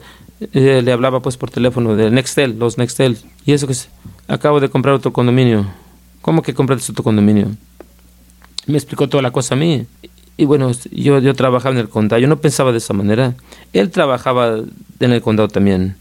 eh, 0.53 0.81
le 0.83 0.91
hablaba 0.91 1.19
pues 1.19 1.37
por 1.37 1.51
teléfono 1.51 1.95
de 1.95 2.09
Nextel, 2.09 2.57
los 2.57 2.79
Nextel? 2.79 3.19
Y 3.45 3.51
eso 3.51 3.67
que 3.67 3.75
acabo 4.27 4.59
de 4.59 4.69
comprar 4.69 4.95
otro 4.95 5.13
condominio. 5.13 5.67
¿Cómo 6.23 6.41
que 6.41 6.55
compraste 6.55 6.91
otro 6.91 7.03
condominio? 7.03 7.49
Me 8.65 8.77
explicó 8.79 9.07
toda 9.07 9.21
la 9.21 9.29
cosa 9.29 9.53
a 9.53 9.57
mí. 9.57 9.85
Y 10.38 10.45
bueno, 10.45 10.71
yo, 10.91 11.19
yo 11.19 11.34
trabajaba 11.34 11.73
en 11.73 11.82
el 11.82 11.89
condado, 11.89 12.21
yo 12.21 12.28
no 12.28 12.39
pensaba 12.39 12.71
de 12.71 12.78
esa 12.78 12.93
manera. 12.93 13.34
Él 13.73 13.89
trabajaba 13.89 14.60
en 15.00 15.12
el 15.12 15.21
condado 15.21 15.47
también. 15.47 15.97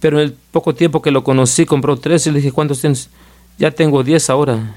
Pero 0.00 0.18
en 0.18 0.26
el 0.26 0.32
poco 0.50 0.74
tiempo 0.74 1.00
que 1.00 1.12
lo 1.12 1.22
conocí, 1.22 1.64
compró 1.64 1.96
tres 1.96 2.26
y 2.26 2.32
le 2.32 2.38
dije, 2.38 2.52
¿cuántos 2.52 2.80
tienes? 2.80 3.08
Ya 3.56 3.70
tengo 3.70 4.02
diez 4.02 4.30
ahora. 4.30 4.76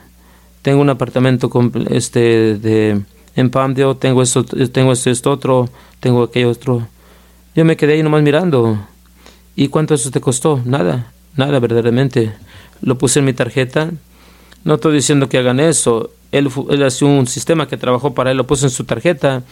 Tengo 0.62 0.82
un 0.82 0.90
apartamento 0.92 1.50
este, 1.90 2.58
de, 2.58 3.02
en 3.36 3.50
Palmdale, 3.50 3.96
tengo 3.96 4.22
esto, 4.22 4.44
tengo 4.44 4.92
esto, 4.92 5.10
esto 5.10 5.32
otro, 5.32 5.70
tengo 6.00 6.24
aquello 6.24 6.52
otro. 6.52 6.88
Yo 7.56 7.66
me 7.66 7.76
quedé 7.76 7.94
ahí 7.94 8.04
nomás 8.04 8.22
mirando. 8.22 8.78
¿Y 9.56 9.68
cuánto 9.70 9.96
eso 9.96 10.12
te 10.12 10.22
costó? 10.22 10.62
Nada, 10.64 11.12
nada 11.36 11.60
verdaderamente. 11.60 12.34
Lo 12.82 13.00
puse 13.00 13.20
en 13.20 13.26
mi 13.26 13.34
tarjeta. 13.34 13.92
No 14.64 14.76
estoy 14.76 14.94
diciendo 14.94 15.28
que 15.28 15.40
hagan 15.40 15.60
eso 15.60 16.12
él, 16.32 16.50
él 16.70 16.84
hace 16.84 17.06
un 17.06 17.28
sistema 17.28 17.68
que 17.68 17.78
trabajó 17.78 18.14
para 18.14 18.32
él, 18.32 18.38
lo 18.38 18.48
puso 18.48 18.66
en 18.66 18.72
su 18.72 18.84
tarjeta 18.86 19.44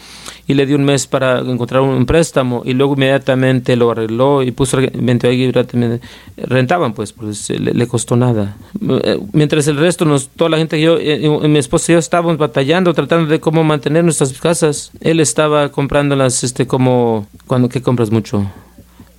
y 0.48 0.54
le 0.54 0.66
dio 0.66 0.78
un 0.78 0.86
mes 0.86 1.08
para 1.08 1.40
encontrar 1.40 1.82
un 1.82 2.06
préstamo 2.06 2.64
y 2.66 2.74
luego 2.74 2.94
inmediatamente 2.94 3.76
lo 3.76 3.92
arregló 3.92 4.44
y 4.44 4.52
puso 4.52 4.78
ahí 4.78 5.52
rentaban 6.38 6.94
pues, 6.94 7.14
pues 7.14 7.50
le, 7.50 7.74
le, 7.74 7.88
costó 7.88 8.16
nada. 8.16 8.58
Eh, 8.82 9.20
mientras 9.34 9.68
el 9.68 9.78
resto, 9.78 10.06
nos, 10.06 10.30
toda 10.30 10.50
la 10.50 10.58
gente 10.58 10.78
que 10.78 10.84
yo, 10.84 10.98
eh, 11.00 11.20
mi 11.48 11.60
esposa 11.60 11.92
y 11.92 11.94
yo 11.94 12.00
estábamos 12.00 12.38
batallando, 12.38 12.94
tratando 12.94 13.30
de 13.30 13.40
cómo 13.40 13.64
mantener 13.64 14.04
nuestras 14.04 14.34
casas. 14.34 14.92
Él 15.02 15.20
estaba 15.20 15.70
comprándolas, 15.70 16.44
este, 16.44 16.68
como, 16.68 17.28
cuando, 17.48 17.70
¿qué 17.70 17.82
compras 17.82 18.12
mucho? 18.12 18.46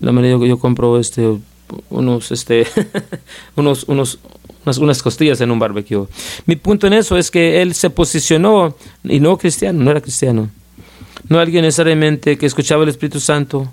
La 0.01 0.12
manera 0.12 0.38
que 0.38 0.49
yo 0.49 0.59
compro, 0.59 0.99
este, 0.99 1.29
unos, 1.90 2.33
este, 2.33 2.66
unos, 3.57 3.85
unos, 3.85 4.18
unas, 4.64 5.03
costillas 5.03 5.40
en 5.40 5.51
un 5.51 5.59
barbecue. 5.59 6.07
Mi 6.46 6.57
punto 6.57 6.87
en 6.87 6.94
eso 6.94 7.16
es 7.16 7.31
que 7.31 7.62
él 7.62 7.75
se 7.75 7.90
posicionó, 7.90 8.77
y 9.05 9.20
no 9.20 9.37
cristiano, 9.37 9.83
no 9.83 9.90
era 9.90 10.01
cristiano, 10.01 10.51
no 11.29 11.38
alguien 11.38 11.62
necesariamente 11.62 12.37
que 12.38 12.46
escuchaba 12.46 12.83
el 12.83 12.88
Espíritu 12.88 13.20
Santo, 13.20 13.70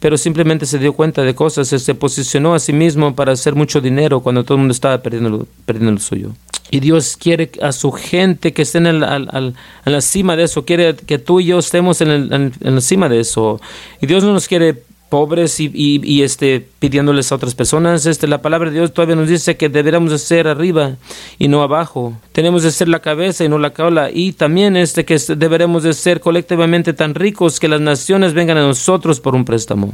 pero 0.00 0.18
simplemente 0.18 0.66
se 0.66 0.78
dio 0.78 0.92
cuenta 0.92 1.22
de 1.22 1.34
cosas, 1.34 1.68
se 1.68 1.94
posicionó 1.94 2.54
a 2.54 2.58
sí 2.58 2.72
mismo 2.72 3.14
para 3.14 3.32
hacer 3.32 3.54
mucho 3.54 3.80
dinero 3.80 4.20
cuando 4.20 4.44
todo 4.44 4.56
el 4.56 4.60
mundo 4.60 4.72
estaba 4.72 5.02
perdiendo 5.02 5.30
lo, 5.30 5.46
perdiendo 5.64 6.00
suyo. 6.00 6.32
Y 6.70 6.80
Dios 6.80 7.16
quiere 7.16 7.50
a 7.62 7.72
su 7.72 7.92
gente 7.92 8.52
que 8.52 8.62
estén 8.62 8.86
en 8.86 9.00
la, 9.00 9.16
en 9.16 9.92
la 9.92 10.00
cima 10.00 10.36
de 10.36 10.44
eso, 10.44 10.64
quiere 10.64 10.96
que 10.96 11.18
tú 11.18 11.40
y 11.40 11.46
yo 11.46 11.58
estemos 11.58 12.00
en, 12.00 12.10
en 12.10 12.74
la 12.74 12.80
cima 12.80 13.08
de 13.08 13.20
eso. 13.20 13.60
Y 14.00 14.06
Dios 14.06 14.24
no 14.24 14.32
nos 14.32 14.48
quiere 14.48 14.82
pobres 15.14 15.60
y, 15.60 16.22
este, 16.24 16.66
pidiéndoles 16.80 17.30
a 17.30 17.36
otras 17.36 17.54
personas. 17.54 18.04
Este, 18.04 18.26
la 18.26 18.42
palabra 18.42 18.68
de 18.68 18.78
Dios 18.78 18.92
todavía 18.92 19.14
nos 19.14 19.28
dice 19.28 19.56
que 19.56 19.68
deberíamos 19.68 20.10
de 20.10 20.18
ser 20.18 20.48
arriba 20.48 20.96
y 21.38 21.46
no 21.46 21.62
abajo. 21.62 22.14
Tenemos 22.32 22.64
de 22.64 22.72
ser 22.72 22.88
la 22.88 22.98
cabeza 22.98 23.44
y 23.44 23.48
no 23.48 23.58
la 23.58 23.70
cola. 23.70 24.10
Y 24.12 24.32
también 24.32 24.76
este, 24.76 25.04
que 25.04 25.16
deberemos 25.36 25.84
de 25.84 25.94
ser 25.94 26.18
colectivamente 26.18 26.94
tan 26.94 27.14
ricos 27.14 27.60
que 27.60 27.68
las 27.68 27.80
naciones 27.80 28.34
vengan 28.34 28.56
a 28.56 28.62
nosotros 28.62 29.20
por 29.20 29.36
un 29.36 29.44
préstamo. 29.44 29.92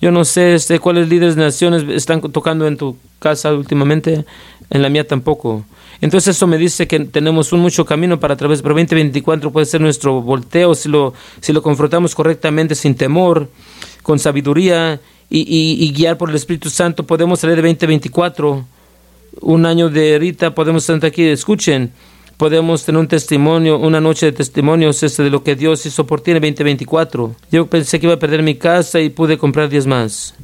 Yo 0.00 0.10
no 0.10 0.24
sé 0.24 0.56
este, 0.56 0.80
cuáles 0.80 1.08
líderes 1.08 1.36
de 1.36 1.42
naciones 1.42 1.84
están 1.88 2.20
tocando 2.20 2.66
en 2.66 2.76
tu 2.76 2.96
casa 3.20 3.54
últimamente, 3.54 4.24
en 4.70 4.82
la 4.82 4.88
mía 4.88 5.06
tampoco. 5.06 5.64
Entonces 6.00 6.34
eso 6.34 6.48
me 6.48 6.58
dice 6.58 6.88
que 6.88 6.98
tenemos 6.98 7.52
un 7.52 7.60
mucho 7.60 7.84
camino 7.84 8.18
para 8.18 8.34
través, 8.34 8.60
pero 8.60 8.74
2024 8.74 9.52
puede 9.52 9.66
ser 9.66 9.80
nuestro 9.80 10.20
volteo 10.20 10.74
si 10.74 10.88
lo, 10.88 11.14
si 11.40 11.52
lo 11.52 11.62
confrontamos 11.62 12.16
correctamente, 12.16 12.74
sin 12.74 12.96
temor 12.96 13.48
con 14.02 14.18
sabiduría 14.18 15.00
y, 15.34 15.92
guiar 15.96 16.18
por 16.18 16.28
el 16.28 16.36
Espíritu 16.36 16.68
Santo, 16.68 17.04
podemos 17.04 17.40
salir 17.40 17.56
de 17.56 17.62
2024, 17.62 18.66
un 19.40 19.66
año 19.66 19.88
de 19.88 20.18
Rita, 20.18 20.54
podemos 20.54 20.88
estar 20.88 21.08
aquí, 21.08 21.24
escuchen, 21.24 21.90
podemos 22.36 22.84
tener 22.84 23.00
un 23.00 23.08
testimonio, 23.08 23.78
una 23.78 24.00
noche 24.00 24.26
de 24.26 24.32
testimonios 24.32 25.02
este, 25.02 25.22
de 25.22 25.30
lo 25.30 25.42
que 25.42 25.56
Dios 25.56 25.86
hizo 25.86 26.06
por 26.06 26.20
ti 26.20 26.32
en 26.32 26.40
2024. 26.40 27.34
Yo 27.50 27.66
pensé 27.66 27.98
que 27.98 28.06
iba 28.06 28.14
a 28.14 28.18
perder 28.18 28.42
mi 28.42 28.56
casa 28.56 29.00
y 29.00 29.08
pude 29.08 29.38
comprar 29.38 29.70
10 29.70 29.86
más. 29.86 30.34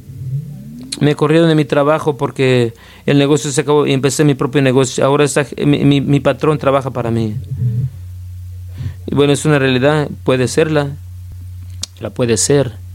Me 0.99 1.15
corrieron 1.15 1.49
de 1.49 1.55
mi 1.55 1.65
trabajo 1.65 2.17
porque 2.17 2.73
el 3.05 3.19
negocio 3.19 3.51
se 3.51 3.61
acabó 3.61 3.85
y 3.85 3.93
empecé 3.93 4.23
mi 4.23 4.33
propio 4.33 4.61
negocio. 4.61 5.05
Ahora 5.05 5.25
mi, 5.65 6.01
mi 6.01 6.19
patrón 6.19 6.57
trabaja 6.57 6.89
para 6.89 7.11
mí. 7.11 7.35
Y 9.05 9.13
bueno, 9.13 9.33
es 9.33 9.45
una 9.45 9.59
realidad, 9.59 10.09
puede 10.23 10.47
serla, 10.47 10.95
la 11.99 12.09
puede 12.09 12.37
ser 12.37 12.88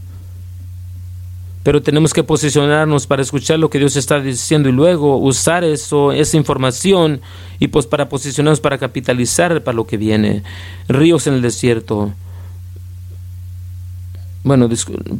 pero 1.65 1.81
tenemos 1.81 2.13
que 2.13 2.23
posicionarnos 2.23 3.07
para 3.07 3.23
escuchar 3.23 3.57
lo 3.57 3.71
que 3.71 3.79
Dios 3.79 3.95
está 3.95 4.19
diciendo 4.19 4.69
y 4.69 4.71
luego 4.71 5.17
usar 5.17 5.63
eso, 5.63 6.11
esa 6.11 6.37
información 6.37 7.21
y 7.59 7.69
pues 7.69 7.87
para 7.87 8.07
posicionarnos 8.07 8.59
para 8.59 8.77
capitalizar 8.77 9.63
para 9.63 9.75
lo 9.75 9.87
que 9.87 9.97
viene. 9.97 10.43
Ríos 10.87 11.25
en 11.25 11.33
el 11.33 11.41
desierto. 11.41 12.13
Bueno, 14.43 14.69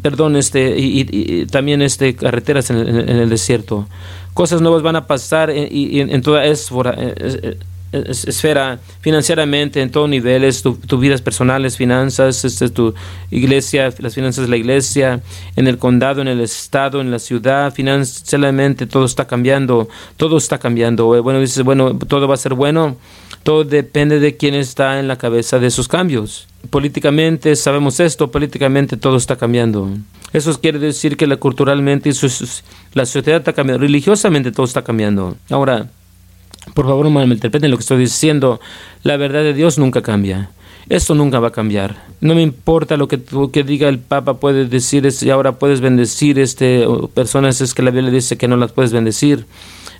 perdón, 0.03 0.35
este, 0.35 0.75
y, 0.77 1.47
también 1.47 1.81
este, 1.81 2.15
carreteras 2.15 2.69
en 2.69 2.77
el, 2.77 3.27
desierto. 3.27 3.87
Cosas 4.35 4.61
nuevas 4.61 4.83
van 4.83 4.97
a 4.97 5.07
pasar 5.07 5.49
y, 5.49 5.99
en, 5.99 6.21
toda 6.21 6.45
esfera, 6.45 6.95
esfera, 8.07 8.79
financieramente, 9.01 9.81
en 9.81 9.89
todos 9.89 10.09
niveles, 10.09 10.61
tus 10.61 10.79
tu 10.81 10.97
vidas 10.97 11.21
personales, 11.21 11.77
finanzas, 11.77 12.43
este, 12.45 12.69
tu 12.69 12.93
iglesia, 13.31 13.93
las 13.99 14.15
finanzas 14.15 14.45
de 14.45 14.49
la 14.49 14.57
iglesia, 14.57 15.21
en 15.55 15.67
el 15.67 15.77
condado, 15.77 16.21
en 16.21 16.27
el 16.27 16.41
estado, 16.41 17.01
en 17.01 17.11
la 17.11 17.19
ciudad, 17.19 17.73
financieramente 17.73 18.87
todo 18.87 19.05
está 19.05 19.25
cambiando, 19.25 19.87
todo 20.17 20.37
está 20.37 20.57
cambiando. 20.57 21.15
Eh, 21.15 21.19
bueno, 21.19 21.39
dices, 21.39 21.63
bueno, 21.63 21.97
todo 21.97 22.27
va 22.27 22.33
a 22.35 22.37
ser 22.37 22.53
bueno, 22.53 22.97
Todo 23.43 23.63
depende 23.63 24.19
de 24.19 24.37
quién 24.37 24.55
está 24.55 24.99
en 24.99 25.07
la 25.07 25.17
cabeza 25.17 25.59
de 25.59 25.67
esos 25.67 25.87
cambios. 25.87 26.47
Políticamente, 26.71 27.55
sabemos 27.55 27.99
esto, 27.99 28.31
políticamente 28.31 28.97
todo 28.97 29.17
está 29.17 29.35
cambiando. 29.35 29.87
Eso 30.33 30.59
quiere 30.59 30.79
decir 30.79 31.15
que 31.15 31.27
la, 31.27 31.37
culturalmente 31.37 32.09
la 32.93 33.05
sociedad 33.05 33.39
está 33.39 33.53
cambiando, 33.53 33.83
religiosamente 33.83 34.51
todo 34.51 34.65
está 34.65 34.81
cambiando. 34.83 35.37
Ahora, 35.49 35.89
por 36.73 36.85
favor, 36.85 37.05
no 37.05 37.11
malinterpreten 37.11 37.71
lo 37.71 37.77
que 37.77 37.81
estoy 37.81 37.99
diciendo. 37.99 38.59
La 39.03 39.17
verdad 39.17 39.43
de 39.43 39.53
Dios 39.53 39.77
nunca 39.77 40.01
cambia. 40.01 40.49
Esto 40.87 41.15
nunca 41.15 41.39
va 41.39 41.47
a 41.47 41.51
cambiar. 41.51 41.95
No 42.21 42.35
me 42.35 42.41
importa 42.41 42.95
lo 42.95 43.07
que, 43.07 43.19
que 43.51 43.63
diga 43.63 43.89
el 43.89 43.99
Papa, 43.99 44.35
puede 44.35 44.65
decir 44.65 45.07
y 45.21 45.29
ahora 45.31 45.53
puedes 45.53 45.81
bendecir 45.81 46.37
este, 46.37 46.85
personas, 47.13 47.59
es 47.61 47.73
que 47.73 47.81
la 47.81 47.91
Biblia 47.91 48.11
dice 48.11 48.37
que 48.37 48.47
no 48.47 48.55
las 48.55 48.71
puedes 48.71 48.93
bendecir. 48.93 49.45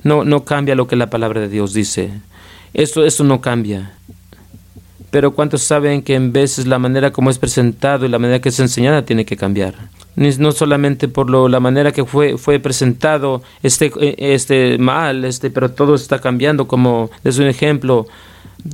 No, 0.03 0.23
no 0.23 0.45
cambia 0.45 0.75
lo 0.75 0.87
que 0.87 0.95
la 0.95 1.09
palabra 1.09 1.41
de 1.41 1.49
Dios 1.49 1.73
dice. 1.73 2.11
Esto, 2.73 3.03
esto 3.05 3.23
no 3.23 3.41
cambia. 3.41 3.93
Pero 5.15 5.31
¿cuántos 5.31 5.61
saben 5.61 6.01
que 6.01 6.13
en 6.13 6.33
veces 6.33 6.67
la 6.67 6.77
manera 6.77 7.13
como 7.13 7.29
es 7.29 7.39
presentado 7.39 8.05
y 8.05 8.09
la 8.09 8.19
manera 8.19 8.41
que 8.41 8.49
es 8.49 8.59
enseñada 8.59 9.05
tiene 9.05 9.23
que 9.23 9.37
cambiar? 9.37 9.73
No 10.17 10.51
solamente 10.51 11.07
por 11.07 11.29
lo, 11.29 11.47
la 11.47 11.61
manera 11.61 11.93
que 11.93 12.03
fue, 12.03 12.37
fue 12.37 12.59
presentado 12.59 13.41
este, 13.63 13.93
este 14.17 14.77
mal, 14.77 15.23
este, 15.23 15.51
pero 15.51 15.71
todo 15.71 15.95
está 15.95 16.19
cambiando 16.19 16.67
como 16.67 17.09
es 17.23 17.37
un 17.37 17.47
ejemplo 17.47 18.07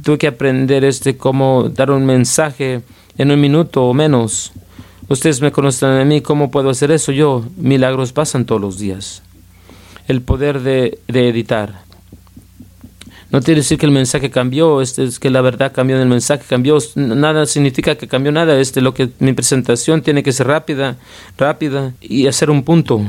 tuve 0.04 0.18
que 0.18 0.26
aprender 0.26 0.84
este 0.84 1.16
cómo 1.16 1.70
dar 1.70 1.92
un 1.92 2.08
mensaje 2.08 2.82
en 3.20 3.30
un 3.30 3.40
minuto 3.40 3.84
o 3.84 3.94
menos. 3.94 4.52
Ustedes 5.10 5.42
me 5.42 5.52
conocen 5.52 5.90
a 5.90 6.06
mí, 6.06 6.22
¿cómo 6.22 6.50
puedo 6.50 6.72
hacer 6.72 6.90
eso? 6.90 7.12
Yo, 7.12 7.46
milagros 7.56 8.14
pasan 8.14 8.46
todos 8.46 8.60
los 8.60 8.80
días. 8.80 9.22
El 10.08 10.24
poder 10.24 10.62
de, 10.62 10.98
editar. 11.08 11.84
No 13.32 13.42
quiere 13.42 13.62
decir 13.62 13.78
que 13.78 13.86
el 13.86 13.92
mensaje 13.92 14.30
cambió, 14.30 14.82
este, 14.82 15.04
es 15.06 15.20
que 15.20 15.30
la 15.30 15.42
verdad 15.42 15.72
cambió 15.74 15.96
en 15.96 16.02
el 16.02 16.10
mensaje, 16.10 16.44
cambió. 16.48 16.78
Nada 16.96 17.46
significa 17.46 17.96
que 17.96 18.08
cambió 18.08 18.32
nada. 18.32 18.60
Este, 18.60 18.82
lo 18.82 18.94
que 18.94 19.10
mi 19.20 19.34
presentación 19.34 20.02
tiene 20.02 20.22
que 20.22 20.34
ser 20.34 20.48
rápida, 20.48 20.98
rápida 21.38 21.94
y 22.02 22.28
hacer 22.28 22.50
un 22.50 22.64
punto 22.64 23.02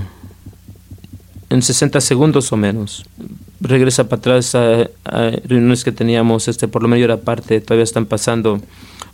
en 1.51 1.61
60 1.61 2.01
segundos 2.01 2.53
o 2.53 2.57
menos 2.57 3.05
regresa 3.63 4.09
para 4.09 4.19
atrás 4.19 4.55
a, 4.55 4.89
reuniones 5.45 5.85
que 5.85 5.93
teníamos, 5.93 6.49
este, 6.49 6.69
por 6.69 6.83
lo 6.83 6.89
menos 6.89 7.21
parte 7.21 7.61
todavía 7.61 7.85
están 7.85 8.07
pasando, 8.07 8.61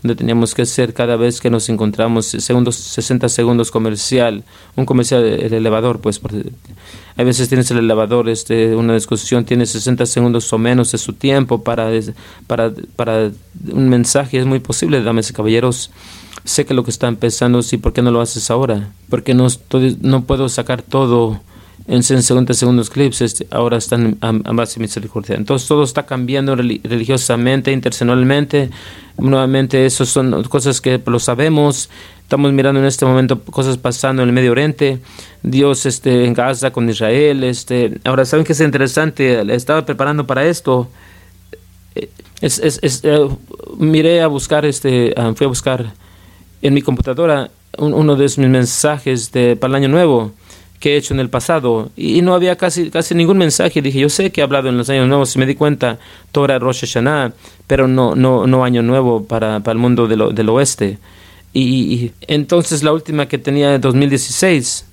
donde 0.02 0.14
teníamos 0.14 0.54
que 0.54 0.62
hacer 0.62 0.94
cada 0.94 1.16
vez 1.16 1.40
que 1.40 1.50
nos 1.50 1.68
encontramos 1.68 2.26
segundos, 2.26 2.76
60 2.76 3.28
segundos 3.28 3.70
comercial, 3.70 4.44
un 4.76 4.86
comercial, 4.86 5.24
el 5.24 5.52
elevador, 5.52 6.00
pues, 6.00 6.20
hay 7.16 7.24
veces 7.24 7.48
tienes 7.48 7.70
el 7.70 7.78
elevador, 7.78 8.28
este, 8.28 8.76
una 8.76 8.94
discusión 8.94 9.44
tiene 9.44 9.66
60 9.66 10.06
segundos 10.06 10.52
o 10.52 10.58
menos 10.58 10.92
de 10.92 10.98
su 10.98 11.14
tiempo 11.14 11.64
para, 11.64 11.90
para, 12.46 12.72
para 12.94 13.30
un 13.72 13.88
mensaje, 13.88 14.38
es 14.38 14.46
muy 14.46 14.60
posible, 14.60 15.02
damas 15.02 15.30
y 15.30 15.32
caballeros, 15.32 15.90
sé 16.44 16.64
que 16.64 16.74
lo 16.74 16.84
que 16.84 16.90
está 16.90 17.08
empezando, 17.08 17.62
sí, 17.62 17.76
¿por 17.76 17.92
qué 17.92 18.02
no 18.02 18.12
lo 18.12 18.20
haces 18.20 18.50
ahora? 18.50 18.92
Porque 19.10 19.34
no, 19.34 19.48
no 20.00 20.24
puedo 20.24 20.48
sacar 20.48 20.82
todo 20.82 21.40
en 21.86 22.02
60 22.02 22.52
segundos 22.54 22.90
clips, 22.90 23.22
este, 23.22 23.46
ahora 23.50 23.78
están 23.78 24.18
a, 24.20 24.32
base 24.52 24.74
de 24.74 24.82
misericordia. 24.82 25.36
Entonces 25.36 25.66
todo 25.68 25.84
está 25.84 26.04
cambiando 26.04 26.54
religiosamente, 26.54 27.72
internacionalmente. 27.72 28.70
Nuevamente, 29.16 29.86
eso 29.86 30.04
son 30.04 30.42
cosas 30.44 30.80
que 30.80 31.00
lo 31.06 31.18
sabemos. 31.18 31.88
Estamos 32.22 32.52
mirando 32.52 32.80
en 32.80 32.86
este 32.86 33.06
momento 33.06 33.42
cosas 33.42 33.78
pasando 33.78 34.22
en 34.22 34.28
el 34.28 34.34
Medio 34.34 34.52
Oriente. 34.52 35.00
Dios 35.42 35.86
este, 35.86 36.26
en 36.26 36.34
Gaza 36.34 36.70
con 36.70 36.88
Israel. 36.90 37.42
Este. 37.42 37.98
Ahora, 38.04 38.24
¿saben 38.24 38.44
qué 38.44 38.52
es 38.52 38.60
interesante? 38.60 39.40
Estaba 39.54 39.86
preparando 39.86 40.26
para 40.26 40.46
esto. 40.46 40.88
Es, 42.40 42.58
es, 42.58 42.78
es, 42.82 43.00
eh, 43.02 43.28
miré 43.78 44.20
a 44.20 44.28
buscar, 44.28 44.64
este, 44.64 45.12
ah, 45.16 45.32
fui 45.34 45.46
a 45.46 45.48
buscar 45.48 45.92
en 46.62 46.74
mi 46.74 46.82
computadora 46.82 47.50
uno 47.78 48.14
de 48.14 48.24
mis 48.24 48.38
mensajes 48.38 49.32
de, 49.32 49.56
para 49.56 49.70
el 49.70 49.74
Año 49.76 49.88
Nuevo 49.88 50.32
que 50.80 50.94
he 50.94 50.96
hecho 50.96 51.14
en 51.14 51.20
el 51.20 51.28
pasado 51.28 51.90
y 51.96 52.22
no 52.22 52.34
había 52.34 52.56
casi, 52.56 52.90
casi 52.90 53.14
ningún 53.14 53.38
mensaje. 53.38 53.82
Dije, 53.82 54.00
yo 54.00 54.08
sé 54.08 54.30
que 54.30 54.40
he 54.40 54.44
hablado 54.44 54.68
en 54.68 54.78
los 54.78 54.88
años 54.90 55.08
nuevos 55.08 55.34
y 55.34 55.38
me 55.38 55.46
di 55.46 55.54
cuenta, 55.54 55.98
Torah 56.32 56.58
Rosh 56.58 56.80
Hashanah, 56.80 57.32
pero 57.66 57.88
no, 57.88 58.14
no, 58.14 58.46
no 58.46 58.64
año 58.64 58.82
nuevo 58.82 59.24
para, 59.24 59.60
para 59.60 59.72
el 59.72 59.78
mundo 59.78 60.06
del 60.06 60.48
oeste. 60.48 60.98
Y, 61.52 62.12
entonces 62.22 62.82
la 62.82 62.92
última 62.92 63.26
que 63.26 63.38
tenía 63.38 63.74
en 63.74 63.80
2016, 63.80 64.84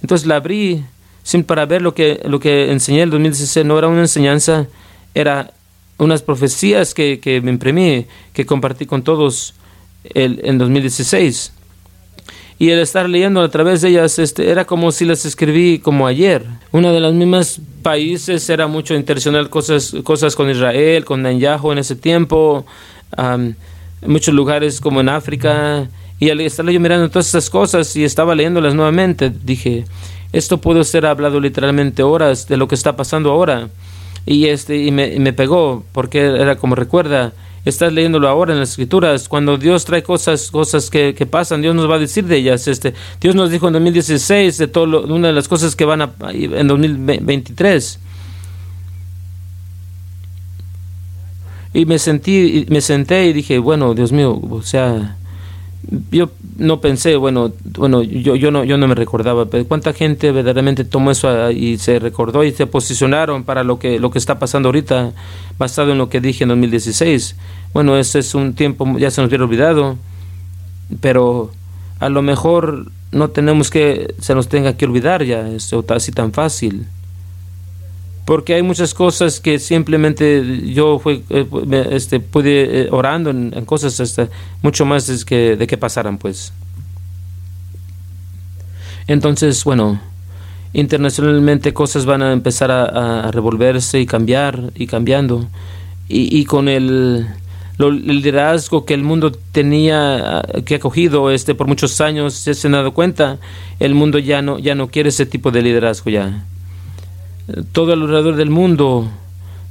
entonces 0.00 0.26
la 0.26 0.36
abrí 0.36 0.84
sin 1.22 1.44
para 1.44 1.66
ver 1.66 1.82
lo 1.82 1.94
que, 1.94 2.20
lo 2.24 2.40
que 2.40 2.72
enseñé 2.72 3.02
en 3.02 3.10
2016, 3.10 3.64
no 3.64 3.78
era 3.78 3.86
una 3.86 4.00
enseñanza, 4.00 4.66
era 5.14 5.52
unas 5.98 6.22
profecías 6.22 6.94
que, 6.94 7.20
que 7.20 7.40
me 7.40 7.52
imprimí, 7.52 8.06
que 8.32 8.44
compartí 8.44 8.86
con 8.86 9.04
todos 9.04 9.54
el, 10.14 10.40
en 10.42 10.58
2016 10.58 11.52
y 12.58 12.70
el 12.70 12.78
estar 12.78 13.08
leyendo 13.08 13.40
a 13.40 13.48
través 13.48 13.80
de 13.80 13.88
ellas 13.88 14.18
este, 14.18 14.50
era 14.50 14.64
como 14.64 14.92
si 14.92 15.04
las 15.04 15.24
escribí 15.24 15.78
como 15.78 16.06
ayer. 16.06 16.44
Una 16.70 16.92
de 16.92 17.00
las 17.00 17.12
mismas 17.12 17.60
países 17.82 18.48
era 18.48 18.66
mucho 18.66 18.94
intencional 18.94 19.50
cosas, 19.50 19.94
cosas 20.04 20.36
con 20.36 20.50
Israel, 20.50 21.04
con 21.04 21.22
Netanyahu 21.22 21.72
en 21.72 21.78
ese 21.78 21.96
tiempo, 21.96 22.64
en 23.16 23.56
muchos 24.06 24.34
lugares 24.34 24.80
como 24.80 25.00
en 25.00 25.08
África. 25.08 25.88
Y 26.20 26.30
al 26.30 26.40
estar 26.40 26.64
yo 26.70 26.78
mirando 26.78 27.08
todas 27.08 27.28
esas 27.28 27.50
cosas 27.50 27.96
y 27.96 28.04
estaba 28.04 28.34
leyéndolas 28.34 28.74
nuevamente, 28.74 29.32
dije, 29.42 29.84
esto 30.32 30.58
puede 30.58 30.84
ser 30.84 31.04
hablado 31.04 31.40
literalmente 31.40 32.04
horas 32.04 32.46
de 32.46 32.56
lo 32.56 32.68
que 32.68 32.76
está 32.76 32.94
pasando 32.94 33.32
ahora. 33.32 33.68
Y, 34.24 34.46
este, 34.46 34.76
y 34.76 34.92
me, 34.92 35.12
y 35.12 35.18
me 35.18 35.32
pegó, 35.32 35.84
porque 35.90 36.20
era 36.20 36.56
como 36.56 36.76
recuerda, 36.76 37.32
estás 37.64 37.92
leyéndolo 37.92 38.28
ahora 38.28 38.52
en 38.52 38.60
las 38.60 38.70
escrituras, 38.70 39.28
cuando 39.28 39.56
Dios 39.56 39.84
trae 39.84 40.02
cosas, 40.02 40.50
cosas 40.50 40.90
que, 40.90 41.14
pasan, 41.30 41.62
Dios 41.62 41.74
nos 41.74 41.88
va 41.88 41.96
a 41.96 41.98
decir 41.98 42.24
de 42.24 42.36
ellas. 42.36 42.66
Este, 42.68 42.94
Dios 43.20 43.34
nos 43.34 43.50
dijo 43.50 43.68
en 43.68 43.74
2016 43.74 44.58
de 44.58 44.68
todo 44.68 45.04
una 45.04 45.28
de 45.28 45.32
las 45.32 45.48
cosas 45.48 45.76
que 45.76 45.84
van 45.84 46.02
a 46.02 46.12
en 46.32 46.66
2023. 46.66 47.98
Y 51.74 51.86
me 51.86 51.98
sentí, 51.98 52.66
me 52.68 52.80
senté 52.80 53.26
y 53.26 53.32
dije, 53.32 53.58
bueno, 53.58 53.94
Dios 53.94 54.12
mío, 54.12 54.38
o 54.50 54.62
sea, 54.62 55.16
yo 56.10 56.30
no 56.56 56.80
pensé, 56.80 57.16
bueno, 57.16 57.52
bueno, 57.64 58.02
yo, 58.02 58.36
yo 58.36 58.50
no, 58.50 58.64
yo 58.64 58.76
no 58.76 58.88
me 58.88 58.94
recordaba, 58.94 59.46
pero 59.46 59.66
cuánta 59.66 59.92
gente 59.92 60.32
verdaderamente 60.32 60.84
tomó 60.84 61.10
eso 61.10 61.50
y 61.50 61.78
se 61.78 61.98
recordó 61.98 62.44
y 62.44 62.52
se 62.52 62.66
posicionaron 62.66 63.44
para 63.44 63.64
lo 63.64 63.78
que, 63.78 63.98
lo 63.98 64.10
que 64.10 64.18
está 64.18 64.38
pasando 64.38 64.68
ahorita, 64.68 65.12
basado 65.58 65.92
en 65.92 65.98
lo 65.98 66.08
que 66.08 66.20
dije 66.20 66.44
en 66.44 66.48
2016. 66.48 67.36
Bueno, 67.72 67.96
ese 67.96 68.20
es 68.20 68.34
un 68.34 68.54
tiempo, 68.54 68.86
ya 68.98 69.10
se 69.10 69.20
nos 69.20 69.28
hubiera 69.28 69.44
olvidado, 69.44 69.96
pero 71.00 71.50
a 72.00 72.08
lo 72.08 72.22
mejor 72.22 72.90
no 73.10 73.28
tenemos 73.28 73.70
que, 73.70 74.14
se 74.20 74.34
nos 74.34 74.48
tenga 74.48 74.76
que 74.76 74.86
olvidar 74.86 75.24
ya, 75.24 75.48
eso 75.48 75.84
así 75.88 76.12
tan 76.12 76.32
fácil 76.32 76.86
porque 78.24 78.54
hay 78.54 78.62
muchas 78.62 78.94
cosas 78.94 79.40
que 79.40 79.58
simplemente 79.58 80.72
yo 80.72 80.98
fui, 80.98 81.24
eh, 81.30 81.46
este, 81.90 82.20
pude 82.20 82.82
eh, 82.82 82.88
orando 82.90 83.30
en, 83.30 83.50
cosas 83.64 83.98
hasta 84.00 84.28
mucho 84.62 84.84
más 84.84 85.06
de 85.06 85.66
que, 85.66 85.76
pasaran 85.76 86.18
pues. 86.18 86.52
Entonces 89.06 89.64
bueno 89.64 90.00
internacionalmente 90.72 91.74
cosas 91.74 92.06
van 92.06 92.22
a 92.22 92.32
empezar 92.32 92.70
a, 92.70 93.30
revolverse 93.30 94.00
y 94.00 94.06
cambiar 94.06 94.72
y 94.74 94.86
cambiando. 94.86 95.46
Y, 96.08 96.38
y 96.38 96.44
con 96.44 96.68
el, 96.68 97.26
el 97.78 98.06
liderazgo 98.06 98.84
que 98.84 98.94
el 98.94 99.02
mundo 99.02 99.32
tenía 99.32 100.42
que 100.64 100.76
ha 100.76 100.78
cogido 100.78 101.30
este 101.30 101.54
por 101.54 101.66
muchos 101.66 102.00
años 102.00 102.34
se 102.34 102.66
han 102.66 102.72
dado 102.72 102.92
cuenta 102.92 103.38
el 103.80 103.94
mundo 103.94 104.18
ya 104.18 104.42
no 104.42 104.58
ya 104.58 104.74
no 104.74 104.88
quiere 104.88 105.08
ese 105.08 105.26
tipo 105.26 105.50
de 105.50 105.62
liderazgo 105.62 106.10
ya 106.10 106.44
todo 107.72 107.92
alrededor 107.92 108.36
del 108.36 108.50
mundo 108.50 109.10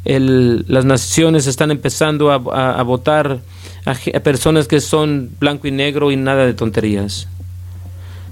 las 0.03 0.85
naciones 0.85 1.47
están 1.47 1.71
empezando 1.71 2.31
a, 2.31 2.83
votar 2.83 3.39
a, 3.85 4.19
personas 4.21 4.67
que 4.67 4.81
son 4.81 5.29
blanco 5.39 5.67
y 5.67 5.71
negro 5.71 6.11
y 6.11 6.15
nada 6.15 6.45
de 6.45 6.53
tonterías. 6.53 7.27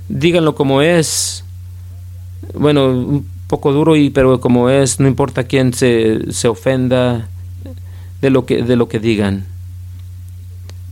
Díganlo 0.08 0.56
como 0.56 0.82
es. 0.82 1.44
Bueno, 2.56 2.88
un 2.88 3.28
poco 3.48 3.72
duro, 3.72 3.96
y, 3.96 4.10
pero 4.10 4.40
como 4.40 4.70
es, 4.70 5.00
no 5.00 5.08
importa 5.08 5.44
quién 5.44 5.74
se, 5.74 6.32
se 6.32 6.48
ofenda 6.48 7.30
de 8.22 8.30
lo 8.32 8.46
que, 8.46 8.64
de 8.64 8.76
lo 8.76 8.90
que 8.90 9.00
digan. 9.00 9.46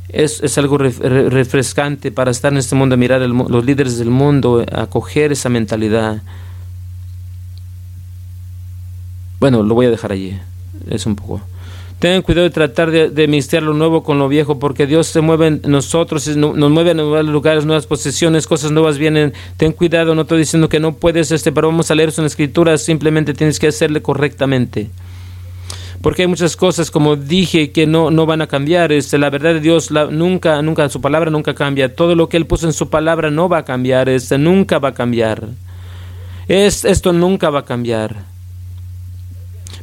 Es, 0.09 0.41
es 0.41 0.57
algo 0.57 0.77
refrescante 0.77 2.11
para 2.11 2.31
estar 2.31 2.51
en 2.51 2.59
este 2.59 2.75
mundo, 2.75 2.95
mirar 2.95 3.21
los 3.21 3.65
líderes 3.65 3.97
del 3.97 4.09
mundo, 4.09 4.63
acoger 4.71 5.31
esa 5.31 5.49
mentalidad. 5.49 6.21
Bueno, 9.39 9.63
lo 9.63 9.75
voy 9.75 9.85
a 9.85 9.91
dejar 9.91 10.11
allí. 10.11 10.37
Es 10.89 11.05
un 11.05 11.15
poco. 11.15 11.41
Tengan 11.99 12.21
cuidado 12.21 12.43
de 12.43 12.51
tratar 12.51 12.91
de, 12.91 13.09
de 13.09 13.61
lo 13.61 13.73
nuevo 13.73 14.03
con 14.03 14.19
lo 14.19 14.27
viejo, 14.27 14.59
porque 14.59 14.85
Dios 14.85 15.07
se 15.07 15.21
mueve 15.21 15.47
en 15.47 15.61
nosotros, 15.65 16.27
nos 16.37 16.71
mueve 16.71 16.91
a 16.91 16.93
nuevos 16.93 17.25
lugares, 17.25 17.65
nuevas 17.65 17.87
posesiones, 17.87 18.45
cosas 18.45 18.69
nuevas 18.69 18.99
vienen. 18.99 19.33
Ten 19.57 19.71
cuidado, 19.71 20.13
no 20.13 20.21
estoy 20.21 20.37
diciendo 20.37 20.69
que 20.69 20.79
no 20.79 20.93
puedes, 20.93 21.31
este, 21.31 21.51
pero 21.51 21.69
vamos 21.69 21.89
a 21.89 21.95
leer 21.95 22.13
la 22.15 22.27
escritura, 22.27 22.77
simplemente 22.77 23.33
tienes 23.33 23.57
que 23.57 23.67
hacerle 23.67 24.03
correctamente. 24.03 24.91
porque 26.03 26.21
hay 26.21 26.27
muchas 26.27 26.55
cosas, 26.55 26.91
como 26.91 27.15
dije, 27.15 27.71
que 27.71 27.87
no, 27.87 28.11
no 28.11 28.27
van 28.27 28.43
a 28.43 28.47
cambiar. 28.47 28.91
Este, 28.91 29.17
la 29.17 29.31
verdad 29.31 29.55
de 29.55 29.59
Dios 29.59 29.89
nunca, 29.89 30.61
nunca, 30.61 30.87
su 30.89 31.01
palabra 31.01 31.31
nunca 31.31 31.55
cambia. 31.55 31.95
Todo 31.95 32.13
lo 32.13 32.29
que 32.29 32.37
Él 32.37 32.45
puso 32.45 32.67
en 32.67 32.73
su 32.73 32.91
palabra 32.91 33.31
no 33.31 33.49
va 33.49 33.59
a 33.59 33.65
cambiar, 33.65 34.07
este, 34.07 34.37
nunca 34.37 34.77
va 34.77 34.89
a 34.89 34.93
cambiar. 34.93 35.47
Es, 36.47 36.85
esto 36.85 37.11
nunca 37.11 37.49
va 37.49 37.61
a 37.61 37.65
cambiar. 37.65 38.36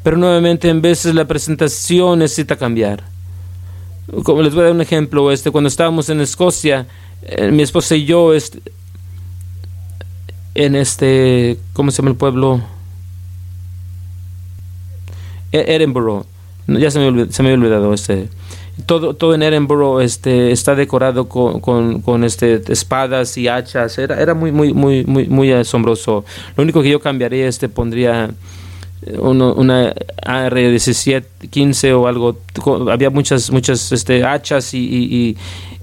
Pero 0.04 0.18
nuevamente, 0.18 0.68
en 0.68 0.82
veces 0.82 1.14
la 1.14 1.24
presentación 1.24 2.20
necesita 2.20 2.56
cambiar. 2.56 3.02
Como 4.22 4.42
les 4.42 4.54
voy 4.54 4.60
a 4.60 4.64
dar 4.64 4.74
un 4.74 4.82
ejemplo, 4.82 5.32
este, 5.32 5.50
cuando 5.50 5.68
estábamos 5.68 6.10
en 6.10 6.20
Escocia, 6.20 6.86
eh, 7.22 7.50
mi 7.50 7.62
esposa 7.62 7.96
y 7.96 8.04
yo, 8.04 8.34
este, 8.34 8.60
en 10.54 10.76
este, 10.76 11.58
¿cómo 11.72 11.90
se 11.90 11.96
llama 11.96 12.10
el 12.10 12.16
pueblo? 12.16 12.60
E-, 15.52 15.74
Edinburgh. 15.74 16.26
Ya 16.66 16.90
se 16.90 16.98
me, 16.98 17.32
se 17.32 17.42
me 17.42 17.48
había 17.48 17.58
olvidado 17.58 17.94
este. 17.94 18.28
Todo, 18.84 19.14
todo 19.14 19.34
en 19.34 19.42
Edinburgh 19.42 20.02
este, 20.02 20.52
está 20.52 20.74
decorado 20.74 21.30
con, 21.30 21.60
con, 21.60 22.02
con, 22.02 22.24
este, 22.24 22.60
espadas 22.70 23.38
y 23.38 23.48
hachas. 23.48 23.96
Era, 23.96 24.20
era 24.20 24.34
muy, 24.34 24.52
muy, 24.52 24.74
muy, 24.74 25.04
muy, 25.06 25.28
muy 25.28 25.50
asombroso. 25.50 26.26
Lo 26.56 26.62
único 26.62 26.82
que 26.82 26.90
yo 26.90 27.00
cambiaría, 27.00 27.48
este, 27.48 27.70
pondría 27.70 28.30
uno, 29.18 29.54
una 29.54 29.94
AR-17, 30.22 31.24
15 31.50 31.92
o 31.94 32.06
algo. 32.06 32.38
Había 32.90 33.10
muchas, 33.10 33.50
muchas 33.50 33.92
este, 33.92 34.24
hachas 34.24 34.74
y, 34.74 34.78
y, 34.78 35.36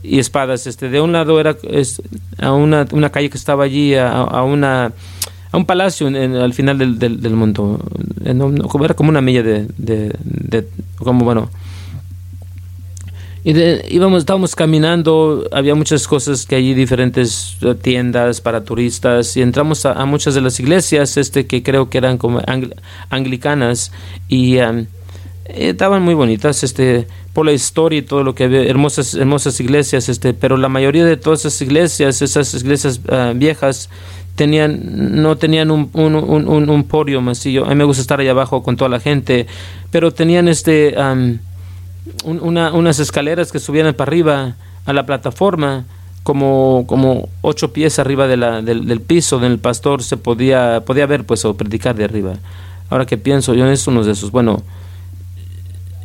y, 0.03 0.19
espadas. 0.19 0.67
Este, 0.67 0.89
de 0.89 1.01
un 1.01 1.11
lado 1.11 1.39
era 1.39 1.55
es, 1.69 2.01
a 2.39 2.51
una, 2.53 2.87
una 2.91 3.09
calle 3.09 3.29
que 3.29 3.37
estaba 3.37 3.63
allí, 3.63 3.95
a, 3.95 4.09
a 4.11 4.43
una 4.43 4.93
a 5.51 5.57
un 5.57 5.65
palacio 5.65 6.07
en, 6.07 6.35
al 6.35 6.53
final 6.53 6.77
del, 6.77 6.97
del, 6.97 7.21
del 7.21 7.33
mundo. 7.35 7.79
como 8.69 8.85
era 8.85 8.93
como 8.93 9.09
una 9.09 9.21
milla 9.21 9.43
de, 9.43 9.67
de, 9.77 10.15
de 10.23 10.67
como 10.97 11.25
bueno. 11.25 11.49
Y 13.43 13.53
íbamos, 13.95 14.19
estábamos 14.19 14.55
caminando, 14.55 15.47
había 15.51 15.73
muchas 15.73 16.07
cosas 16.07 16.45
que 16.45 16.55
allí, 16.55 16.75
diferentes 16.75 17.57
tiendas 17.81 18.39
para 18.39 18.63
turistas, 18.63 19.35
y 19.35 19.41
entramos 19.41 19.85
a, 19.87 20.05
muchas 20.05 20.35
de 20.35 20.41
las 20.41 20.59
iglesias, 20.59 21.17
este 21.17 21.47
que 21.47 21.63
creo 21.63 21.89
que 21.89 21.97
eran 21.97 22.19
como 22.19 22.39
anglicanas, 23.09 23.91
y 24.27 24.59
um, 24.59 24.85
estaban 25.45 26.03
muy 26.03 26.13
bonitas, 26.13 26.63
este, 26.63 27.07
por 27.33 27.47
la 27.47 27.51
historia 27.51 27.99
y 27.99 28.01
todo 28.03 28.23
lo 28.23 28.35
que 28.35 28.43
había, 28.43 28.61
hermosas, 28.61 29.15
hermosas 29.15 29.59
iglesias, 29.59 30.07
este, 30.07 30.35
pero 30.35 30.55
la 30.55 30.69
mayoría 30.69 31.03
de 31.03 31.17
todas 31.17 31.39
esas 31.39 31.59
iglesias, 31.63 32.21
esas 32.21 32.53
iglesias 32.53 33.01
uh, 33.09 33.35
viejas, 33.35 33.89
tenían, 34.35 35.21
no 35.21 35.37
tenían 35.37 35.71
un, 35.71 35.89
un, 35.93 36.15
un, 36.15 36.69
un 36.69 36.83
podio 36.83 37.19
A 37.19 37.23
mí 37.23 37.75
me 37.75 37.83
gusta 37.83 38.01
estar 38.01 38.19
allá 38.19 38.31
abajo 38.31 38.61
con 38.61 38.77
toda 38.77 38.89
la 38.89 38.99
gente, 38.99 39.47
pero 39.89 40.11
tenían 40.11 40.47
este, 40.47 40.95
una, 42.23 42.73
unas 42.73 42.99
escaleras 42.99 43.51
que 43.51 43.59
subían 43.59 43.93
para 43.93 44.09
arriba 44.09 44.55
a 44.85 44.93
la 44.93 45.05
plataforma, 45.05 45.85
como, 46.23 46.85
como 46.87 47.29
ocho 47.41 47.73
pies 47.73 47.99
arriba 47.99 48.27
del, 48.27 48.65
del, 48.65 49.01
piso, 49.01 49.37
donde 49.37 49.53
el 49.53 49.59
pastor 49.59 50.03
se 50.03 50.17
podía, 50.17 50.81
podía 50.85 51.05
ver 51.05 51.23
pues 51.25 51.43
o 51.45 51.55
predicar 51.55 51.95
de 51.95 52.03
arriba. 52.03 52.33
Ahora 52.89 53.05
que 53.05 53.17
pienso, 53.17 53.53
yo 53.53 53.65
es 53.67 53.87
uno 53.87 54.03
de 54.03 54.11
esos. 54.11 54.31
Bueno, 54.31 54.61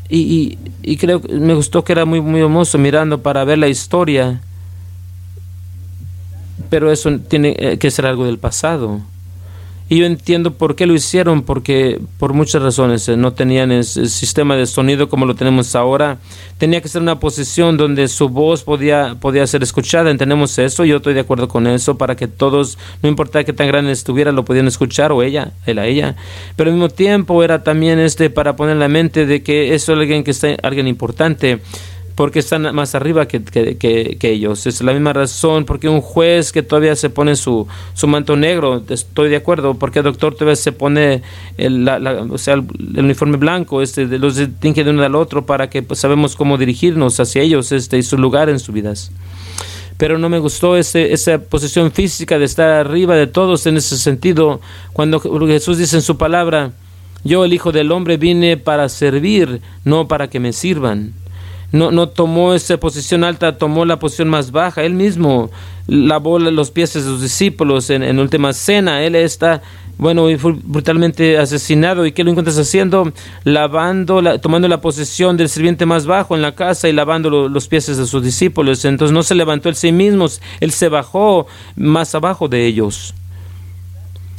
y, 0.08 0.18
y, 0.18 0.58
y 0.82 0.96
creo 0.96 1.20
que 1.20 1.32
me 1.34 1.54
gustó 1.54 1.84
que 1.84 1.92
era 1.92 2.04
muy, 2.04 2.20
muy 2.20 2.40
hermoso 2.40 2.78
mirando 2.78 3.22
para 3.22 3.44
ver 3.44 3.58
la 3.58 3.68
historia 3.68 4.40
pero 6.68 6.90
eso 6.90 7.18
tiene 7.18 7.54
eh, 7.58 7.78
que 7.78 7.90
ser 7.90 8.06
algo 8.06 8.26
del 8.26 8.38
pasado. 8.38 9.00
Y 9.88 9.98
yo 9.98 10.06
entiendo 10.06 10.54
por 10.54 10.74
qué 10.74 10.84
lo 10.84 10.94
hicieron, 10.94 11.42
porque 11.42 12.00
por 12.18 12.32
muchas 12.32 12.60
razones 12.60 13.08
eh, 13.08 13.16
no 13.16 13.34
tenían 13.34 13.70
el, 13.70 13.84
sistema 13.84 14.56
de 14.56 14.66
sonido 14.66 15.08
como 15.08 15.26
lo 15.26 15.36
tenemos 15.36 15.76
ahora. 15.76 16.18
Tenía 16.58 16.80
que 16.80 16.88
ser 16.88 17.02
una 17.02 17.20
posición 17.20 17.76
donde 17.76 18.08
su 18.08 18.28
voz 18.28 18.64
podía, 18.64 19.16
podía 19.20 19.46
ser 19.46 19.62
escuchada. 19.62 20.10
Entendemos 20.10 20.58
eso, 20.58 20.84
yo 20.84 20.96
estoy 20.96 21.14
de 21.14 21.20
acuerdo 21.20 21.46
con 21.46 21.68
eso, 21.68 21.96
para 21.96 22.16
que 22.16 22.26
todos, 22.26 22.78
no 23.00 23.08
importa 23.08 23.44
qué 23.44 23.52
tan 23.52 23.68
grande 23.68 23.92
estuviera, 23.92 24.32
lo 24.32 24.44
podían 24.44 24.66
escuchar, 24.66 25.12
o 25.12 25.22
ella, 25.22 25.52
él 25.66 25.78
a 25.78 25.86
ella. 25.86 26.16
Pero 26.56 26.70
al 26.70 26.76
mismo 26.76 26.88
tiempo 26.88 27.44
era 27.44 27.62
también 27.62 28.00
este 28.00 28.28
para 28.28 28.56
poner 28.56 28.72
en 28.72 28.80
la 28.80 28.88
mente 28.88 29.24
de 29.24 29.44
que 29.44 29.74
eso 29.74 29.92
es 29.92 29.98
alguien 30.00 30.24
que 30.24 30.32
está, 30.32 30.56
alguien 30.62 30.88
importante 30.88 31.60
porque 32.16 32.38
están 32.38 32.74
más 32.74 32.94
arriba 32.94 33.26
que, 33.28 34.16
ellos. 34.22 34.66
Es 34.66 34.80
la 34.80 34.92
misma 34.92 35.12
razón, 35.12 35.66
porque 35.66 35.88
un 35.88 36.00
juez 36.00 36.50
que 36.50 36.62
todavía 36.62 36.96
se 36.96 37.10
pone 37.10 37.36
su, 37.36 37.68
su 37.92 38.08
manto 38.08 38.36
negro, 38.36 38.82
estoy 38.88 39.28
de 39.28 39.36
acuerdo, 39.36 39.74
porque 39.74 39.98
el 39.98 40.06
doctor 40.06 40.34
todavía 40.34 40.56
se 40.56 40.72
pone 40.72 41.22
el, 41.58 41.88
uniforme 42.96 43.36
blanco, 43.36 43.82
este, 43.82 44.06
los 44.06 44.36
distingue 44.36 44.82
de 44.82 44.90
uno 44.90 45.04
al 45.04 45.14
otro 45.14 45.44
para 45.44 45.68
que 45.68 45.82
pues, 45.82 46.00
sabemos 46.00 46.36
cómo 46.36 46.56
dirigirnos 46.56 47.20
hacia 47.20 47.42
ellos 47.42 47.70
este, 47.70 47.98
y 47.98 48.02
su 48.02 48.16
lugar 48.16 48.48
en 48.48 48.60
sus 48.60 48.74
vidas. 48.74 49.12
Pero 49.98 50.18
no 50.18 50.30
me 50.30 50.38
gustó 50.38 50.78
ese, 50.78 51.12
esa 51.12 51.38
posición 51.38 51.92
física 51.92 52.38
de 52.38 52.46
estar 52.46 52.70
arriba 52.70 53.14
de 53.14 53.26
todos 53.26 53.66
en 53.66 53.76
ese 53.76 53.98
sentido, 53.98 54.62
cuando 54.94 55.20
Jesús 55.20 55.76
dice 55.76 55.96
en 55.96 56.02
su 56.02 56.16
palabra, 56.16 56.72
yo 57.24 57.44
el 57.44 57.52
Hijo 57.52 57.72
del 57.72 57.92
Hombre 57.92 58.16
vine 58.16 58.56
para 58.56 58.88
servir, 58.88 59.60
no 59.84 60.08
para 60.08 60.30
que 60.30 60.40
me 60.40 60.54
sirvan 60.54 61.12
no, 61.72 61.90
no 61.90 62.08
tomó 62.08 62.54
esa 62.54 62.76
posición 62.78 63.24
alta, 63.24 63.58
tomó 63.58 63.84
la 63.84 63.98
posición 63.98 64.28
más 64.28 64.50
baja. 64.50 64.84
Él 64.84 64.94
mismo 64.94 65.50
lavó 65.86 66.38
los 66.38 66.70
pies 66.70 66.94
de 66.94 67.02
sus 67.02 67.20
discípulos 67.20 67.90
en, 67.90 68.02
en 68.02 68.18
última 68.18 68.52
cena. 68.52 69.02
Él 69.02 69.14
está, 69.14 69.62
bueno, 69.98 70.26
fue 70.38 70.54
brutalmente 70.62 71.38
asesinado. 71.38 72.06
¿Y 72.06 72.12
qué 72.12 72.24
lo 72.24 72.30
encuentras 72.30 72.58
haciendo? 72.58 73.12
Lavando, 73.44 74.22
tomando 74.40 74.68
la 74.68 74.80
posición 74.80 75.36
del 75.36 75.48
sirviente 75.48 75.86
más 75.86 76.06
bajo 76.06 76.36
en 76.36 76.42
la 76.42 76.54
casa 76.54 76.88
y 76.88 76.92
lavando 76.92 77.48
los 77.48 77.68
pies 77.68 77.86
de 77.86 78.06
sus 78.06 78.22
discípulos. 78.22 78.84
Entonces 78.84 79.12
no 79.12 79.22
se 79.22 79.34
levantó 79.34 79.68
él 79.68 79.76
sí 79.76 79.92
mismo, 79.92 80.26
él 80.60 80.70
se 80.70 80.88
bajó 80.88 81.46
más 81.76 82.14
abajo 82.14 82.48
de 82.48 82.66
ellos. 82.66 83.14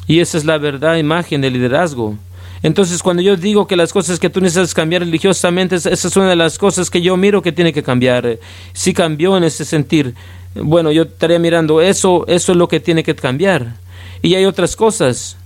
Y 0.07 0.21
esa 0.21 0.37
es 0.37 0.45
la 0.45 0.57
verdad, 0.57 0.95
imagen 0.95 1.41
del 1.41 1.53
liderazgo. 1.53 2.15
Entonces, 2.63 3.03
cuando 3.03 3.21
yo 3.21 3.35
digo 3.35 3.67
que 3.67 3.75
las 3.75 3.93
cosas 3.93 4.19
que 4.19 4.29
tú 4.29 4.41
necesitas 4.41 4.73
cambiar 4.73 5.03
religiosamente, 5.03 5.75
esa 5.75 5.89
es 5.89 6.17
una 6.17 6.29
de 6.29 6.35
las 6.35 6.57
cosas 6.57 6.89
que 6.89 7.01
yo 7.01 7.15
miro 7.17 7.41
que 7.41 7.51
tiene 7.51 7.71
que 7.71 7.83
cambiar. 7.83 8.39
Si 8.73 8.93
cambió 8.93 9.37
en 9.37 9.43
ese 9.43 9.63
sentir, 9.63 10.15
bueno, 10.55 10.91
yo 10.91 11.03
estaría 11.03 11.39
mirando 11.39 11.81
eso, 11.81 12.25
eso 12.27 12.51
es 12.51 12.57
lo 12.57 12.67
que 12.67 12.79
tiene 12.79 13.03
que 13.03 13.15
cambiar. 13.15 13.75
Y 14.21 14.35
hay 14.35 14.45
otras 14.45 14.75
cosas. 14.75 15.37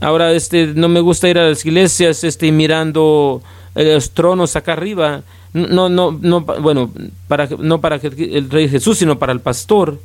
Ahora, 0.00 0.32
este, 0.32 0.66
no 0.66 0.88
me 0.88 1.00
gusta 1.00 1.28
ir 1.28 1.38
a 1.38 1.48
las 1.48 1.64
iglesias, 1.64 2.24
este, 2.24 2.52
mirando 2.52 3.42
eh, 3.74 3.94
los 3.94 4.10
tronos 4.10 4.54
acá 4.56 4.72
arriba. 4.74 5.22
No, 5.54 5.88
no, 5.88 6.10
no, 6.20 6.40
bueno, 6.40 6.92
para, 7.28 7.48
no 7.58 7.80
para 7.80 7.96
el 7.96 8.50
rey 8.50 8.68
Jesús, 8.68 8.98
sino 8.98 9.18
para 9.18 9.32
el 9.32 9.40
pastor. 9.40 9.98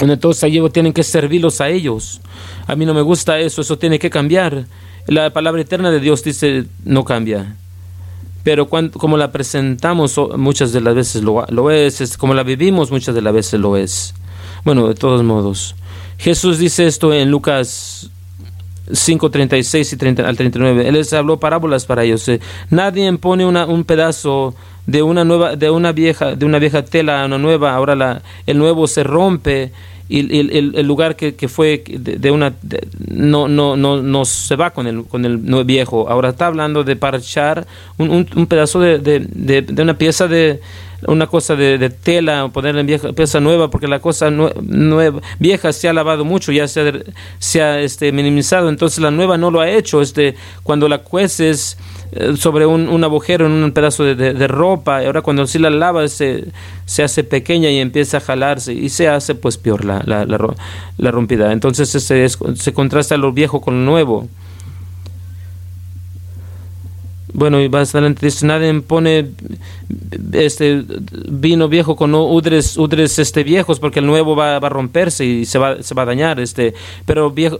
Entonces 0.00 0.44
allí 0.44 0.60
tienen 0.70 0.92
que 0.92 1.02
servirlos 1.02 1.60
a 1.60 1.68
ellos. 1.68 2.20
A 2.66 2.76
mí 2.76 2.86
no 2.86 2.94
me 2.94 3.02
gusta 3.02 3.38
eso, 3.38 3.60
eso 3.60 3.78
tiene 3.78 3.98
que 3.98 4.10
cambiar. 4.10 4.66
La 5.06 5.30
palabra 5.30 5.60
eterna 5.60 5.90
de 5.90 6.00
Dios 6.00 6.22
dice 6.22 6.66
no 6.84 7.04
cambia. 7.04 7.56
Pero 8.42 8.68
cuando, 8.68 8.98
como 8.98 9.16
la 9.16 9.32
presentamos 9.32 10.18
muchas 10.36 10.72
de 10.72 10.80
las 10.80 10.94
veces 10.94 11.22
lo, 11.22 11.44
lo 11.48 11.70
es, 11.70 12.16
como 12.16 12.32
la 12.32 12.42
vivimos 12.42 12.90
muchas 12.90 13.14
de 13.14 13.22
las 13.22 13.34
veces 13.34 13.60
lo 13.60 13.76
es. 13.76 14.14
Bueno, 14.64 14.88
de 14.88 14.94
todos 14.94 15.22
modos. 15.22 15.74
Jesús 16.18 16.58
dice 16.58 16.86
esto 16.86 17.12
en 17.12 17.30
Lucas 17.30 18.10
5, 18.92 19.30
36 19.30 19.92
y 19.92 19.96
30, 19.96 20.28
al 20.28 20.36
39. 20.36 20.88
Él 20.88 20.94
les 20.94 21.12
habló 21.12 21.38
parábolas 21.38 21.84
para 21.84 22.04
ellos. 22.04 22.28
Eh, 22.28 22.40
nadie 22.70 23.12
pone 23.18 23.46
una, 23.46 23.66
un 23.66 23.84
pedazo 23.84 24.54
de 24.86 25.02
una 25.02 25.24
nueva, 25.24 25.56
de 25.56 25.70
una 25.70 25.92
vieja, 25.92 26.34
de 26.34 26.46
una 26.46 26.58
vieja 26.58 26.84
tela 26.84 27.22
a 27.22 27.26
una 27.26 27.38
nueva. 27.38 27.74
Ahora 27.74 27.94
la, 27.94 28.22
el 28.46 28.58
nuevo 28.58 28.86
se 28.86 29.04
rompe 29.04 29.72
y 30.10 30.40
el, 30.40 30.74
el, 30.74 30.86
lugar 30.88 31.14
que, 31.14 31.36
que, 31.36 31.46
fue 31.46 31.84
de, 31.86 32.30
una 32.32 32.52
no, 32.98 33.46
no, 33.46 33.76
no, 33.76 34.02
no 34.02 34.24
se 34.24 34.56
va 34.56 34.70
con 34.70 34.88
el, 34.88 35.04
con 35.04 35.24
el 35.24 35.38
viejo. 35.64 36.10
Ahora 36.10 36.30
está 36.30 36.48
hablando 36.48 36.82
de 36.82 36.96
parchar 36.96 37.64
un, 37.96 38.26
un, 38.34 38.46
pedazo 38.48 38.80
de, 38.80 38.98
de, 38.98 39.82
una 39.82 39.96
pieza 39.96 40.26
de 40.26 40.60
una 41.06 41.28
cosa 41.28 41.54
de, 41.54 41.90
tela 41.90 42.44
o 42.44 42.50
ponerla 42.50 42.80
en 42.80 42.88
vieja, 42.88 43.12
pieza 43.12 43.38
nueva 43.38 43.70
porque 43.70 43.86
la 43.86 44.00
cosa 44.00 44.30
nueva 44.30 45.20
vieja 45.38 45.72
se 45.72 45.88
ha 45.88 45.92
lavado 45.92 46.24
mucho 46.24 46.50
ya 46.50 46.66
se 46.66 46.80
ha, 46.80 46.92
se 47.38 47.62
ha 47.62 47.80
este, 47.80 48.12
minimizado 48.12 48.68
entonces 48.68 48.98
la 48.98 49.10
nueva 49.10 49.38
no 49.38 49.50
lo 49.50 49.60
ha 49.60 49.70
hecho 49.70 50.02
este 50.02 50.34
cuando 50.62 50.88
la 50.88 50.98
cueces 50.98 51.78
sobre 52.36 52.66
un, 52.66 52.88
un, 52.88 53.04
agujero 53.04 53.46
en 53.46 53.52
un 53.52 53.72
pedazo 53.72 54.04
de, 54.04 54.14
de, 54.14 54.48
ropa 54.48 55.02
y 55.02 55.06
ahora 55.06 55.22
cuando 55.22 55.46
sí 55.46 55.58
la 55.58 55.70
lava 55.70 56.08
se, 56.08 56.46
se 56.84 57.02
hace 57.02 57.24
pequeña 57.24 57.70
y 57.70 57.78
empieza 57.78 58.16
a 58.16 58.20
jalarse 58.20 58.72
y 58.72 58.88
se 58.88 59.08
hace 59.08 59.34
pues 59.34 59.58
peor 59.58 59.84
la, 59.84 60.02
la, 60.04 60.24
la, 60.24 61.10
rompida. 61.10 61.52
Entonces 61.52 61.88
se 61.90 62.72
contrasta 62.72 63.16
lo 63.16 63.32
viejo 63.32 63.60
con 63.60 63.84
lo 63.84 63.90
nuevo. 63.90 64.28
Bueno, 67.32 67.62
y 67.62 67.68
más 67.68 67.94
adelante 67.94 68.26
dice, 68.26 68.44
nadie 68.46 68.80
pone 68.80 69.30
este 70.32 70.84
vino 71.28 71.68
viejo 71.68 71.96
con 71.96 72.14
udres, 72.14 72.76
udres 72.76 73.18
este 73.18 73.44
viejos 73.44 73.78
porque 73.78 74.00
el 74.00 74.06
nuevo 74.06 74.34
va, 74.34 74.58
va, 74.58 74.66
a 74.66 74.70
romperse 74.70 75.24
y 75.24 75.44
se 75.44 75.58
va, 75.58 75.82
se 75.82 75.94
va 75.94 76.02
a 76.02 76.06
dañar, 76.06 76.40
este, 76.40 76.74
pero 77.06 77.30
viejo 77.30 77.56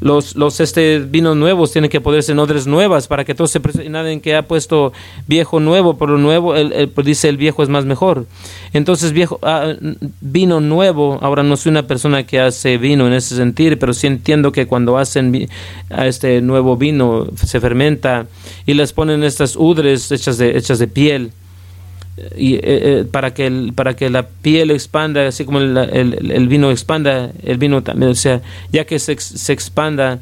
los, 0.00 0.34
los 0.34 0.60
este, 0.60 0.98
vinos 0.98 1.36
nuevos 1.36 1.72
tienen 1.72 1.90
que 1.90 2.00
poderse 2.00 2.32
en 2.32 2.38
odres 2.38 2.66
nuevas 2.66 3.06
para 3.06 3.24
que 3.24 3.34
todo 3.34 3.46
se 3.46 3.60
nadie 3.88 4.20
que 4.20 4.34
ha 4.34 4.48
puesto 4.48 4.92
viejo 5.26 5.60
nuevo 5.60 5.96
por 5.96 6.08
lo 6.08 6.18
nuevo 6.18 6.56
el, 6.56 6.88
pues 6.88 7.06
dice 7.06 7.28
el 7.28 7.36
viejo 7.36 7.62
es 7.62 7.68
más 7.68 7.84
mejor 7.84 8.26
entonces 8.72 9.12
viejo 9.12 9.38
ah, 9.42 9.74
vino 10.20 10.60
nuevo 10.60 11.18
ahora 11.20 11.42
no 11.42 11.56
soy 11.56 11.70
una 11.70 11.86
persona 11.86 12.24
que 12.24 12.40
hace 12.40 12.78
vino 12.78 13.06
en 13.06 13.12
ese 13.12 13.36
sentido 13.36 13.76
pero 13.78 13.92
sí 13.92 14.06
entiendo 14.06 14.52
que 14.52 14.66
cuando 14.66 14.96
hacen 14.96 15.48
este 15.90 16.40
nuevo 16.40 16.76
vino 16.76 17.26
se 17.36 17.60
fermenta 17.60 18.26
y 18.66 18.74
les 18.74 18.92
ponen 18.92 19.22
estas 19.22 19.54
udres 19.56 20.10
hechas 20.10 20.38
de 20.38 20.56
hechas 20.56 20.78
de 20.78 20.88
piel 20.88 21.32
y 22.36 22.54
eh, 22.54 22.60
eh, 22.62 23.04
para 23.10 23.32
que 23.32 23.46
el, 23.46 23.72
para 23.74 23.94
que 23.94 24.10
la 24.10 24.26
piel 24.26 24.70
expanda 24.70 25.26
así 25.26 25.44
como 25.44 25.60
el, 25.60 25.76
el, 25.76 26.48
vino 26.48 26.70
expanda 26.70 27.30
el 27.42 27.56
vino 27.58 27.82
también 27.82 28.10
o 28.10 28.14
sea 28.14 28.42
ya 28.72 28.84
que 28.84 28.98
se, 28.98 29.18
se 29.18 29.52
expanda 29.52 30.20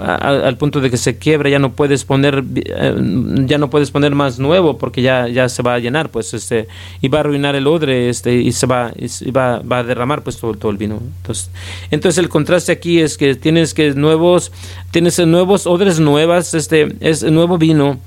al 0.00 0.56
punto 0.56 0.80
de 0.80 0.90
que 0.90 0.96
se 0.96 1.18
quiebra 1.18 1.50
ya 1.50 1.58
no 1.58 1.72
puedes 1.72 2.04
poner 2.04 2.44
eh, 2.54 2.94
ya 3.46 3.58
no 3.58 3.70
puedes 3.70 3.90
poner 3.90 4.14
más 4.14 4.38
nuevo 4.38 4.78
porque 4.78 5.02
ya 5.02 5.28
ya 5.28 5.48
se 5.48 5.62
va 5.62 5.74
a 5.74 5.78
llenar 5.78 6.08
pues 6.10 6.32
este 6.34 6.68
y 7.00 7.08
va 7.08 7.18
a 7.18 7.20
arruinar 7.20 7.54
el 7.56 7.66
odre 7.66 8.08
este 8.08 8.34
y 8.34 8.52
se 8.52 8.66
va 8.66 8.92
y 8.96 9.30
va, 9.30 9.60
va 9.60 9.78
a 9.78 9.84
derramar 9.84 10.22
pues 10.22 10.38
todo, 10.38 10.54
todo 10.54 10.70
el 10.70 10.78
vino. 10.78 11.00
Entonces 11.18 11.50
entonces 11.90 12.18
el 12.18 12.28
contraste 12.28 12.72
aquí 12.72 13.00
es 13.00 13.18
que 13.18 13.34
tienes 13.34 13.74
que 13.74 13.92
nuevos 13.94 14.52
tienes 14.90 15.18
nuevos 15.26 15.66
odres 15.66 16.00
nuevas 16.00 16.54
este 16.54 16.94
es 17.00 17.22
nuevo 17.24 17.58
vino 17.58 17.98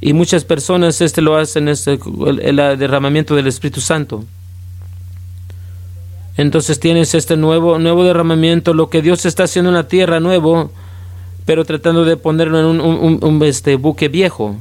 y 0.00 0.12
muchas 0.12 0.44
personas 0.44 1.00
este 1.00 1.20
lo 1.20 1.36
hacen 1.36 1.68
este 1.68 1.98
el, 2.26 2.56
derramamiento 2.78 3.34
del 3.34 3.46
Espíritu 3.46 3.80
Santo. 3.80 4.24
Entonces 6.36 6.80
tienes 6.80 7.14
este 7.14 7.36
nuevo 7.36 7.78
nuevo 7.78 8.04
derramamiento 8.04 8.72
lo 8.72 8.88
que 8.88 9.02
Dios 9.02 9.26
está 9.26 9.44
haciendo 9.44 9.70
en 9.70 9.74
la 9.74 9.88
tierra 9.88 10.20
nuevo 10.20 10.70
pero 11.44 11.64
tratando 11.64 12.04
de 12.04 12.16
ponerlo 12.16 12.60
en 12.60 12.80
un, 12.80 13.42
este 13.42 13.76
buque 13.76 14.08
viejo. 14.08 14.56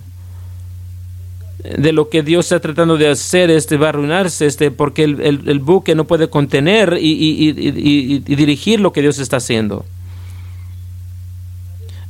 De 1.64 1.92
lo 1.92 2.10
que 2.10 2.24
Dios 2.24 2.46
está 2.46 2.60
tratando 2.62 2.98
de 2.98 3.10
hacer 3.10 3.52
este 3.52 3.78
va 3.78 3.88
a 3.88 3.90
arruinarse 3.90 4.46
este 4.46 4.72
porque 4.72 5.04
el, 5.04 5.20
el, 5.22 5.60
buque 5.60 5.94
no 5.94 6.06
puede 6.06 6.30
contener 6.30 6.98
y, 7.00 7.12
y, 7.12 7.50
y 7.50 8.36
dirigir 8.36 8.80
lo 8.80 8.94
que 8.94 9.02
Dios 9.02 9.20
está 9.20 9.38
haciendo 9.38 9.86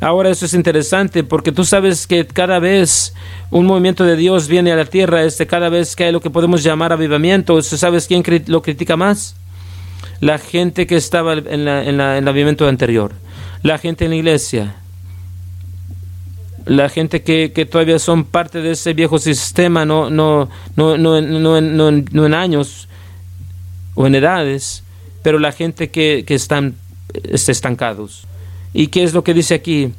Ahora 0.02 0.30
eso 0.30 0.46
es 0.46 0.54
interesante 0.54 1.26
porque 1.26 1.52
tú 1.52 1.66
sabes 1.66 2.08
que 2.08 2.26
cada 2.26 2.60
vez 2.60 3.14
un 3.52 3.66
movimiento 3.66 4.06
de 4.06 4.16
Dios 4.16 4.48
viene 4.48 4.72
a 4.72 4.78
la 4.78 4.86
tierra, 4.86 5.24
este, 5.24 5.46
cada 5.46 5.68
vez 5.68 5.96
que 5.96 6.06
hay 6.06 6.14
lo 6.14 6.22
que 6.22 6.30
podemos 6.30 6.64
llamar 6.64 6.94
avivamiento, 6.94 7.62
¿sabes 7.62 8.08
quién 8.08 8.24
lo 8.48 8.62
critica 8.62 8.96
más? 8.96 9.36
La 10.22 10.38
gente 10.38 10.88
que 10.88 10.96
estaba 10.96 11.34
en, 11.34 11.66
la, 11.66 11.84
en, 11.84 12.00
el 12.00 12.28
avivamiento 12.28 12.66
anterior, 12.66 13.12
la 13.62 13.78
gente 13.78 14.06
en 14.06 14.12
la 14.12 14.18
iglesia, 14.18 14.76
la 16.66 16.88
gente 16.88 17.22
que, 17.22 17.52
que, 17.54 17.66
todavía 17.66 18.00
son 18.00 18.24
parte 18.24 18.62
de 18.62 18.72
ese 18.72 18.94
viejo 18.94 19.20
sistema, 19.20 19.86
no, 19.86 20.10
no, 20.10 20.50
no, 20.78 20.98
no, 20.98 21.20
no, 21.20 21.60
no, 21.60 21.92
no 21.92 22.26
en 22.26 22.34
años 22.34 22.88
o 23.96 24.08
en 24.08 24.16
edades, 24.16 24.84
pero 25.24 25.40
la 25.40 25.52
gente 25.52 25.90
que, 25.90 26.24
que 26.26 26.36
están 26.36 26.76
este, 27.14 27.52
estancados. 27.52 28.29
¿Y 28.74 28.88
qué 28.88 29.04
es 29.04 29.14
lo 29.14 29.24
que 29.24 29.34
dice 29.34 29.56
aquí? 29.56 29.92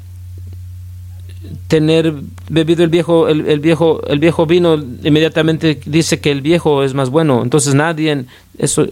Tener 1.69 2.15
bebido 2.49 2.85
el 2.85 2.91
viejo, 2.91 3.29
el, 3.29 3.61
viejo, 3.61 4.07
el 4.07 4.19
viejo 4.19 4.47
vino, 4.47 4.75
inmediatamente 4.75 5.81
dice 5.87 6.21
que 6.21 6.31
el 6.31 6.43
viejo 6.43 6.83
es 6.83 6.95
más 6.95 7.11
bueno. 7.11 7.43
Entonces 7.43 7.75
nadie 7.75 8.25
eso 8.59 8.87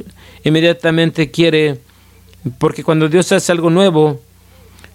inmediatamente 0.44 1.30
quiere, 1.30 1.78
porque 2.58 2.82
cuando 2.84 3.08
Dios 3.08 3.30
hace 3.32 3.52
algo 3.52 3.70
nuevo, 3.70 4.20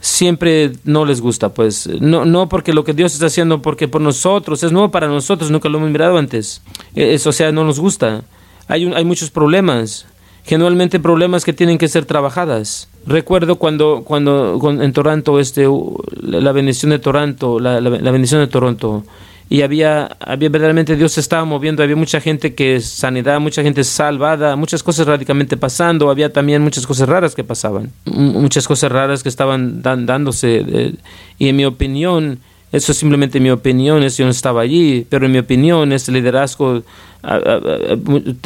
siempre 0.01 0.71
no 0.83 1.05
les 1.05 1.21
gusta, 1.21 1.53
pues 1.53 1.87
no, 2.01 2.25
no 2.25 2.49
porque 2.49 2.73
lo 2.73 2.83
que 2.83 2.93
Dios 2.93 3.13
está 3.13 3.27
haciendo, 3.27 3.61
porque 3.61 3.87
por 3.87 4.01
nosotros, 4.01 4.63
es 4.63 4.71
nuevo 4.71 4.91
para 4.91 5.07
nosotros, 5.07 5.51
nunca 5.51 5.69
lo 5.69 5.77
hemos 5.77 5.91
mirado 5.91 6.17
antes. 6.17 6.61
Eso, 6.95 7.29
o 7.29 7.33
sea, 7.33 7.51
no 7.51 7.63
nos 7.63 7.79
gusta. 7.79 8.23
Hay, 8.67 8.85
hay 8.93 9.05
muchos 9.05 9.29
problemas 9.29 10.07
generalmente 10.43 10.99
problemas 10.99 11.45
que 11.45 11.53
tienen 11.53 11.77
que 11.77 11.87
ser 11.87 12.05
trabajadas. 12.05 12.89
Recuerdo 13.05 13.57
cuando, 13.57 14.03
cuando 14.05 14.59
en 14.81 14.93
Toronto, 14.93 15.39
este, 15.39 15.67
la 16.21 16.51
bendición 16.53 16.91
de 16.91 16.99
Toronto, 16.99 17.59
la, 17.59 17.81
la, 17.81 18.11
bendición 18.11 18.39
de 18.39 18.47
Toronto, 18.47 19.03
y 19.49 19.61
había, 19.61 20.05
había 20.21 20.47
verdaderamente 20.47 20.95
Dios 20.95 21.11
se 21.11 21.19
estaba 21.19 21.43
moviendo, 21.43 21.83
había 21.83 21.97
mucha 21.97 22.21
gente 22.21 22.55
que 22.55 22.79
sanidad, 22.79 23.41
mucha 23.41 23.61
gente 23.61 23.83
salvada, 23.83 24.55
muchas 24.55 24.83
cosas 24.83 25.05
radicalmente 25.05 25.57
pasando, 25.57 26.09
había 26.09 26.31
también 26.31 26.61
muchas 26.61 26.87
cosas 26.87 27.09
raras 27.09 27.35
que 27.35 27.43
pasaban, 27.43 27.91
muchas 28.05 28.67
cosas 28.67 28.89
raras 28.89 29.21
que 29.21 29.29
estaban 29.29 29.81
dándose, 29.81 30.63
eh, 30.65 30.95
y 31.37 31.49
en 31.49 31.57
mi 31.57 31.65
opinión, 31.65 32.39
eso 32.71 32.93
es 32.93 32.97
simplemente 32.97 33.41
mi 33.41 33.49
opinión, 33.49 34.01
eso 34.03 34.19
yo 34.19 34.25
no 34.25 34.31
estaba 34.31 34.61
allí, 34.61 35.05
pero 35.09 35.25
en 35.25 35.33
mi 35.33 35.39
opinión 35.39 35.91
este 35.91 36.13
liderazgo 36.13 36.83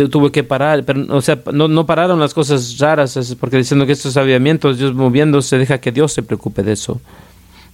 tuvo 0.09 0.31
que 0.31 0.43
parar, 0.43 0.83
pero, 0.83 1.05
o 1.15 1.21
sea, 1.21 1.41
no, 1.51 1.67
no 1.67 1.85
pararon 1.85 2.19
las 2.19 2.33
cosas 2.33 2.77
raras, 2.77 3.35
porque 3.39 3.57
diciendo 3.57 3.85
que 3.85 3.93
estos 3.93 4.17
avivamientos, 4.17 4.77
Dios 4.77 4.93
moviéndose, 4.93 5.57
deja 5.57 5.79
que 5.79 5.91
Dios 5.91 6.13
se 6.13 6.21
preocupe 6.21 6.61
de 6.63 6.73
eso. 6.73 7.01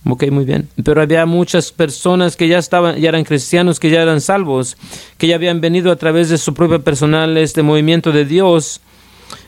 Ok, 0.06 0.30
muy 0.32 0.46
bien. 0.46 0.68
Pero 0.84 1.02
había 1.02 1.26
muchas 1.26 1.72
personas 1.72 2.36
que 2.36 2.48
ya 2.48 2.58
estaban, 2.58 2.98
ya 3.00 3.10
eran 3.10 3.24
cristianos, 3.24 3.80
que 3.80 3.90
ya 3.90 4.02
eran 4.02 4.22
salvos, 4.22 4.78
que 5.18 5.28
ya 5.28 5.36
habían 5.36 5.62
venido 5.62 5.92
a 5.92 5.96
través 5.96 6.30
de 6.30 6.38
su 6.38 6.54
propio 6.54 6.82
personal 6.82 7.38
este 7.38 7.64
movimiento 7.64 8.12
de 8.12 8.26
Dios, 8.26 8.82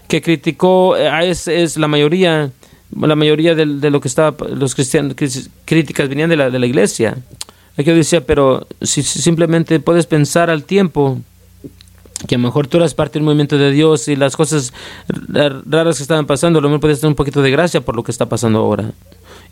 que 0.08 0.22
criticó, 0.22 0.95
a 0.95 1.24
ese 1.24 1.64
es 1.64 1.78
la 1.78 1.88
mayoría, 1.88 2.51
la 2.99 3.16
mayoría 3.16 3.56
de, 3.56 3.66
lo 3.66 3.99
que 3.99 4.08
estaba, 4.08 4.36
los 4.49 4.76
cristianos, 4.76 5.16
críticas 5.66 6.10
venían 6.10 6.30
de 6.30 6.38
la, 6.38 6.49
de 6.49 6.60
la 6.60 6.66
iglesia. 6.66 7.18
Aquí 7.78 7.89
yo 7.89 7.95
decía, 7.95 8.26
pero 8.26 8.68
si, 8.82 9.03
simplemente 9.03 9.80
puedes 9.82 10.06
pensar 10.06 10.49
al 10.49 10.64
tiempo 10.64 11.20
que 12.28 12.36
a 12.36 12.38
lo 12.38 12.43
mejor 12.43 12.68
tú 12.68 12.78
eras 12.78 12.93
parte 12.93 13.20
del 13.20 13.24
movimiento 13.24 13.57
de 13.57 13.72
Dios 13.72 14.07
y 14.07 14.16
las 14.16 14.36
cosas 14.36 14.74
raras 15.66 15.97
que 15.97 16.03
estaban 16.03 16.26
pasando, 16.26 16.59
a 16.59 16.61
lo 16.61 16.70
mejor 16.70 16.82
puedes 16.82 16.99
tener 16.99 17.11
un 17.11 17.16
poquito 17.16 17.41
de 17.41 17.51
gracia 17.51 17.82
por 17.82 17.95
lo 17.95 18.03
que 18.03 18.11
está 18.11 18.28
pasando 18.28 18.59
ahora. 18.59 18.91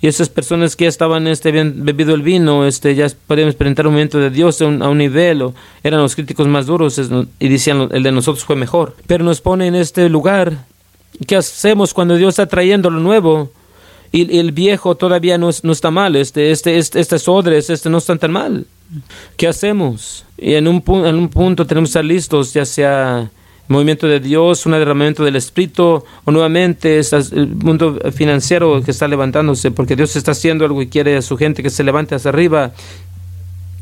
Y 0.01 0.07
esas 0.07 0.27
personas 0.27 0.75
que 0.75 0.85
ya 0.85 0.89
estaban, 0.89 1.27
este, 1.27 1.49
habían 1.49 1.85
bebido 1.85 2.13
el 2.13 2.23
vino, 2.23 2.65
este, 2.65 2.93
ya 2.95 3.07
podían 3.27 3.47
experimentar 3.47 3.87
un 3.87 3.93
movimiento 3.93 4.19
de 4.19 4.29
Dios 4.29 4.61
a 4.61 4.65
un, 4.65 4.97
nivel, 4.97 5.41
o 5.41 5.53
eran 5.83 6.01
los 6.01 6.15
críticos 6.15 6.47
más 6.47 6.65
duros 6.65 6.99
y 7.39 7.47
decían, 7.47 7.87
el 7.91 8.03
de 8.03 8.11
nosotros 8.11 8.43
fue 8.43 8.55
mejor. 8.57 8.95
Pero 9.07 9.23
nos 9.23 9.39
pone 9.39 9.67
en 9.67 9.75
este 9.75 10.09
lugar 10.09 10.65
¿Qué 11.27 11.35
hacemos 11.35 11.93
cuando 11.93 12.15
Dios 12.15 12.29
está 12.29 12.47
trayendo 12.47 12.89
lo 12.89 12.99
nuevo? 12.99 13.51
Y, 14.13 14.37
el 14.37 14.53
viejo 14.53 14.95
todavía 14.95 15.37
no, 15.37 15.49
no 15.63 15.71
está 15.73 15.91
mal, 15.91 16.15
este, 16.15 16.51
este, 16.51 16.77
este, 16.77 16.99
este 16.99 17.17
odres, 17.29 17.69
este 17.69 17.89
no 17.89 17.97
están 17.97 18.19
tan 18.19 18.31
mal. 18.31 18.65
¿Qué 19.35 19.47
hacemos? 19.47 20.23
Y 20.37 20.53
en 20.53 20.67
un, 20.67 20.83
en 20.87 21.15
un 21.15 21.29
punto 21.29 21.65
tenemos 21.65 21.89
que 21.89 21.91
estar 21.91 22.05
listos, 22.05 22.53
ya 22.53 22.63
sea 22.63 23.31
movimiento 23.67 24.07
de 24.07 24.19
Dios, 24.19 24.65
un 24.67 24.73
derramamiento 24.73 25.23
del 25.23 25.35
Espíritu, 25.35 26.03
o 26.23 26.31
nuevamente 26.31 26.99
el 26.99 27.47
mundo 27.55 27.99
financiero 28.11 28.81
que 28.83 28.91
está 28.91 29.07
levantándose, 29.07 29.71
porque 29.71 29.95
Dios 29.95 30.15
está 30.15 30.31
haciendo 30.31 30.63
algo 30.63 30.81
y 30.81 30.87
quiere 30.87 31.17
a 31.17 31.21
su 31.23 31.35
gente 31.35 31.63
que 31.63 31.71
se 31.71 31.83
levante 31.83 32.13
hacia 32.13 32.29
arriba. 32.29 32.71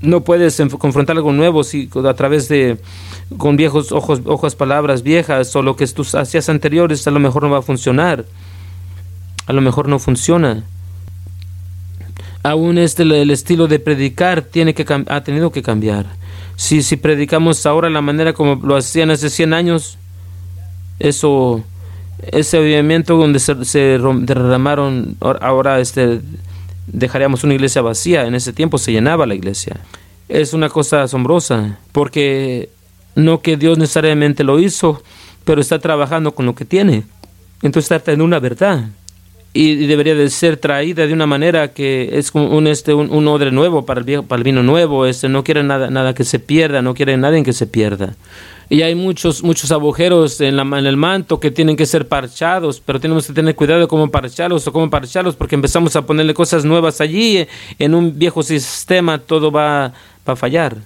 No 0.02 0.24
puedes 0.24 0.62
confrontar 0.80 1.18
algo 1.18 1.34
nuevo 1.34 1.64
si, 1.66 1.90
a 1.94 2.14
través 2.14 2.48
de 2.48 2.78
con 3.38 3.58
viejos 3.58 3.92
ojos, 3.92 4.22
ojos, 4.26 4.56
palabras 4.56 5.04
viejas 5.04 5.54
o 5.56 5.62
lo 5.62 5.76
que 5.76 5.86
tú 5.88 6.06
hacías 6.14 6.48
anteriores, 6.48 7.06
a 7.06 7.12
lo 7.12 7.20
mejor 7.20 7.44
no 7.44 7.50
va 7.50 7.60
a 7.60 7.62
funcionar. 7.62 8.26
A 9.52 9.54
lo 9.54 9.60
mejor 9.60 9.90
no 9.90 10.00
funciona. 10.00 10.64
Aún 12.42 12.78
este 12.78 13.04
el 13.04 13.30
estilo 13.32 13.68
de 13.68 13.80
predicar 13.80 14.44
tiene 14.44 14.74
que 14.74 14.86
ha 15.10 15.24
tenido 15.26 15.52
que 15.52 15.62
cambiar. 15.62 16.06
Si 16.56 16.82
si 16.82 16.96
predicamos 16.96 17.66
ahora 17.66 17.90
la 17.90 18.00
manera 18.00 18.32
como 18.32 18.66
lo 18.66 18.78
hacían 18.78 19.12
hace 19.12 19.30
100 19.30 19.54
años, 19.54 19.98
eso 21.00 21.66
ese 22.32 22.60
movimiento 22.60 23.18
donde 23.18 23.40
se, 23.40 23.66
se 23.66 24.00
derramaron 24.22 25.18
ahora 25.20 25.82
este 25.82 26.22
dejaríamos 26.88 27.44
una 27.44 27.56
iglesia 27.56 27.82
vacía. 27.82 28.26
En 28.28 28.36
ese 28.36 28.54
tiempo 28.54 28.78
se 28.78 28.94
llenaba 28.94 29.26
la 29.26 29.36
iglesia. 29.36 29.82
Es 30.30 30.54
una 30.54 30.70
cosa 30.70 31.04
asombrosa 31.04 31.78
porque 31.92 32.70
no 33.16 33.42
que 33.42 33.58
Dios 33.58 33.78
necesariamente 33.78 34.46
lo 34.46 34.60
hizo, 34.60 35.04
pero 35.44 35.60
está 35.60 35.78
trabajando 35.80 36.34
con 36.34 36.46
lo 36.46 36.56
que 36.56 36.64
tiene. 36.64 37.04
Entonces 37.62 37.92
está 37.92 38.00
teniendo 38.00 38.24
una 38.24 38.40
verdad. 38.40 38.86
Y 39.54 39.86
debería 39.88 40.16
de 40.16 40.30
ser 40.30 40.56
traída 40.56 41.06
de 41.06 41.14
una 41.14 41.26
manera 41.26 41.74
que 41.74 42.18
es 42.18 42.32
un, 42.34 42.68
este, 42.68 42.94
un, 42.94 43.28
odre 43.28 43.52
nuevo 43.52 43.86
para 43.86 44.00
el, 44.00 44.06
viejo, 44.06 44.24
para 44.24 44.40
el 44.40 44.44
vino 44.46 44.64
nuevo. 44.64 45.06
Este, 45.06 45.28
no 45.28 45.44
quiere 45.44 45.62
nada, 45.62 45.90
nada 45.90 46.14
que 46.14 46.24
se 46.24 46.40
pierda, 46.40 46.82
no 46.82 46.94
quiere 46.94 47.18
nadie 47.18 47.44
que 47.44 47.52
se 47.52 47.68
pierda. 47.68 48.16
Y 48.70 48.84
hay 48.84 48.96
muchos, 48.96 49.44
muchos 49.44 49.74
agujeros 49.74 50.40
en, 50.40 50.56
la, 50.56 50.64
en 50.64 50.86
el 50.86 50.96
manto 50.96 51.42
que 51.42 51.52
tienen 51.52 51.76
que 51.76 51.86
ser 51.86 52.08
parchados, 52.08 52.80
pero 52.80 53.02
tenemos 53.02 53.28
que 53.28 53.34
tener 53.34 53.54
cuidado 53.54 53.82
de 53.82 53.88
cómo 53.88 54.10
parcharlos 54.10 54.66
o 54.66 54.72
cómo 54.72 54.90
parcharlos, 54.90 55.36
porque 55.36 55.56
empezamos 55.56 55.98
a 55.98 56.06
ponerle 56.06 56.34
cosas 56.34 56.64
nuevas 56.64 57.02
allí. 57.02 57.46
En 57.78 57.94
un 57.94 58.18
viejo 58.18 58.44
sistema 58.44 59.18
todo 59.18 59.52
va, 59.52 59.92
va 60.28 60.34
a 60.34 60.36
fallar 60.38 60.78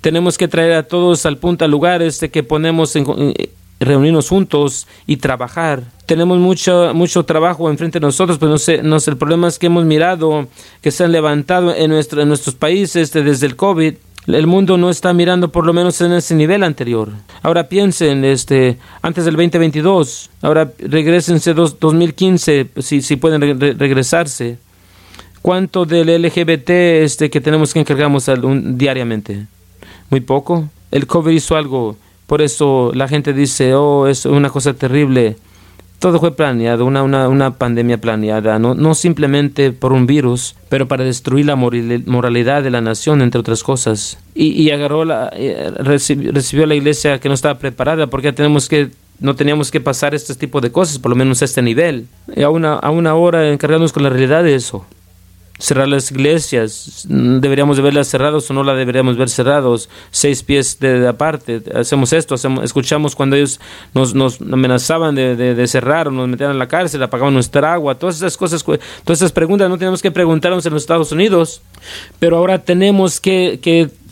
tenemos 0.00 0.38
que 0.38 0.48
traer 0.48 0.72
a 0.72 0.82
todos 0.82 1.26
al 1.26 1.36
punto, 1.36 1.64
al 1.64 1.70
lugar 1.70 2.02
este 2.02 2.30
que 2.30 2.42
ponemos 2.42 2.96
en, 2.96 3.04
reunirnos 3.80 4.28
juntos 4.28 4.86
y 5.06 5.16
trabajar. 5.16 5.82
Tenemos 6.06 6.38
mucho, 6.38 6.92
mucho 6.94 7.24
trabajo 7.24 7.70
enfrente 7.70 7.98
de 7.98 8.06
nosotros, 8.06 8.38
pero 8.38 8.52
no 8.52 8.58
sé, 8.58 8.82
no 8.82 9.00
sé, 9.00 9.10
el 9.10 9.16
problema 9.16 9.48
es 9.48 9.58
que 9.58 9.66
hemos 9.66 9.84
mirado 9.84 10.46
que 10.82 10.90
se 10.90 11.04
han 11.04 11.12
levantado 11.12 11.74
en, 11.74 11.90
nuestro, 11.90 12.20
en 12.22 12.28
nuestros 12.28 12.54
países 12.54 13.12
desde 13.12 13.46
el 13.46 13.56
COVID. 13.56 13.94
El 14.26 14.46
mundo 14.46 14.76
no 14.76 14.90
está 14.90 15.12
mirando 15.14 15.50
por 15.50 15.64
lo 15.64 15.72
menos 15.72 16.00
en 16.02 16.12
ese 16.12 16.34
nivel 16.34 16.62
anterior. 16.62 17.08
Ahora 17.42 17.68
piensen, 17.68 18.24
este, 18.24 18.76
antes 19.00 19.24
del 19.24 19.34
2022, 19.34 20.30
ahora 20.42 20.70
regresense 20.78 21.54
dos, 21.54 21.80
2015, 21.80 22.68
si, 22.78 23.00
si 23.00 23.16
pueden 23.16 23.40
regresarse. 23.78 24.58
¿Cuánto 25.40 25.86
del 25.86 26.22
LGBT 26.22 26.70
este, 26.70 27.30
que 27.30 27.40
tenemos 27.40 27.72
que 27.72 27.80
encargamos 27.80 28.30
diariamente? 28.76 29.46
Muy 30.10 30.20
poco. 30.20 30.68
El 30.90 31.06
COVID 31.06 31.32
hizo 31.32 31.56
algo 31.56 31.96
por 32.30 32.42
eso 32.42 32.92
la 32.94 33.08
gente 33.08 33.32
dice, 33.32 33.74
oh, 33.74 34.06
es 34.06 34.24
una 34.24 34.50
cosa 34.50 34.72
terrible. 34.72 35.36
Todo 35.98 36.20
fue 36.20 36.36
planeado, 36.36 36.84
una, 36.86 37.02
una, 37.02 37.28
una 37.28 37.56
pandemia 37.56 38.00
planeada, 38.00 38.60
no, 38.60 38.76
no, 38.76 38.94
simplemente 38.94 39.72
por 39.72 39.92
un 39.92 40.06
virus, 40.06 40.54
pero 40.68 40.86
para 40.86 41.02
destruir 41.02 41.46
la 41.46 41.56
moralidad 41.56 42.62
de 42.62 42.70
la 42.70 42.80
nación, 42.80 43.20
entre 43.20 43.40
otras 43.40 43.64
cosas. 43.64 44.16
Y, 44.32 44.52
y 44.52 44.70
agarró 44.70 45.04
la, 45.04 45.28
eh, 45.32 45.72
recibió, 45.78 46.66
la 46.66 46.76
iglesia 46.76 47.18
que 47.18 47.28
no 47.28 47.34
estaba 47.34 47.58
preparada, 47.58 48.06
porque 48.06 48.32
tenemos 48.32 48.68
que 48.68 48.90
no 49.18 49.34
teníamos 49.34 49.72
que 49.72 49.80
pasar 49.80 50.14
este 50.14 50.36
tipo 50.36 50.60
de 50.60 50.70
cosas, 50.70 51.00
por 51.00 51.10
lo 51.10 51.16
menos 51.16 51.42
a 51.42 51.46
este 51.46 51.62
nivel. 51.62 52.06
Y 52.36 52.42
a 52.42 52.48
una, 52.48 52.78
encargarnos 53.52 53.92
con 53.92 54.04
la 54.04 54.08
realidad 54.08 54.44
de 54.44 54.54
eso 54.54 54.86
cerrar 55.60 55.88
las 55.88 56.10
iglesias. 56.10 57.06
Deberíamos 57.08 57.76
de 57.76 57.82
verlas 57.82 58.08
cerradas 58.08 58.50
o 58.50 58.54
no 58.54 58.64
las 58.64 58.76
deberíamos 58.76 59.16
ver 59.16 59.28
cerrados, 59.28 59.88
seis 60.10 60.42
pies 60.42 60.78
de, 60.80 61.06
aparte. 61.06 61.62
Hacemos 61.74 62.12
esto, 62.12 62.34
hacemos, 62.34 62.64
escuchamos 62.64 63.14
cuando 63.14 63.36
ellos 63.36 63.60
nos, 63.94 64.40
amenazaban 64.40 65.14
de, 65.14 65.66
cerrar 65.68 66.08
o 66.08 66.10
nos 66.10 66.28
metían 66.28 66.50
en 66.50 66.58
la 66.58 66.66
cárcel, 66.66 67.02
apagaban 67.02 67.34
nuestra 67.34 67.72
agua, 67.72 67.94
todas 67.94 68.16
esas 68.16 68.36
cosas, 68.36 68.64
todas 68.64 68.80
esas 69.06 69.32
preguntas 69.32 69.68
no 69.68 69.78
tenemos 69.78 70.02
que 70.02 70.10
preguntarnos 70.10 70.64
en 70.66 70.72
los 70.72 70.82
Estados 70.82 71.12
Unidos, 71.12 71.62
pero 72.18 72.38
ahora 72.38 72.58
tenemos 72.58 73.20
que 73.20 73.60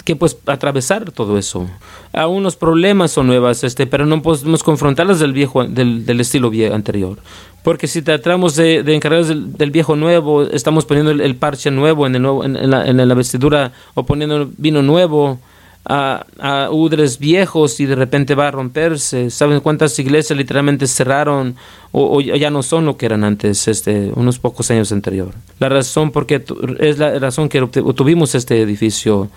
que 0.08 0.16
pues 0.16 0.38
atravesar 0.46 1.12
todo 1.12 1.36
eso. 1.36 1.68
Aún 2.14 2.42
los 2.42 2.56
problemas 2.56 3.10
son 3.10 3.26
nuevas, 3.26 3.62
este, 3.62 3.86
pero 3.86 4.06
no 4.06 4.22
podemos 4.22 4.62
confrontarlas 4.62 5.20
del 5.20 5.34
viejo, 5.34 5.64
del, 5.64 6.06
del 6.06 6.20
estilo 6.20 6.48
viejo 6.48 6.74
anterior. 6.74 7.18
Porque 7.62 7.86
si 7.86 8.00
tratamos 8.00 8.56
de, 8.56 8.82
de 8.82 8.94
encargarnos 8.94 9.28
del, 9.28 9.70
viejo 9.70 9.96
nuevo, 9.96 10.44
estamos 10.44 10.86
poniendo 10.86 11.10
el, 11.10 11.36
parche 11.36 11.70
nuevo 11.70 12.06
en, 12.06 12.14
el 12.14 12.22
nuevo 12.22 12.42
en, 12.42 12.70
la, 12.70 12.86
en, 12.86 13.06
la, 13.06 13.14
vestidura 13.14 13.72
o 13.92 14.04
poniendo 14.04 14.48
vino 14.56 14.80
nuevo 14.80 15.40
a, 15.84 16.24
a, 16.38 16.70
udres 16.70 17.18
viejos 17.18 17.78
y 17.78 17.84
de 17.84 17.94
repente 17.94 18.34
va 18.34 18.48
a 18.48 18.50
romperse. 18.50 19.28
¿Saben 19.28 19.60
cuántas 19.60 19.98
iglesias 19.98 20.38
literalmente 20.38 20.86
cerraron 20.86 21.56
o, 21.92 22.22
ya 22.22 22.48
no 22.48 22.62
son 22.62 22.86
lo 22.86 22.96
que 22.96 23.04
eran 23.04 23.24
antes, 23.24 23.68
este, 23.68 24.10
unos 24.14 24.38
pocos 24.38 24.70
años 24.70 24.90
anterior? 24.90 25.34
La 25.58 25.68
razón 25.68 26.12
porque 26.12 26.42
es 26.78 26.96
la 26.96 27.18
razón 27.18 27.50
que 27.50 27.60
tuvimos 27.94 28.34
este 28.34 28.62
edificio 28.62 29.28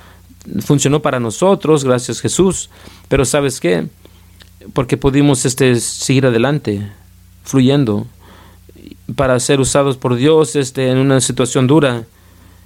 funcionó 0.59 1.01
para 1.01 1.19
nosotros, 1.19 1.83
gracias 1.83 2.19
Jesús, 2.21 2.69
pero 3.07 3.25
¿sabes 3.25 3.59
qué? 3.59 3.87
Porque 4.73 4.97
pudimos 4.97 5.45
este, 5.45 5.79
seguir 5.79 6.25
adelante, 6.25 6.91
fluyendo, 7.43 8.07
para 9.15 9.39
ser 9.39 9.59
usados 9.59 9.97
por 9.97 10.15
Dios 10.15 10.55
este, 10.55 10.89
en 10.89 10.97
una 10.97 11.21
situación 11.21 11.67
dura. 11.67 12.05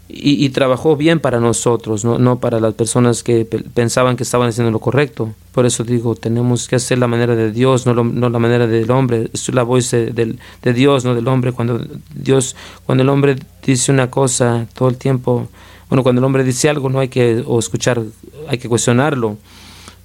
Y, 0.08 0.50
trabajó 0.50 0.96
bien 0.96 1.20
para 1.20 1.40
nosotros, 1.40 2.06
¿no? 2.06 2.20
no 2.20 2.38
para 2.40 2.60
las 2.60 2.76
personas 2.76 3.24
que 3.24 3.44
pensaban 3.74 4.16
que 4.16 4.22
estaban 4.22 4.50
haciendo 4.50 4.70
lo 4.70 4.80
correcto. 4.80 5.34
Por 5.52 5.66
eso 5.66 5.84
digo, 5.84 6.14
tenemos 6.14 6.68
que 6.68 6.76
hacer 6.76 7.00
la 7.00 7.08
manera 7.08 7.36
de 7.36 7.52
Dios, 7.52 7.88
no, 7.88 7.96
no 7.96 8.30
la 8.30 8.38
manera 8.38 8.68
del 8.68 8.92
hombre. 8.92 9.32
Es 9.34 9.52
la 9.52 9.64
voz 9.64 9.90
de, 9.90 10.38
de, 10.62 10.74
Dios, 10.74 11.06
no 11.06 11.16
del 11.16 11.28
hombre. 11.28 11.54
Cuando 11.54 11.84
Dios, 12.14 12.56
cuando 12.86 13.02
el 13.02 13.10
hombre 13.10 13.36
dice 13.66 13.92
una 13.92 14.12
cosa 14.12 14.68
todo 14.76 14.90
el 14.90 14.98
tiempo, 14.98 15.50
bueno, 15.90 16.04
cuando 16.04 16.20
el 16.20 16.26
hombre 16.26 16.44
dice 16.44 16.70
algo 16.70 16.90
no 16.90 17.00
hay 17.00 17.10
que 17.10 17.44
o 17.46 17.60
escuchar, 17.60 18.02
hay 18.48 18.58
que 18.58 18.70
cuestionarlo, 18.70 19.38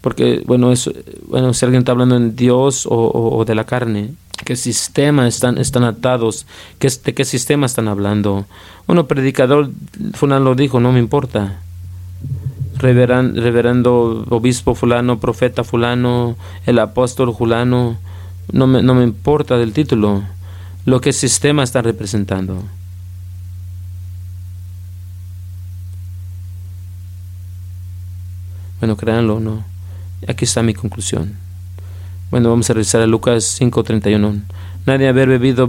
porque, 0.01 0.43
bueno, 0.47 0.72
eso, 0.72 0.93
bueno 1.28 1.53
si 1.53 1.64
alguien 1.64 1.81
está 1.81 1.93
hablando 1.93 2.16
en 2.16 2.35
Dios 2.37 2.87
o, 2.89 3.45
de 3.47 3.55
la 3.55 3.64
carne, 3.64 4.14
¿qué 4.45 4.57
sistema 4.57 5.28
están, 5.28 5.59
están 5.59 5.85
atados? 5.85 6.47
¿Qué, 6.78 6.89
¿De 7.05 7.14
qué 7.14 7.24
sistema 7.24 7.66
están 7.66 7.89
hablando? 7.89 8.47
Bueno, 8.87 9.07
predicador 9.07 9.70
fulano 10.14 10.45
lo 10.45 10.55
dijo, 10.55 10.81
no 10.81 10.93
me 10.93 10.99
importa. 10.99 11.61
reverendo 12.78 14.24
obispo 14.31 14.74
fulano, 14.74 15.20
profeta 15.20 15.64
fulano, 15.64 16.37
el 16.64 16.78
apóstol 16.78 17.35
fulano, 17.35 17.99
no 18.53 18.66
me, 18.66 18.83
no 18.83 18.95
me 18.95 19.05
importa 19.05 19.59
del 19.59 19.74
título, 19.74 20.22
lo 20.87 21.01
que 21.03 21.12
sistema 21.12 21.62
está 21.62 21.83
representando. 21.83 22.62
Bueno, 28.81 28.97
créanlo 28.97 29.41
no. 29.41 29.62
Aquí 30.26 30.47
está 30.47 30.62
mi 30.62 30.72
conclusión. 30.72 31.35
Bueno, 32.31 32.49
vamos 32.49 32.70
a 32.70 32.72
revisar 32.72 33.03
a 33.03 33.07
Lucas 33.07 33.45
5:31. 33.61 34.43
Nadie 34.87 35.09
haber 35.09 35.28
bebido 35.28 35.68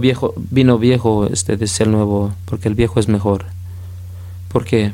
vino 0.50 0.78
viejo 0.78 1.26
este, 1.26 1.58
de 1.58 1.66
ser 1.66 1.88
nuevo, 1.88 2.32
porque 2.46 2.68
el 2.68 2.74
viejo 2.74 3.00
es 3.00 3.08
mejor. 3.08 3.44
¿Por 4.48 4.64
qué? 4.64 4.92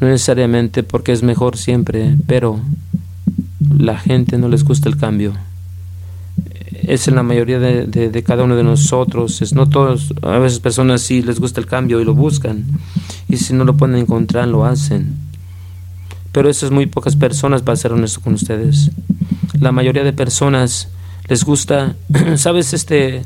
No 0.00 0.08
necesariamente 0.08 0.82
porque 0.82 1.12
es 1.12 1.22
mejor 1.22 1.56
siempre, 1.56 2.16
pero 2.26 2.60
la 3.78 3.96
gente 3.98 4.36
no 4.36 4.48
les 4.48 4.62
gusta 4.62 4.90
el 4.90 4.98
cambio. 4.98 5.32
Es 6.82 7.08
en 7.08 7.14
la 7.14 7.22
mayoría 7.22 7.58
de, 7.58 7.86
de 7.86 8.22
cada 8.22 8.44
uno 8.44 8.56
de 8.56 8.64
nosotros. 8.64 9.40
Es 9.40 9.54
no 9.54 9.66
todos, 9.66 10.12
a 10.22 10.38
veces 10.38 10.58
personas 10.58 11.00
sí 11.00 11.22
les 11.22 11.40
gusta 11.40 11.60
el 11.60 11.66
cambio 11.66 12.00
y 12.00 12.04
lo 12.04 12.14
buscan. 12.14 12.66
Y 13.30 13.38
si 13.38 13.54
no 13.54 13.64
lo 13.64 13.76
pueden 13.76 13.96
encontrar, 13.96 14.48
lo 14.48 14.66
hacen 14.66 15.29
pero 16.32 16.48
eso 16.48 16.66
es 16.66 16.72
muy 16.72 16.86
pocas 16.86 17.16
personas, 17.16 17.62
para 17.62 17.76
ser 17.76 17.92
honesto 17.92 18.20
con 18.20 18.34
ustedes. 18.34 18.90
La 19.58 19.72
mayoría 19.72 20.04
de 20.04 20.12
personas 20.12 20.88
les 21.28 21.44
gusta, 21.44 21.96
sabes, 22.36 22.72
este, 22.72 23.24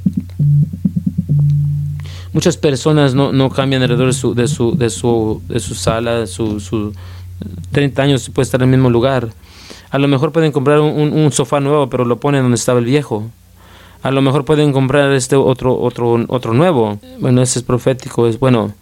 muchas 2.33 2.57
personas 2.57 3.15
no, 3.15 3.33
no 3.33 3.51
cambian 3.51 3.83
alrededor 3.83 4.09
de 4.09 4.13
su, 4.13 4.35
de 4.35 4.49
su, 4.49 4.77
de 4.77 4.91
su, 4.91 5.43
de 5.49 5.61
su 5.61 5.75
sala, 5.75 6.27
su, 6.27 6.61
su 6.61 6.93
30 7.73 8.03
años 8.03 8.31
puede 8.31 8.45
estar 8.45 8.63
en 8.63 8.69
el 8.69 8.77
mismo 8.77 8.91
lugar. 8.91 9.29
A 9.91 9.99
lo 9.99 10.09
mejor 10.09 10.33
pueden 10.33 10.51
comprar 10.51 10.81
un, 10.81 11.13
un, 11.13 11.33
sofá 11.33 11.61
nuevo, 11.61 11.89
pero 11.89 12.05
lo 12.05 12.19
ponen 12.19 12.43
donde 12.43 12.57
estaba 12.57 12.79
el 12.79 12.85
viejo. 12.85 13.31
A 14.03 14.11
lo 14.11 14.21
mejor 14.23 14.45
pueden 14.45 14.73
comprar 14.73 15.13
este 15.13 15.37
otro, 15.37 15.79
otro, 15.79 16.25
otro 16.29 16.53
nuevo. 16.53 16.99
Bueno, 17.21 17.43
ese 17.43 17.61
es 17.61 17.65
profético, 17.65 18.27
es 18.27 18.39
bueno 18.39 18.75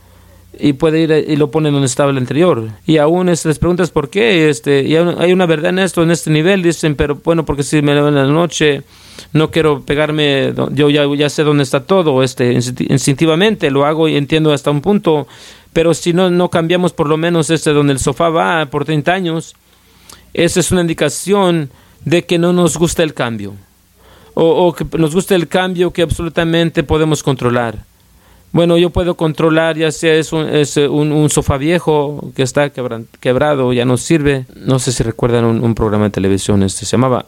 y 0.64 0.74
puede 0.74 1.00
ir 1.00 1.24
y 1.28 1.34
lo 1.34 1.50
pone 1.50 1.72
donde 1.72 1.86
estaba 1.86 2.12
el 2.12 2.18
anterior. 2.18 2.68
Y 2.86 2.98
aún 2.98 3.28
este, 3.28 3.48
les 3.48 3.58
preguntas 3.58 3.90
por 3.90 4.08
qué, 4.10 4.48
este, 4.48 4.84
y 4.84 4.94
hay 4.94 5.32
una 5.32 5.44
verdad 5.44 5.70
en 5.70 5.80
esto, 5.80 6.04
en 6.04 6.12
este 6.12 6.30
nivel, 6.30 6.62
dicen, 6.62 6.94
pero 6.94 7.16
bueno, 7.16 7.44
porque 7.44 7.64
si 7.64 7.82
me 7.82 7.92
levanto 7.92 8.20
en 8.20 8.28
la 8.28 8.32
noche, 8.32 8.84
no 9.32 9.50
quiero 9.50 9.82
pegarme, 9.82 10.54
yo 10.70 10.88
ya, 10.88 11.02
ya 11.16 11.28
sé 11.28 11.42
dónde 11.42 11.64
está 11.64 11.84
todo, 11.84 12.22
este, 12.22 12.52
instintivamente 12.52 13.72
lo 13.72 13.84
hago 13.84 14.06
y 14.08 14.16
entiendo 14.16 14.52
hasta 14.52 14.70
un 14.70 14.82
punto, 14.82 15.26
pero 15.72 15.94
si 15.94 16.12
no, 16.12 16.30
no 16.30 16.48
cambiamos 16.48 16.92
por 16.92 17.08
lo 17.08 17.16
menos 17.16 17.50
este 17.50 17.72
donde 17.72 17.94
el 17.94 17.98
sofá 17.98 18.28
va 18.28 18.66
por 18.66 18.84
30 18.84 19.12
años, 19.12 19.56
esa 20.32 20.60
es 20.60 20.70
una 20.70 20.82
indicación 20.82 21.70
de 22.04 22.24
que 22.24 22.38
no 22.38 22.52
nos 22.52 22.76
gusta 22.76 23.02
el 23.02 23.14
cambio, 23.14 23.54
o 24.34 24.72
que 24.72 24.86
nos 24.96 25.12
gusta 25.12 25.34
el 25.34 25.48
cambio 25.48 25.90
que 25.90 26.02
absolutamente 26.02 26.84
podemos 26.84 27.24
controlar. 27.24 27.91
Bueno, 28.53 28.76
yo 28.76 28.90
puedo 28.90 29.14
controlar, 29.14 29.78
ya 29.78 29.90
sea 29.90 30.14
es 30.14 30.30
un, 30.30 30.46
es 30.46 30.76
un, 30.76 31.30
sofá 31.30 31.57
viejo 31.57 32.32
que 32.36 32.42
está 32.42 32.70
quebrado, 32.70 33.72
ya 33.72 33.86
no 33.86 33.96
sirve. 33.96 34.44
No 34.55 34.78
sé 34.78 34.92
si 34.92 35.03
recuerdan 35.03 35.46
un, 35.46 35.74
programa 35.74 36.05
de 36.05 36.11
televisión, 36.11 36.62
este 36.62 36.84
se 36.84 36.92
llamaba, 36.92 37.24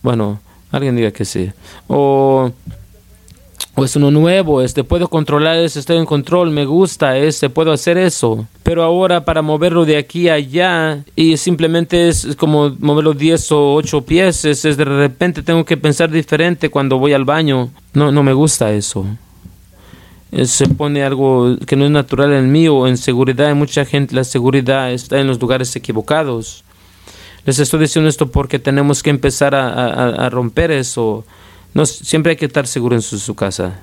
bueno, 0.00 0.40
alguien 0.70 0.94
diga 0.94 1.10
que 1.10 1.24
sí. 1.24 1.50
O, 1.88 2.52
es 3.78 3.96
uno 3.96 4.12
nuevo, 4.12 4.62
este 4.62 4.84
puedo 4.84 5.08
controlar 5.08 5.58
ese, 5.58 5.80
estoy 5.80 5.96
en 5.96 6.06
control, 6.06 6.50
me 6.50 6.66
gusta 6.66 7.16
ese, 7.16 7.50
puedo 7.50 7.72
hacer 7.72 7.98
eso. 7.98 8.46
Pero 8.62 8.84
ahora 8.84 9.24
para 9.24 9.42
moverlo 9.42 9.84
de 9.84 9.96
aquí 9.96 10.28
a 10.28 10.34
allá 10.34 11.02
y 11.16 11.36
simplemente 11.36 12.08
es 12.08 12.36
como 12.36 12.76
moverlo 12.78 13.12
10 13.12 13.52
o 13.52 13.74
8 13.74 14.02
pies, 14.02 14.44
es, 14.44 14.64
es 14.64 14.76
de 14.76 14.84
repente 14.84 15.42
tengo 15.42 15.64
que 15.64 15.76
pensar 15.76 16.10
diferente 16.10 16.68
cuando 16.68 16.98
voy 16.98 17.12
al 17.12 17.24
baño. 17.24 17.70
No, 17.92 18.12
no 18.12 18.22
me 18.22 18.34
gusta 18.34 18.70
eso. 18.70 19.04
Eh, 20.32 20.46
se 20.46 20.68
pone 20.68 21.02
algo 21.02 21.56
que 21.66 21.76
no 21.76 21.84
es 21.84 21.90
natural 21.90 22.32
en 22.32 22.52
mí 22.52 22.68
o 22.68 22.86
en 22.86 22.96
seguridad. 22.96 23.50
En 23.50 23.58
mucha 23.58 23.84
gente 23.84 24.14
la 24.14 24.24
seguridad 24.24 24.92
está 24.92 25.18
en 25.18 25.26
los 25.26 25.40
lugares 25.40 25.74
equivocados. 25.76 26.64
Les 27.46 27.58
estoy 27.58 27.80
diciendo 27.80 28.08
esto 28.08 28.30
porque 28.30 28.58
tenemos 28.58 29.02
que 29.02 29.10
empezar 29.10 29.54
a, 29.54 30.28
romper 30.28 30.70
eso. 30.70 31.24
No, 31.74 31.86
siempre 31.86 32.30
hay 32.30 32.36
que 32.36 32.46
estar 32.46 32.66
seguro 32.66 32.94
en 32.94 33.02
su, 33.02 33.34
casa. 33.34 33.80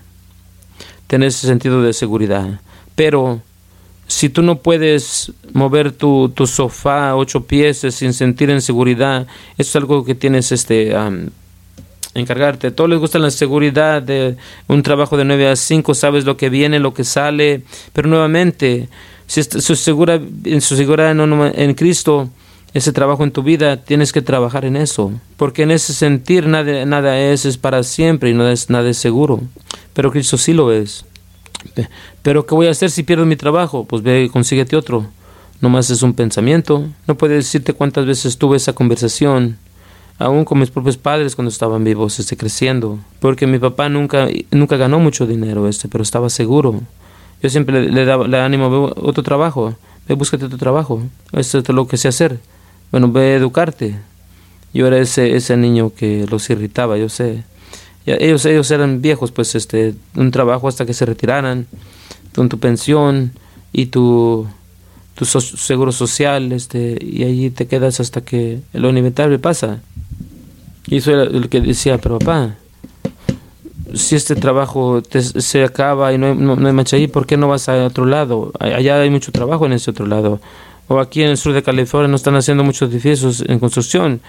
Tener 1.07 1.29
ese 1.29 1.47
sentido 1.47 1.81
de 1.81 1.93
seguridad. 1.93 2.61
Pero 2.95 3.41
si 4.05 4.29
tú 4.29 4.43
no 4.43 4.59
puedes 4.59 5.33
mover 5.53 5.91
tu, 5.91 6.31
sofá 6.45 7.15
ocho 7.15 7.45
pies 7.45 7.79
sin 7.89 8.13
sentir 8.13 8.51
en 8.51 8.61
seguridad, 8.61 9.25
eso 9.57 9.69
es 9.69 9.75
algo 9.75 10.05
que 10.05 10.15
tienes 10.15 10.51
este 10.51 10.95
encargarte. 12.19 12.67
A 12.67 12.75
todos 12.75 12.89
les 12.89 12.99
gusta 12.99 13.19
la 13.19 13.31
seguridad 13.31 14.01
de 14.01 14.37
un 14.67 14.83
trabajo 14.83 15.17
de 15.17 15.25
9 15.25 15.49
a 15.49 15.55
5, 15.55 15.93
sabes 15.93 16.25
lo 16.25 16.37
que 16.37 16.49
viene, 16.49 16.79
lo 16.79 16.93
que 16.93 17.03
sale, 17.03 17.63
pero 17.93 18.09
nuevamente, 18.09 18.89
si 19.27 19.43
su 19.43 19.57
en 20.43 20.61
su 20.61 20.75
seguridad 20.75 21.11
en 21.11 21.73
Cristo, 21.73 22.29
ese 22.73 22.91
trabajo 22.91 23.23
en 23.23 23.31
tu 23.31 23.43
vida, 23.43 23.77
tienes 23.77 24.11
que 24.11 24.21
trabajar 24.21 24.65
en 24.65 24.75
eso, 24.75 25.11
porque 25.37 25.63
en 25.63 25.71
ese 25.71 25.93
sentir 25.93 26.47
nada, 26.47 26.85
nada 26.85 27.19
es, 27.19 27.45
es 27.45 27.57
para 27.57 27.83
siempre 27.83 28.29
y 28.29 28.33
nada 28.33 28.51
es, 28.51 28.69
nada 28.69 28.89
es 28.89 28.97
seguro, 28.97 29.41
pero 29.93 30.11
Cristo 30.11 30.37
sí 30.37 30.53
lo 30.53 30.71
es. 30.71 31.05
Pero 32.21 32.45
¿qué 32.45 32.55
voy 32.55 32.67
a 32.67 32.71
hacer 32.71 32.91
si 32.91 33.03
pierdo 33.03 33.25
mi 33.25 33.35
trabajo? 33.35 33.85
Pues 33.85 34.03
ve, 34.03 34.29
consíguete 34.31 34.75
otro. 34.75 35.07
Nomás 35.59 35.89
es 35.89 36.03
un 36.03 36.13
pensamiento. 36.13 36.87
No 37.07 37.17
puedo 37.17 37.33
decirte 37.33 37.73
cuántas 37.73 38.05
veces 38.05 38.37
tuve 38.37 38.57
esa 38.57 38.73
conversación, 38.73 39.57
aún 40.19 40.45
con 40.45 40.59
mis 40.59 40.69
propios 40.69 40.97
padres 40.97 41.35
cuando 41.35 41.49
estaban 41.49 41.83
vivos, 41.83 42.19
este, 42.19 42.37
creciendo. 42.37 42.99
Porque 43.19 43.47
mi 43.47 43.59
papá 43.59 43.89
nunca, 43.89 44.27
nunca 44.51 44.77
ganó 44.77 44.99
mucho 44.99 45.27
dinero, 45.27 45.67
este, 45.67 45.87
pero 45.87 46.03
estaba 46.03 46.29
seguro. 46.29 46.81
Yo 47.41 47.49
siempre 47.49 47.89
le, 47.89 48.05
daba 48.05 48.27
le 48.27 48.39
ánimo, 48.39 48.93
otro 48.95 49.23
trabajo, 49.23 49.75
ve, 50.07 50.15
búscate 50.15 50.45
otro 50.45 50.57
trabajo. 50.57 51.01
Esto 51.33 51.59
es 51.59 51.69
lo 51.69 51.87
que 51.87 51.97
sé 51.97 52.07
hacer. 52.07 52.39
Bueno, 52.91 53.11
ve 53.11 53.33
a 53.33 53.35
educarte. 53.35 53.95
Yo 54.73 54.87
era 54.87 54.97
ese, 54.99 55.35
ese 55.35 55.57
niño 55.57 55.91
que 55.95 56.25
los 56.29 56.49
irritaba, 56.49 56.97
yo 56.97 57.09
sé. 57.09 57.43
ellos, 58.05 58.45
ellos 58.45 58.69
eran 58.71 59.01
viejos, 59.01 59.31
pues, 59.31 59.55
este, 59.55 59.95
un 60.15 60.31
trabajo 60.31 60.67
hasta 60.67 60.85
que 60.85 60.93
se 60.93 61.05
retiraran, 61.05 61.67
con 62.35 62.49
tu 62.49 62.59
pensión 62.59 63.31
y 63.73 63.87
tu 63.87 64.47
tu 65.17 65.25
seguro 65.25 65.91
social, 65.91 66.51
este, 66.51 66.95
y 67.01 67.23
allí 67.23 67.49
te 67.49 67.65
quedas 67.65 67.99
hasta 67.99 68.21
que 68.21 68.59
lo 68.71 68.89
inevitable 68.89 69.39
pasa. 69.39 69.81
Y 70.87 70.97
eso 70.97 71.11
era 71.11 71.25
lo 71.25 71.49
que 71.49 71.61
decía, 71.61 71.97
pero 71.97 72.17
papá, 72.17 72.55
si 73.93 74.15
este 74.15 74.35
trabajo 74.35 75.01
se 75.11 75.63
acaba 75.63 76.13
y 76.13 76.17
no 76.17 76.27
hay, 76.27 76.35
no, 76.35 76.53
hay 76.67 76.85
ahí, 76.93 77.07
¿por 77.07 77.25
qué 77.25 77.37
no 77.37 77.47
vas 77.47 77.69
a 77.69 77.85
otro 77.85 78.05
lado? 78.05 78.51
Allá 78.59 79.01
hay 79.01 79.09
mucho 79.09 79.31
trabajo 79.31 79.65
en 79.65 79.73
ese 79.73 79.91
otro 79.91 80.05
lado. 80.05 80.39
O 80.87 80.99
aquí 80.99 81.21
en 81.23 81.29
el 81.31 81.37
sur 81.37 81.53
de 81.53 81.63
California 81.63 82.07
no 82.07 82.15
están 82.15 82.35
haciendo 82.35 82.63
muchos 82.63 82.89
edificios 82.89 83.43
en 83.45 83.59
construcción, 83.59 84.21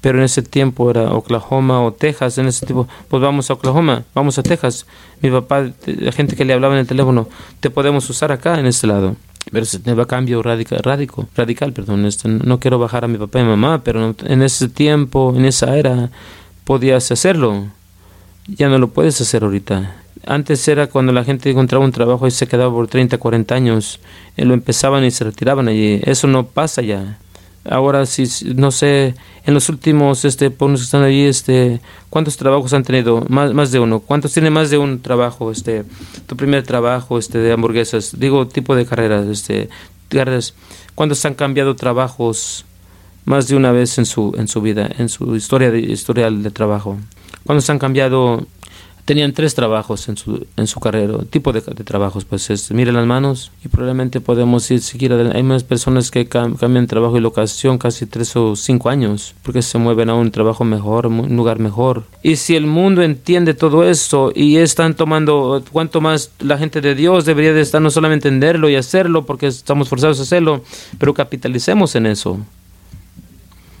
pero 0.00 0.18
en 0.18 0.24
ese 0.24 0.42
tiempo 0.42 0.90
era 0.90 1.12
Oklahoma 1.12 1.82
o 1.82 1.92
Texas, 1.92 2.38
en 2.38 2.46
ese 2.46 2.64
tipo, 2.64 2.88
pues 3.08 3.22
vamos 3.22 3.50
a 3.50 3.54
Oklahoma, 3.54 4.04
vamos 4.14 4.38
a 4.38 4.42
Texas. 4.42 4.86
Mi 5.20 5.30
papá, 5.30 5.70
la 5.86 6.12
gente 6.12 6.36
que 6.36 6.44
le 6.44 6.52
hablaba 6.52 6.74
en 6.74 6.80
el 6.80 6.86
teléfono, 6.86 7.28
te 7.60 7.70
podemos 7.70 8.08
usar 8.08 8.32
acá 8.32 8.58
en 8.58 8.66
este 8.66 8.86
lado. 8.86 9.16
Pero 9.50 9.64
se 9.64 9.78
va 9.94 10.02
a 10.02 10.06
cambio 10.06 10.42
radical, 10.42 10.80
radical, 10.82 11.26
radical 11.34 11.72
perdón. 11.72 12.04
Este, 12.04 12.28
no 12.28 12.58
quiero 12.58 12.78
bajar 12.78 13.04
a 13.04 13.08
mi 13.08 13.18
papá 13.18 13.40
y 13.40 13.44
mamá, 13.44 13.82
pero 13.84 14.14
en 14.24 14.42
ese 14.42 14.68
tiempo, 14.68 15.32
en 15.36 15.44
esa 15.44 15.76
era, 15.76 16.10
podías 16.64 17.10
hacerlo. 17.12 17.66
Ya 18.48 18.68
no 18.68 18.78
lo 18.78 18.88
puedes 18.88 19.20
hacer 19.20 19.44
ahorita. 19.44 19.96
Antes 20.26 20.66
era 20.66 20.88
cuando 20.88 21.12
la 21.12 21.24
gente 21.24 21.50
encontraba 21.50 21.84
un 21.84 21.92
trabajo 21.92 22.26
y 22.26 22.32
se 22.32 22.48
quedaba 22.48 22.72
por 22.72 22.88
30, 22.88 23.18
40 23.18 23.54
años, 23.54 24.00
y 24.36 24.44
lo 24.44 24.54
empezaban 24.54 25.04
y 25.04 25.12
se 25.12 25.22
retiraban 25.24 25.68
allí. 25.68 26.00
Eso 26.02 26.26
no 26.26 26.46
pasa 26.46 26.82
ya. 26.82 27.18
Ahora 27.70 28.06
sí, 28.06 28.24
no 28.54 28.70
sé, 28.70 29.14
en 29.44 29.54
los 29.54 29.68
últimos, 29.68 30.24
este, 30.24 30.50
que 30.50 30.74
están 30.74 31.02
ahí, 31.02 31.22
este, 31.22 31.80
¿cuántos 32.10 32.36
trabajos 32.36 32.72
han 32.72 32.82
tenido? 32.82 33.24
Más, 33.28 33.52
más 33.54 33.72
de 33.72 33.80
uno. 33.80 34.00
¿Cuántos 34.00 34.32
tienen 34.32 34.52
más 34.52 34.70
de 34.70 34.78
un 34.78 35.00
trabajo? 35.00 35.50
Este, 35.50 35.84
tu 36.26 36.36
primer 36.36 36.64
trabajo, 36.64 37.18
este, 37.18 37.38
de 37.38 37.52
hamburguesas. 37.52 38.18
Digo, 38.18 38.46
tipo 38.48 38.74
de 38.74 38.86
carreras, 38.86 39.26
este, 39.26 39.68
carreras. 40.08 40.54
¿Cuántos 40.94 41.24
han 41.24 41.34
cambiado 41.34 41.76
trabajos 41.76 42.64
más 43.24 43.48
de 43.48 43.56
una 43.56 43.72
vez 43.72 43.98
en 43.98 44.06
su, 44.06 44.34
en 44.38 44.48
su 44.48 44.60
vida, 44.60 44.90
en 44.98 45.08
su 45.08 45.36
historia 45.36 45.70
de, 45.70 45.80
historial 45.80 46.42
de 46.42 46.50
trabajo? 46.50 46.98
¿Cuántos 47.44 47.68
han 47.70 47.78
cambiado 47.78 48.46
tenían 49.06 49.32
tres 49.32 49.54
trabajos 49.54 50.08
en 50.08 50.16
su, 50.16 50.46
en 50.56 50.66
su 50.66 50.80
carrera, 50.80 51.18
tipo 51.30 51.52
de, 51.52 51.62
trabajos, 51.62 52.24
pues 52.24 52.50
es, 52.50 52.70
mire 52.72 52.92
las 52.92 53.06
manos 53.06 53.52
y 53.64 53.68
probablemente 53.68 54.20
podemos 54.20 54.70
ir 54.70 54.82
seguir 54.82 55.12
Hay 55.12 55.42
más 55.42 55.64
personas 55.64 56.10
que 56.10 56.28
cambian 56.28 56.86
trabajo 56.86 57.16
y 57.16 57.20
locación 57.20 57.78
casi 57.78 58.04
tres 58.06 58.36
o 58.36 58.56
cinco 58.56 58.90
años 58.90 59.34
porque 59.42 59.62
se 59.62 59.78
mueven 59.78 60.10
a 60.10 60.14
un 60.14 60.30
trabajo 60.30 60.64
mejor, 60.64 61.06
un 61.06 61.36
lugar 61.36 61.60
mejor. 61.60 62.04
Y 62.22 62.36
si 62.36 62.56
el 62.56 62.66
mundo 62.66 63.02
entiende 63.02 63.54
todo 63.54 63.88
esto 63.88 64.32
y 64.34 64.56
están 64.56 64.94
tomando, 64.94 65.62
cuanto 65.70 66.00
más 66.00 66.32
la 66.40 66.58
gente 66.58 66.80
de 66.80 66.94
Dios 66.94 67.24
debería 67.24 67.52
de 67.52 67.60
estar 67.60 67.80
no 67.80 67.90
solamente 67.90 68.26
entenderlo 68.26 68.68
y 68.68 68.74
hacerlo 68.74 69.24
porque 69.24 69.46
estamos 69.46 69.88
forzados 69.88 70.18
a 70.18 70.22
hacerlo, 70.22 70.62
pero 70.98 71.14
capitalicemos 71.14 71.94
en 71.94 72.06
eso. 72.06 72.40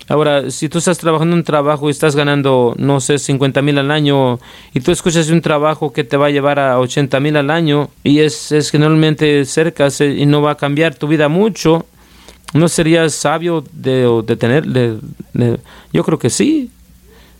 Ahora, 0.08 0.50
si 0.50 0.68
tú 0.68 0.78
estás 0.78 0.98
trabajando 0.98 1.34
un 1.34 1.42
trabajo 1.42 1.88
y 1.88 1.90
estás 1.90 2.14
ganando, 2.14 2.74
no 2.78 3.00
sé, 3.00 3.18
50 3.18 3.60
mil 3.62 3.76
al 3.78 3.90
año, 3.90 4.38
y 4.72 4.80
tú 4.80 4.92
escuchas 4.92 5.28
un 5.30 5.40
trabajo 5.40 5.92
que 5.92 6.04
te 6.04 6.16
va 6.16 6.26
a 6.26 6.30
llevar 6.30 6.60
a 6.60 6.78
80 6.78 7.18
mil 7.18 7.36
al 7.36 7.50
año, 7.50 7.90
y 8.04 8.20
es, 8.20 8.52
es 8.52 8.70
generalmente 8.70 9.44
cerca 9.44 9.88
y 10.00 10.26
no 10.26 10.42
va 10.42 10.52
a 10.52 10.56
cambiar 10.56 10.94
tu 10.94 11.08
vida 11.08 11.28
mucho, 11.28 11.86
¿no 12.54 12.68
sería 12.68 13.08
sabio 13.08 13.64
de, 13.72 14.22
de 14.24 14.36
tener? 14.36 14.64
yo 15.92 16.04
creo 16.04 16.18
que 16.18 16.30
sí. 16.30 16.70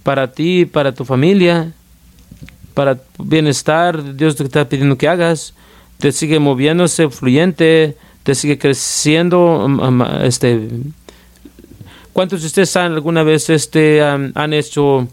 Para 0.03 0.31
ti, 0.33 0.67
para 0.67 0.93
tu 0.93 1.05
familia, 1.05 1.73
para 2.75 2.97
tu 2.97 3.25
bienestar, 3.25 4.17
Dios 4.17 4.37
te 4.37 4.45
está 4.45 4.69
pidiendo 4.69 4.97
que 4.97 5.09
hagas, 5.09 5.55
te 5.99 6.13
sigue 6.13 6.39
moviéndose 6.39 7.09
fluyente, 7.11 7.97
te 8.23 8.35
sigue 8.35 8.59
creciendo, 8.59 9.69
este 10.23 10.69
¿Cuántos 12.17 12.41
de 12.41 12.47
ustedes 12.47 12.75
han, 12.79 12.95
alguna 12.95 13.23
vez 13.25 13.51
este, 13.51 14.03
han, 14.03 14.55
hecho, 14.55 15.07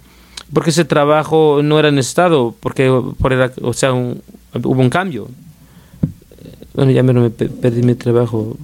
porque 0.53 0.69
ese 0.69 0.85
trabajo 0.85 1.59
no 1.61 1.77
era 1.77 1.89
en 1.89 1.97
estado, 1.97 2.55
porque 2.61 2.87
por 3.19 3.33
o 3.61 3.73
sea, 3.73 3.91
hubo 3.91 4.81
un 4.81 4.89
cambio? 4.89 5.27
Bueno, 6.73 6.91
ya 6.91 7.03
me, 7.03 7.29
perdí 7.29 7.83
mi 7.83 7.95
trabajo. 7.95 8.55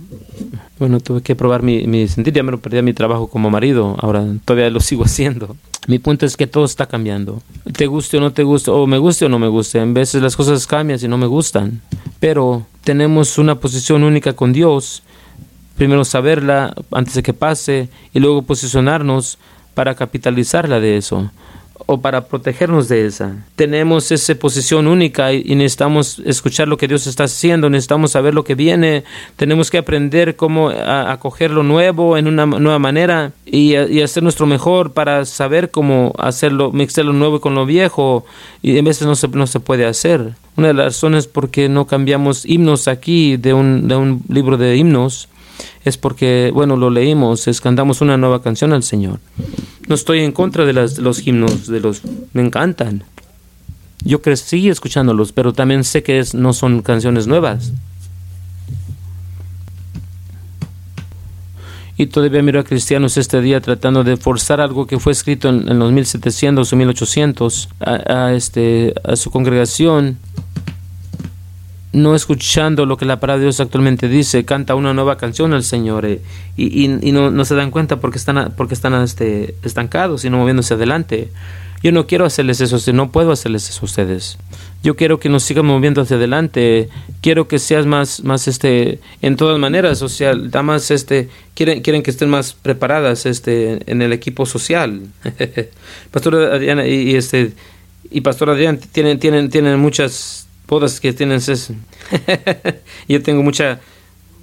Bueno, 0.79 1.01
tuve 1.01 1.21
que 1.21 1.35
probar 1.35 1.63
mi, 1.63 1.85
mi 1.85 2.07
sentir, 2.07 2.33
ya 2.33 2.41
me 2.41 2.51
lo 2.51 2.61
perdí 2.61 2.81
mi 2.81 2.93
trabajo 2.93 3.27
como 3.27 3.49
marido, 3.49 3.97
ahora 3.99 4.25
todavía 4.45 4.69
lo 4.69 4.79
sigo 4.79 5.03
haciendo. 5.09 5.57
Mi 5.87 5.99
punto 5.99 6.25
es 6.25 6.37
que 6.37 6.47
todo 6.47 6.63
está 6.63 6.85
cambiando. 6.85 7.41
Te 7.73 7.87
guste 7.87 8.19
o 8.19 8.21
no 8.21 8.31
te 8.31 8.43
guste, 8.43 8.71
o 8.71 8.87
me 8.87 8.99
guste 8.99 9.25
o 9.25 9.29
no 9.29 9.37
me 9.37 9.49
guste. 9.49 9.79
En 9.79 9.93
veces 9.93 10.21
las 10.21 10.37
cosas 10.37 10.65
cambian 10.65 10.97
y 11.03 11.09
no 11.09 11.17
me 11.17 11.27
gustan. 11.27 11.81
Pero 12.21 12.65
tenemos 12.85 13.37
una 13.37 13.55
posición 13.55 14.03
única 14.03 14.31
con 14.31 14.53
Dios 14.53 15.03
primero 15.79 16.03
saberla 16.03 16.75
antes 16.91 17.13
de 17.13 17.23
que 17.23 17.33
pase 17.33 17.87
y 18.13 18.19
luego 18.19 18.41
posicionarnos 18.41 19.37
para 19.73 19.95
capitalizarla 19.95 20.81
de 20.81 20.97
eso 20.97 21.31
o 21.85 22.01
para 22.01 22.25
protegernos 22.25 22.89
de 22.89 23.05
esa. 23.05 23.37
Tenemos 23.55 24.11
esa 24.11 24.35
posición 24.35 24.87
única 24.87 25.31
y, 25.31 25.55
necesitamos 25.55 26.19
escuchar 26.25 26.67
lo 26.67 26.75
que 26.75 26.89
Dios 26.89 27.07
está 27.07 27.23
haciendo, 27.23 27.69
necesitamos 27.69 28.11
saber 28.11 28.33
lo 28.33 28.43
que 28.43 28.55
viene, 28.55 29.05
tenemos 29.37 29.71
que 29.71 29.77
aprender 29.77 30.35
cómo 30.35 30.69
acoger 30.69 31.51
lo 31.51 31.63
nuevo 31.63 32.17
en 32.17 32.27
una 32.27 32.45
nueva 32.45 32.77
manera 32.77 33.31
y, 33.45 33.75
hacer 34.01 34.21
nuestro 34.21 34.47
mejor 34.47 34.91
para 34.91 35.23
saber 35.23 35.71
cómo 35.71 36.13
hacerlo, 36.19 36.73
mixar 36.73 37.05
lo 37.05 37.13
nuevo 37.13 37.39
con 37.39 37.55
lo 37.55 37.65
viejo 37.65 38.25
y 38.61 38.77
a 38.77 38.81
veces 38.81 39.07
no 39.07 39.15
se, 39.15 39.29
no 39.29 39.47
se 39.47 39.61
puede 39.61 39.85
hacer. 39.85 40.33
Una 40.57 40.67
de 40.67 40.73
las 40.73 40.85
razones 40.87 41.27
por 41.27 41.49
qué 41.49 41.69
no 41.69 41.87
cambiamos 41.87 42.45
himnos 42.45 42.89
aquí 42.89 43.37
de 43.37 43.53
un, 43.53 43.87
de 43.87 43.95
un 43.95 44.23
libro 44.27 44.57
de 44.57 44.75
himnos 44.75 45.29
es 45.85 45.97
porque, 45.97 46.51
bueno, 46.53 46.77
lo 46.77 46.89
leímos, 46.89 47.47
es 47.47 47.61
cantamos 47.61 48.01
una 48.01 48.17
nueva 48.17 48.41
canción 48.41 48.73
al 48.73 48.83
Señor. 48.83 49.19
No 49.87 49.95
estoy 49.95 50.19
en 50.19 50.31
contra 50.31 50.65
de 50.65 50.73
los 50.73 51.25
himnos, 51.25 51.67
de 51.67 51.79
los, 51.79 52.01
me 52.33 52.41
encantan. 52.41 53.03
Yo 54.03 54.21
crecí 54.21 54.69
escuchándolos, 54.69 55.31
pero 55.31 55.53
también 55.53 55.83
sé 55.83 56.03
que 56.03 56.23
no 56.33 56.53
son 56.53 56.81
canciones 56.81 57.27
nuevas. 57.27 57.73
Y 61.97 62.07
todavía 62.07 62.41
miro 62.41 62.61
a 62.61 62.63
cristianos 62.63 63.17
este 63.17 63.41
día 63.41 63.59
tratando 63.59 64.05
de 64.05 64.15
forzar 64.15 64.61
algo 64.61 64.87
que 64.87 64.99
fue 64.99 65.11
escrito 65.11 65.49
en, 65.49 65.77
los 65.77 65.91
1700 65.91 66.71
o 66.71 66.75
1800 66.77 67.69
a, 67.81 68.31
este, 68.33 68.93
a 69.03 69.17
su 69.17 69.29
congregación 69.31 70.17
no 71.91 72.15
escuchando 72.15 72.85
lo 72.85 72.97
que 72.97 73.05
la 73.05 73.19
palabra 73.19 73.39
de 73.39 73.45
Dios 73.45 73.59
actualmente 73.59 74.07
dice, 74.07 74.45
canta 74.45 74.75
una 74.75 74.93
nueva 74.93 75.17
canción 75.17 75.53
al 75.53 75.63
Señor 75.63 76.05
eh, 76.05 76.21
y, 76.55 76.85
y, 76.85 77.11
no, 77.11 77.31
no, 77.31 77.45
se 77.45 77.55
dan 77.55 77.71
cuenta 77.71 77.99
porque 77.99 78.17
están, 78.17 78.53
porque 78.55 78.75
están 78.75 78.93
este, 79.01 79.55
estancados 79.63 80.23
y 80.25 80.29
no 80.29 80.37
moviéndose 80.37 80.75
adelante. 80.75 81.29
Yo 81.81 81.93
no 81.93 82.07
quiero 82.07 82.25
hacerles 82.25 82.59
eso, 82.59 82.77
no 82.91 83.11
puedo 83.11 83.31
hacerles 83.31 83.69
eso 83.69 83.81
a 83.81 83.85
ustedes. 83.85 84.37
Yo 84.83 84.97
quiero 84.97 85.19
que 85.19 85.29
nos 85.29 85.43
sigan 85.43 85.65
moviendo 85.65 86.01
hacia 86.01 86.17
adelante. 86.17 86.89
Quiero 87.21 87.47
que 87.47 87.57
seas 87.57 87.85
más, 87.85 88.21
más 88.23 88.49
este, 88.49 88.99
en 89.21 89.37
todas 89.37 89.57
maneras, 89.59 90.01
o 90.01 90.09
sea, 90.09 90.35
damas, 90.35 90.91
este, 90.91 91.29
quieren, 91.53 91.81
quieren 91.81 92.03
que 92.03 92.11
estén 92.11 92.29
más 92.29 92.53
preparadas, 92.53 93.25
este, 93.25 93.89
en 93.89 94.01
el 94.01 94.11
equipo 94.11 94.45
social. 94.45 95.03
Pastor 96.11 96.35
Adrián 96.35 96.81
y, 96.85 97.15
este, 97.15 97.53
y 98.11 98.21
Pastor 98.21 98.49
Adrián 98.49 98.77
tienen, 98.77 99.17
tienen, 99.17 99.49
tienen 99.49 99.79
muchas 99.79 100.48
bodas 100.69 100.99
que 100.99 101.11
tienen 101.13 101.37
es 101.37 101.71
yo 103.07 103.21
tengo 103.23 103.43
mucha 103.43 103.79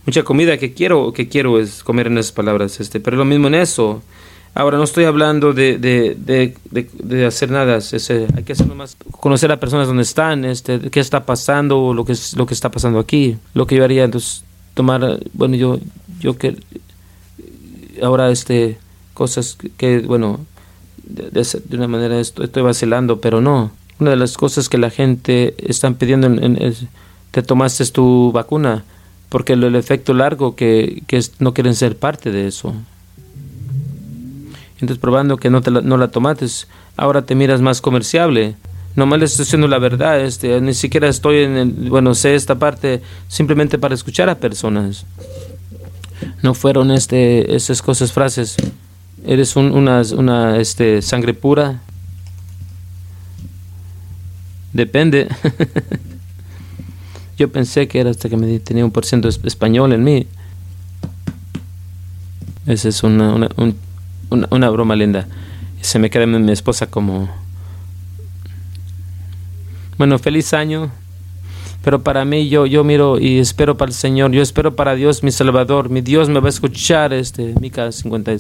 mucha 0.05 0.22
comida 0.22 0.59
que 0.59 0.74
quiero 0.74 1.12
que 1.12 1.29
quiero 1.29 1.59
es 1.61 1.83
comer 1.83 2.09
en 2.09 2.18
esas 2.18 2.33
palabras 2.33 2.81
este 2.81 3.01
pero 3.01 3.16
lo 3.16 3.24
mismo 3.24 3.47
en 3.49 3.55
eso 3.55 4.03
Ahora 4.57 4.79
no 4.79 4.85
estoy 4.85 5.05
hablando 5.05 5.53
de, 5.53 5.77
de, 5.77 6.16
de, 6.18 6.89
de, 6.95 7.27
hacer 7.27 7.51
nada, 7.51 7.74
hay 7.77 8.43
que 8.43 8.53
hacer 8.55 8.66
más, 8.68 8.97
conocer 9.11 9.53
a 9.53 9.61
personas 9.61 9.87
donde 9.87 10.03
están, 10.03 10.47
este, 10.47 10.81
qué 10.91 10.99
está 10.99 11.27
pasando, 11.27 11.93
lo 11.93 12.07
que, 12.07 12.14
lo 12.37 12.47
que 12.47 12.55
está 12.55 12.70
pasando 12.70 12.99
aquí. 12.99 13.37
Lo 13.53 13.66
que 13.66 13.77
yo 13.77 13.85
haría, 13.85 14.05
entonces, 14.05 14.45
tomar, 14.72 15.20
bueno, 15.35 15.57
yo, 15.57 15.79
yo 16.20 16.39
que, 16.39 16.57
ahora, 18.03 18.31
este, 18.31 18.79
cosas 19.12 19.59
que, 19.77 19.99
bueno, 19.99 20.47
de, 21.05 21.47
una 21.72 21.87
manera 21.87 22.18
estoy, 22.18 22.47
estoy, 22.47 22.62
vacilando, 22.62 23.20
pero 23.20 23.43
no. 23.43 23.72
Una 23.99 24.11
de 24.11 24.17
las 24.17 24.37
cosas 24.37 24.69
que 24.69 24.79
la 24.79 24.91
gente 24.91 25.55
está 25.59 25.91
pidiendo 25.93 26.29
es, 26.61 26.85
te 27.31 27.43
tomaste 27.43 27.85
tu 27.87 28.31
vacuna, 28.33 28.85
porque 29.29 29.55
el, 29.55 29.75
efecto 29.75 30.13
largo 30.13 30.55
que, 30.55 31.03
que 31.07 31.21
no 31.39 31.55
quieren 31.55 31.75
ser 31.75 31.97
parte 31.97 32.31
de 32.31 32.47
eso. 32.47 32.75
Entonces, 34.75 34.99
probando 34.99 35.39
que 35.39 35.49
no, 35.49 35.63
te 35.63 35.71
la, 35.71 35.81
no 35.81 35.97
la 35.97 36.09
tomates, 36.09 36.69
ahora 36.97 37.23
te 37.23 37.35
miras 37.35 37.63
más 37.63 37.81
comerciable. 37.81 38.57
Nomás 38.95 39.19
le 39.19 39.25
estoy 39.27 39.45
diciendo 39.45 39.69
la 39.69 39.79
verdad, 39.79 40.21
este, 40.21 40.61
ni 40.61 40.75
siquiera 40.75 41.09
estoy 41.09 41.45
en 41.45 41.57
el, 41.57 41.71
bueno, 41.91 42.15
sé 42.15 42.35
esta 42.35 42.59
parte 42.59 43.03
simplemente 43.29 43.79
para 43.79 43.95
escuchar 43.95 44.29
a 44.29 44.37
personas. 44.37 45.05
No 46.43 46.55
fueron 46.55 46.91
este, 46.91 47.55
esas 47.55 47.83
cosas, 47.83 48.13
frases. 48.13 48.57
Eres 49.27 49.57
un, 49.57 49.73
una, 49.73 50.03
una 50.17 50.59
este, 50.59 51.03
sangre 51.03 51.35
pura. 51.35 51.81
Depende. 54.77 55.27
Yo 57.39 57.51
pensé 57.51 57.89
que 57.89 57.99
era 57.99 58.11
hasta 58.11 58.29
que 58.29 58.37
me 58.37 58.59
tenía 58.59 58.85
un 58.85 58.91
por 58.91 59.07
ciento 59.07 59.29
español 59.29 59.95
en 59.95 60.05
mí. 60.05 60.27
Ese 62.66 62.91
es 62.91 63.03
una, 63.03 63.49
un 63.57 63.77
una, 64.29 64.68
broma 64.68 64.95
linda. 64.97 65.27
Se 65.81 65.99
me 65.99 66.11
queda 66.11 66.27
mi 66.27 66.53
esposa 66.53 66.89
como... 66.89 67.31
Bueno, 69.97 70.18
feliz 70.18 70.53
año. 70.53 70.91
Pero 71.83 72.03
para 72.03 72.27
mí 72.27 72.51
yo, 72.51 72.66
yo 72.66 72.85
miro 72.85 73.18
y 73.18 73.39
espero 73.39 73.79
para 73.79 73.89
el 73.89 73.95
Señor. 73.95 74.31
Yo 74.33 74.43
espero 74.43 74.77
para 74.77 74.95
Dios, 74.95 75.22
mi 75.22 75.31
Salvador. 75.31 75.89
Mi 75.89 76.03
Dios 76.03 76.29
me 76.29 76.41
va 76.41 76.47
a 76.47 76.51
escuchar. 76.51 77.14
Este, 77.14 77.55
Mica 77.61 77.91
50, 77.93 78.33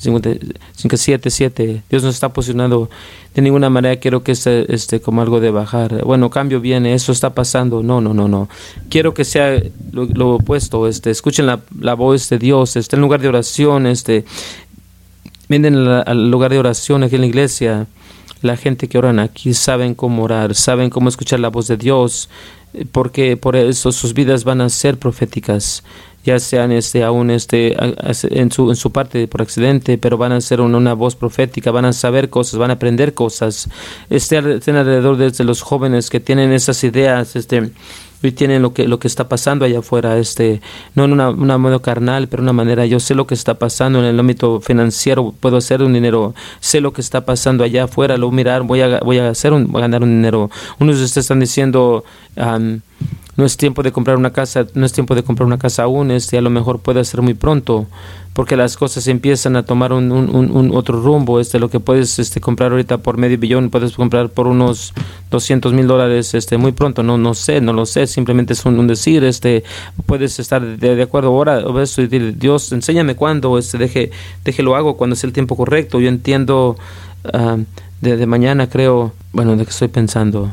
57, 0.00 1.30
7. 1.30 1.82
Dios 1.90 2.02
no 2.02 2.08
está 2.08 2.30
posicionando 2.32 2.88
de 3.34 3.42
ninguna 3.42 3.68
manera. 3.68 3.96
Quiero 3.96 4.22
que 4.22 4.32
esté 4.32 4.72
este, 4.72 5.00
como 5.00 5.20
algo 5.20 5.40
de 5.40 5.50
bajar. 5.50 6.04
Bueno, 6.04 6.30
cambio 6.30 6.60
viene. 6.60 6.94
Eso 6.94 7.12
está 7.12 7.34
pasando. 7.34 7.82
No, 7.82 8.00
no, 8.00 8.14
no, 8.14 8.26
no. 8.26 8.48
Quiero 8.88 9.12
que 9.12 9.24
sea 9.24 9.62
lo, 9.92 10.34
opuesto. 10.36 10.88
Este, 10.88 11.10
escuchen 11.10 11.46
la, 11.46 11.60
la, 11.78 11.94
voz 11.94 12.28
de 12.30 12.38
Dios. 12.38 12.76
Este, 12.76 12.96
en 12.96 13.02
lugar 13.02 13.20
de 13.20 13.28
oración. 13.28 13.86
Este, 13.86 14.24
vienen 15.48 15.76
al 15.76 16.30
lugar 16.30 16.50
de 16.50 16.58
oración 16.58 17.02
aquí 17.02 17.16
en 17.16 17.20
la 17.20 17.26
iglesia. 17.26 17.86
La 18.40 18.56
gente 18.56 18.88
que 18.88 18.96
oran 18.96 19.18
aquí 19.18 19.52
saben 19.52 19.94
cómo 19.94 20.22
orar, 20.22 20.54
saben 20.54 20.88
cómo 20.88 21.10
escuchar 21.10 21.40
la 21.40 21.48
voz 21.50 21.66
de 21.66 21.76
Dios, 21.76 22.30
porque 22.90 23.36
por 23.36 23.54
eso 23.54 23.92
sus 23.92 24.14
vidas 24.14 24.44
van 24.44 24.62
a 24.62 24.70
ser 24.70 24.96
proféticas, 24.96 25.84
ya 26.24 26.38
sean 26.38 26.72
este 26.72 27.02
aún 27.02 27.30
este 27.30 27.76
en 27.78 28.50
su 28.52 28.70
en 28.70 28.76
su 28.76 28.92
parte 28.92 29.26
por 29.28 29.42
accidente, 29.42 29.98
pero 29.98 30.18
van 30.18 30.32
a 30.32 30.40
ser 30.40 30.60
una, 30.60 30.94
voz 30.94 31.16
profética, 31.16 31.70
van 31.70 31.86
a 31.86 31.92
saber 31.92 32.28
cosas, 32.30 32.58
van 32.58 32.70
a 32.70 32.74
aprender 32.74 33.14
cosas. 33.14 33.68
Estén 34.10 34.76
alrededor 34.76 35.16
de 35.16 35.44
los 35.44 35.62
jóvenes 35.62 36.10
que 36.10 36.20
tienen 36.20 36.52
esas 36.52 36.84
ideas, 36.84 37.36
este 37.36 37.70
y 38.22 38.32
tienen 38.32 38.62
lo 38.62 38.74
que 38.74 38.86
lo 38.86 38.98
que 38.98 39.08
está 39.08 39.28
pasando 39.28 39.64
allá 39.64 39.78
afuera 39.78 40.18
este 40.18 40.60
no 40.94 41.04
en 41.04 41.12
una, 41.12 41.30
una 41.30 41.58
modo 41.58 41.80
carnal 41.80 42.28
pero 42.28 42.42
una 42.42 42.52
manera 42.52 42.84
yo 42.86 43.00
sé 43.00 43.14
lo 43.14 43.26
que 43.26 43.34
está 43.34 43.54
pasando 43.54 44.00
en 44.00 44.04
el 44.04 44.20
ámbito 44.20 44.60
financiero 44.60 45.34
puedo 45.40 45.56
hacer 45.56 45.82
un 45.82 45.92
dinero 45.92 46.34
sé 46.60 46.80
lo 46.80 46.92
que 46.92 47.00
está 47.00 47.24
pasando 47.24 47.64
allá 47.64 47.84
afuera 47.84 48.18
lo 48.18 48.30
mirar 48.30 48.62
voy 48.62 48.82
a 48.82 49.00
voy 49.00 49.18
a 49.18 49.30
hacer 49.30 49.52
un, 49.52 49.68
voy 49.68 49.80
a 49.80 49.82
ganar 49.82 50.02
un 50.02 50.10
dinero 50.10 50.50
unos 50.78 50.98
de 50.98 51.04
ustedes 51.04 51.24
están 51.24 51.40
diciendo 51.40 52.04
no 53.36 53.44
es 53.44 53.56
tiempo 53.56 53.82
de 53.82 53.92
comprar 53.92 54.16
una 54.16 54.32
casa, 54.32 54.66
no 54.74 54.84
es 54.84 54.92
tiempo 54.92 55.14
de 55.14 55.22
comprar 55.22 55.46
una 55.46 55.58
casa 55.58 55.84
aún, 55.84 56.10
este, 56.10 56.38
a 56.38 56.40
lo 56.40 56.50
mejor 56.50 56.80
puede 56.80 57.04
ser 57.04 57.22
muy 57.22 57.34
pronto, 57.34 57.86
porque 58.32 58.56
las 58.56 58.76
cosas 58.76 59.06
empiezan 59.08 59.56
a 59.56 59.64
tomar 59.64 59.92
un, 59.92 60.12
un, 60.12 60.70
otro 60.74 61.00
rumbo, 61.00 61.40
este, 61.40 61.58
lo 61.58 61.68
que 61.68 61.80
puedes 61.80 62.18
este, 62.18 62.40
comprar 62.40 62.70
ahorita 62.72 62.98
por 62.98 63.18
medio 63.18 63.38
billón, 63.38 63.70
puedes 63.70 63.92
comprar 63.92 64.30
por 64.30 64.46
unos 64.46 64.92
200 65.30 65.72
mil 65.72 65.86
dólares 65.86 66.34
este, 66.34 66.56
muy 66.56 66.72
pronto, 66.72 67.02
no, 67.02 67.18
no 67.18 67.34
sé, 67.34 67.60
no 67.60 67.72
lo 67.72 67.86
sé, 67.86 68.06
simplemente 68.06 68.52
es 68.52 68.64
un, 68.64 68.86
decir, 68.86 69.24
este, 69.24 69.64
puedes 70.06 70.38
estar 70.38 70.62
de, 70.62 71.02
acuerdo 71.02 71.28
ahora, 71.28 71.60
y 71.60 71.72
decir, 71.72 72.36
Dios, 72.38 72.72
enséñame 72.72 73.14
cuándo, 73.14 73.58
este, 73.58 73.78
deje, 73.78 74.10
deje 74.44 74.62
lo 74.62 74.76
hago 74.76 74.96
cuando 74.96 75.14
es 75.14 75.24
el 75.24 75.32
tiempo 75.32 75.56
correcto, 75.56 76.00
yo 76.00 76.08
entiendo 76.08 76.76
uh, 77.32 77.64
de, 78.00 78.16
de 78.16 78.26
mañana 78.26 78.68
creo, 78.68 79.12
bueno, 79.32 79.56
de 79.56 79.64
que 79.64 79.70
estoy 79.70 79.88
pensando, 79.88 80.50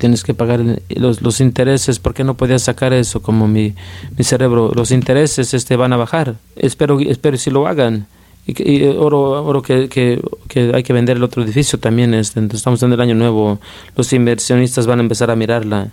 tienes 0.00 0.24
que 0.24 0.34
pagar 0.34 0.60
los, 0.88 1.22
los 1.22 1.40
intereses, 1.40 2.00
¿por 2.00 2.14
qué 2.14 2.24
no 2.24 2.34
podías 2.34 2.62
sacar 2.62 2.92
eso 2.92 3.22
como 3.22 3.46
mi, 3.46 3.74
mi 4.16 4.24
cerebro? 4.24 4.72
Los 4.74 4.90
intereses 4.90 5.54
este, 5.54 5.76
van 5.76 5.92
a 5.92 5.96
bajar. 5.96 6.36
Espero, 6.56 6.98
espero 6.98 7.36
si 7.36 7.50
lo 7.50 7.68
hagan. 7.68 8.06
Y, 8.46 8.72
y 8.72 8.86
oro, 8.88 9.44
oro 9.44 9.62
que, 9.62 9.88
que, 9.88 10.20
que, 10.48 10.72
hay 10.74 10.82
que 10.82 10.92
vender 10.92 11.18
el 11.18 11.22
otro 11.22 11.44
edificio 11.44 11.78
también. 11.78 12.14
Este, 12.14 12.40
estamos 12.52 12.82
en 12.82 12.92
el 12.92 13.00
año 13.00 13.14
nuevo. 13.14 13.60
Los 13.94 14.12
inversionistas 14.12 14.86
van 14.86 14.98
a 14.98 15.02
empezar 15.02 15.30
a 15.30 15.36
mirarla 15.36 15.90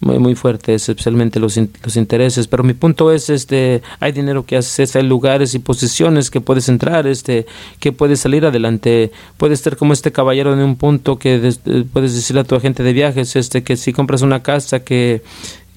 muy, 0.00 0.18
muy 0.18 0.34
fuertes, 0.34 0.88
especialmente 0.88 1.40
los, 1.40 1.56
los 1.56 1.96
intereses. 1.96 2.46
Pero 2.46 2.62
mi 2.62 2.74
punto 2.74 3.12
es, 3.12 3.30
este, 3.30 3.82
hay 4.00 4.12
dinero 4.12 4.44
que 4.44 4.56
haces, 4.56 4.94
hay 4.96 5.02
lugares 5.02 5.54
y 5.54 5.58
posiciones 5.58 6.30
que 6.30 6.40
puedes 6.40 6.68
entrar, 6.68 7.06
este, 7.06 7.46
que 7.80 7.92
puedes 7.92 8.20
salir 8.20 8.44
adelante. 8.44 9.12
Puedes 9.36 9.60
ser 9.60 9.76
como 9.76 9.92
este 9.92 10.12
caballero 10.12 10.52
en 10.52 10.60
un 10.60 10.76
punto 10.76 11.18
que 11.18 11.36
eh, 11.66 11.84
puedes 11.92 12.14
decirle 12.14 12.42
a 12.42 12.44
tu 12.44 12.54
agente 12.54 12.82
de 12.82 12.92
viajes, 12.92 13.34
este, 13.36 13.62
que 13.62 13.76
si 13.76 13.92
compras 13.92 14.22
una 14.22 14.42
casa 14.42 14.84
que 14.84 15.22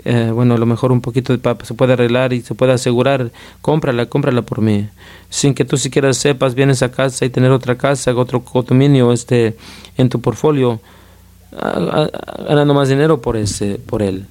eh, 0.06 0.32
bueno, 0.34 0.54
a 0.54 0.58
lo 0.58 0.66
mejor 0.66 0.92
un 0.92 1.02
poquito 1.02 1.36
de 1.36 1.56
se 1.64 1.74
puede 1.74 1.94
arreglar 1.94 2.32
y 2.32 2.42
se 2.42 2.56
puede 2.56 2.72
asegurar, 2.72 3.32
cómprala, 3.62 4.06
cómprala 4.06 4.42
por 4.42 4.62
mí. 4.62 4.88
Sin 5.30 5.54
que 5.54 5.66
tú 5.66 5.78
siquiera 5.78 6.14
sepas, 6.14 6.56
vienes 6.56 6.84
a 6.84 6.92
casa 6.92 7.26
y 7.26 7.30
tener 7.30 7.52
otra 7.52 7.78
casa, 7.78 8.16
otro 8.16 8.44
condominio 8.44 9.12
este, 9.12 9.58
en 9.98 10.10
tu 10.10 10.22
portfolio 10.22 10.80
ganando 11.52 12.74
más 12.74 12.90
dinero 12.90 13.22
por 13.22 13.38
ese 13.38 13.76
por 13.76 14.02
él. 14.02 14.26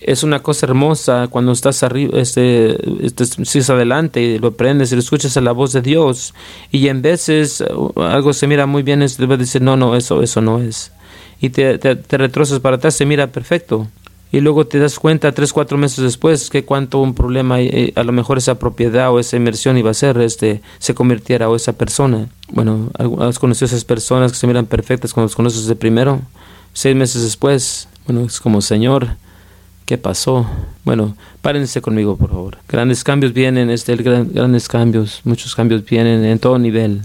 Es 0.00 0.22
una 0.22 0.40
cosa 0.40 0.66
hermosa 0.66 1.28
cuando 1.28 1.52
estás 1.52 1.82
arriba 1.82 2.20
este, 2.20 2.76
este 3.04 3.24
es 3.24 3.70
adelante 3.70 4.20
y 4.20 4.38
lo 4.38 4.48
aprendes 4.48 4.92
y 4.92 4.94
lo 4.94 5.00
escuchas 5.00 5.36
a 5.36 5.40
la 5.40 5.52
voz 5.52 5.72
de 5.72 5.82
Dios. 5.82 6.34
Y 6.70 6.88
en 6.88 7.02
veces 7.02 7.62
uh, 7.62 8.02
algo 8.02 8.32
se 8.32 8.46
mira 8.46 8.66
muy 8.66 8.82
bien 8.82 9.02
y 9.02 9.06
debes 9.18 9.38
decir 9.38 9.62
no 9.62 9.76
no 9.76 9.96
eso 9.96 10.22
eso 10.22 10.40
no 10.40 10.60
es 10.60 10.92
y 11.40 11.50
te, 11.50 11.78
te, 11.78 11.96
te 11.96 12.60
para 12.60 12.76
atrás 12.76 12.94
se 12.94 13.06
mira 13.06 13.26
perfecto 13.26 13.88
y 14.32 14.40
luego 14.40 14.66
te 14.66 14.78
das 14.78 14.98
cuenta 14.98 15.32
tres, 15.32 15.52
cuatro 15.52 15.78
meses 15.78 16.02
después 16.02 16.50
que 16.50 16.64
cuánto 16.64 17.00
un 17.00 17.14
problema 17.14 17.60
eh, 17.60 17.92
a 17.94 18.02
lo 18.02 18.12
mejor 18.12 18.38
esa 18.38 18.58
propiedad 18.58 19.10
o 19.12 19.20
esa 19.20 19.36
inversión 19.36 19.78
iba 19.78 19.90
a 19.90 19.94
ser, 19.94 20.18
este, 20.20 20.62
se 20.78 20.94
convirtiera 20.94 21.48
o 21.48 21.56
esa 21.56 21.72
persona. 21.72 22.28
Bueno, 22.50 22.90
has 23.20 23.38
conocido 23.38 23.66
esas 23.66 23.84
personas 23.84 24.32
que 24.32 24.38
se 24.38 24.46
miran 24.46 24.66
perfectas 24.66 25.12
cuando 25.12 25.26
los 25.26 25.36
conoces 25.36 25.66
de 25.66 25.76
primero, 25.76 26.20
seis 26.72 26.96
meses 26.96 27.22
después, 27.22 27.88
bueno, 28.06 28.24
es 28.24 28.40
como 28.40 28.60
Señor, 28.60 29.16
¿qué 29.84 29.96
pasó? 29.96 30.46
Bueno, 30.84 31.16
párense 31.40 31.80
conmigo, 31.80 32.16
por 32.16 32.30
favor. 32.30 32.58
Grandes 32.68 33.04
cambios 33.04 33.32
vienen, 33.32 33.70
este, 33.70 33.96
grandes 33.96 34.68
cambios, 34.68 35.20
muchos 35.24 35.54
cambios 35.54 35.84
vienen 35.84 36.24
en 36.24 36.38
todo 36.38 36.58
nivel, 36.58 37.02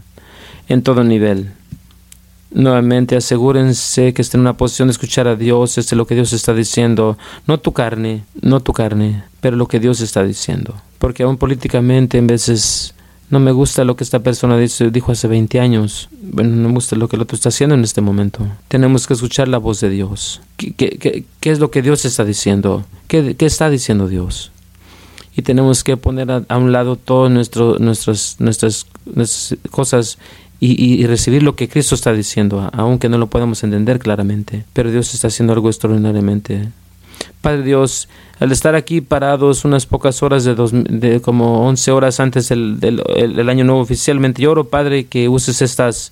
en 0.67 0.81
todo 0.81 1.03
nivel. 1.03 1.51
Nuevamente 2.53 3.15
asegúrense 3.15 4.13
que 4.13 4.21
estén 4.21 4.39
en 4.39 4.47
una 4.47 4.57
posición 4.57 4.89
de 4.89 4.91
escuchar 4.91 5.27
a 5.27 5.35
Dios, 5.35 5.77
este 5.77 5.95
lo 5.95 6.05
que 6.05 6.15
Dios 6.15 6.33
está 6.33 6.53
diciendo, 6.53 7.17
no 7.47 7.59
tu 7.59 7.71
carne, 7.71 8.23
no 8.41 8.59
tu 8.59 8.73
carne, 8.73 9.23
pero 9.39 9.55
lo 9.55 9.67
que 9.67 9.79
Dios 9.79 10.01
está 10.01 10.23
diciendo. 10.23 10.75
Porque 10.99 11.23
aún 11.23 11.37
políticamente 11.37 12.17
en 12.17 12.27
veces 12.27 12.93
no 13.31 13.39
me 13.39 13.53
gusta 13.53 13.85
lo 13.85 13.95
que 13.95 14.03
esta 14.03 14.19
persona 14.19 14.57
dijo 14.57 15.11
hace 15.13 15.27
20 15.29 15.61
años, 15.61 16.09
bueno, 16.21 16.53
no 16.57 16.67
me 16.67 16.75
gusta 16.75 16.97
lo 16.97 17.07
que 17.07 17.15
el 17.15 17.21
otro 17.21 17.35
está 17.35 17.47
haciendo 17.47 17.75
en 17.75 17.83
este 17.83 18.01
momento. 18.01 18.45
Tenemos 18.67 19.07
que 19.07 19.13
escuchar 19.13 19.47
la 19.47 19.57
voz 19.57 19.79
de 19.79 19.89
Dios. 19.89 20.41
¿Qué, 20.57 21.25
es 21.41 21.59
lo 21.59 21.71
que 21.71 21.81
Dios 21.81 22.03
está 22.03 22.25
diciendo? 22.25 22.83
¿Qué, 23.07 23.35
qué 23.35 23.45
está 23.45 23.69
diciendo 23.69 24.09
Dios? 24.09 24.51
Y 25.35 25.41
tenemos 25.43 25.83
que 25.83 25.97
poner 25.97 26.29
a, 26.31 26.57
un 26.57 26.71
lado 26.71 26.95
todas 26.95 27.31
nuestras, 27.31 27.79
nuestras, 27.79 28.37
nuestras 28.39 29.55
cosas 29.69 30.17
y, 30.63 31.07
recibir 31.07 31.41
lo 31.41 31.55
que 31.55 31.67
Cristo 31.67 31.95
está 31.95 32.13
diciendo, 32.13 32.69
aunque 32.73 33.09
no 33.09 33.17
lo 33.17 33.27
podamos 33.27 33.63
entender 33.63 33.97
claramente. 33.97 34.63
Pero 34.73 34.91
Dios 34.91 35.13
está 35.15 35.27
haciendo 35.27 35.53
algo 35.53 35.69
extraordinariamente. 35.69 36.69
Padre 37.41 37.63
Dios, 37.63 38.07
al 38.39 38.51
estar 38.51 38.75
aquí 38.75 39.01
parados 39.01 39.65
unas 39.65 39.87
pocas 39.87 40.21
horas 40.21 40.43
de, 40.43 40.53
dos, 40.53 40.71
de 40.71 41.19
como 41.19 41.67
11 41.67 41.91
horas 41.91 42.19
antes 42.19 42.49
del, 42.49 42.79
del, 42.79 43.49
año 43.49 43.63
nuevo 43.63 43.81
oficialmente, 43.81 44.43
yo 44.43 44.51
oro, 44.51 44.65
Padre, 44.65 45.05
que 45.05 45.29
uses 45.29 45.63
estas, 45.63 46.11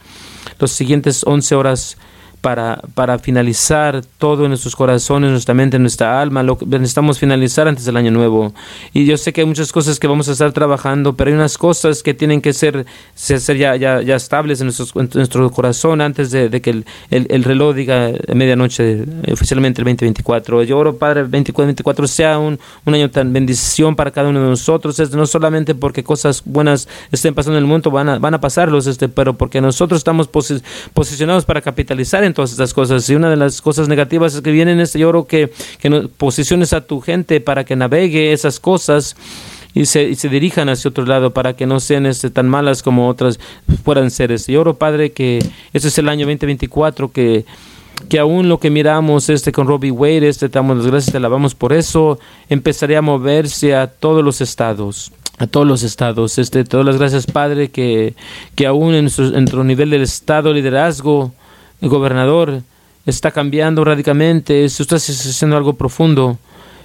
los 0.60 0.72
siguientes 0.72 1.24
11 1.28 1.54
horas 1.54 1.98
para, 2.42 2.82
para 2.94 3.20
finalizar 3.20 4.02
todo 4.18 4.44
en 4.44 4.50
nuestros 4.50 4.76
corazones, 4.76 5.32
nuestra 5.32 5.54
mente, 5.54 5.78
nuestra 5.80 6.22
alma, 6.22 6.44
lo 6.44 6.58
que 6.58 6.66
necesitamos 6.66 7.20
finalizar 7.20 7.68
antes 7.68 7.86
del 7.86 7.98
año 7.98 8.12
nuevo. 8.12 8.54
Y 8.94 9.06
yo 9.06 9.18
sé 9.18 9.34
que 9.34 9.42
hay 9.42 9.48
muchas 9.48 9.72
cosas 9.72 10.00
que 10.00 10.08
vamos 10.08 10.30
a 10.30 10.32
estar 10.32 10.52
trabajando, 10.54 11.16
pero 11.16 11.30
hay 11.30 11.36
unas 11.36 11.58
cosas 11.58 12.02
que 12.02 12.14
tienen 12.14 12.42
que 12.42 12.54
ser, 12.54 12.86
ser 13.16 13.58
ya, 13.58 13.76
ya, 13.76 14.02
ya 14.02 14.16
estables 14.16 14.62
en, 14.62 14.68
nuestros, 14.68 14.96
nuestro 14.96 15.50
corazón 15.52 16.02
antes 16.02 16.32
de, 16.32 16.50
que 16.62 16.70
el, 16.70 16.86
el, 17.10 17.44
reloj 17.44 17.76
diga 17.76 18.12
medianoche, 18.34 19.04
oficialmente 19.32 19.82
el 19.82 19.86
2024. 19.86 20.64
Yo 20.64 20.78
oro, 20.78 20.98
Padre, 20.98 21.22
2024 21.24 22.08
sea 22.08 22.40
un, 22.40 22.60
un 22.86 22.94
año 22.94 23.10
tan 23.10 23.34
bendición 23.34 23.96
para 23.96 24.12
cada 24.12 24.30
uno 24.30 24.42
de 24.42 24.50
nosotros, 24.50 25.00
es 25.00 25.12
no 25.12 25.26
solamente 25.26 25.76
porque 25.76 26.04
cosas 26.04 26.42
buenas 26.46 26.88
estén 27.12 27.34
pasando 27.34 27.58
en 27.58 27.64
el 27.64 27.68
mundo, 27.68 27.92
van 27.92 28.10
a, 28.10 28.20
van 28.20 28.34
a 28.34 28.40
pasarlos, 28.40 28.88
este, 28.88 29.10
pero 29.10 29.34
porque 29.38 29.62
nosotros 29.62 30.00
estamos 30.00 30.30
posicionados 30.94 31.46
para 31.46 31.62
capitalizar 31.62 32.24
en 32.24 32.29
todas 32.34 32.52
estas 32.52 32.74
cosas. 32.74 33.10
Y 33.10 33.16
una 33.16 33.30
de 33.30 33.36
las 33.36 33.62
cosas 33.62 33.88
negativas 33.88 34.36
es 34.36 34.42
que 34.42 34.52
vienen 34.52 34.80
este, 34.80 35.00
yo 35.00 35.10
creo 35.10 35.28
que, 35.28 35.52
que 35.80 35.90
posiciones 36.18 36.74
a 36.74 36.82
tu 36.82 37.02
gente 37.02 37.42
para 37.42 37.64
que 37.64 37.76
navegue 37.76 38.34
esas 38.34 38.60
cosas 38.60 39.16
y 39.74 39.86
se, 39.86 40.16
se 40.16 40.30
dirijan 40.30 40.70
hacia 40.70 40.90
otro 40.90 41.06
lado 41.06 41.32
para 41.32 41.56
que 41.56 41.66
no 41.66 41.80
sean 41.80 42.06
este, 42.06 42.30
tan 42.30 42.48
malas 42.48 42.84
como 42.84 43.08
otras 43.08 43.40
puedan 43.84 44.12
ser. 44.12 44.32
Este. 44.32 44.54
Yo 44.54 44.62
oro, 44.62 44.76
Padre, 44.76 45.12
que 45.12 45.40
este 45.74 45.88
es 45.88 45.98
el 45.98 46.10
año 46.10 46.26
2024, 46.26 47.12
que 47.12 47.46
que 48.08 48.18
aún 48.18 48.48
lo 48.48 48.62
que 48.62 48.70
miramos 48.70 49.28
este 49.28 49.52
con 49.52 49.68
Robbie 49.68 49.92
Wade, 49.92 50.30
este 50.30 50.48
damos 50.48 50.78
las 50.78 50.88
gracias, 50.88 51.12
te 51.12 51.18
alabamos 51.18 51.54
por 51.54 51.74
eso, 51.74 52.18
empezaría 52.48 53.00
a 53.00 53.02
moverse 53.02 53.76
a 53.76 53.88
todos 53.88 54.24
los 54.24 54.40
estados 54.40 55.12
a 55.40 55.48
todos 55.48 55.66
los 55.66 55.84
estados. 55.84 56.38
Este, 56.38 56.64
todas 56.66 56.86
las 56.86 56.98
gracias, 56.98 57.26
Padre, 57.26 57.70
que, 57.70 58.14
que 58.56 58.68
aún 58.68 58.94
en 58.94 59.06
nuestro, 59.06 59.64
nivel 59.64 59.90
del 59.90 60.02
Estado, 60.02 60.54
liderazgo, 60.54 61.34
el 61.82 61.90
gobernador, 61.90 62.62
está 63.06 63.32
cambiando 63.32 63.84
radicalmente. 63.84 64.66
Esto 64.66 64.84
está 64.84 64.96
haciendo 64.98 65.58
algo 65.58 65.74
profundo 65.74 66.38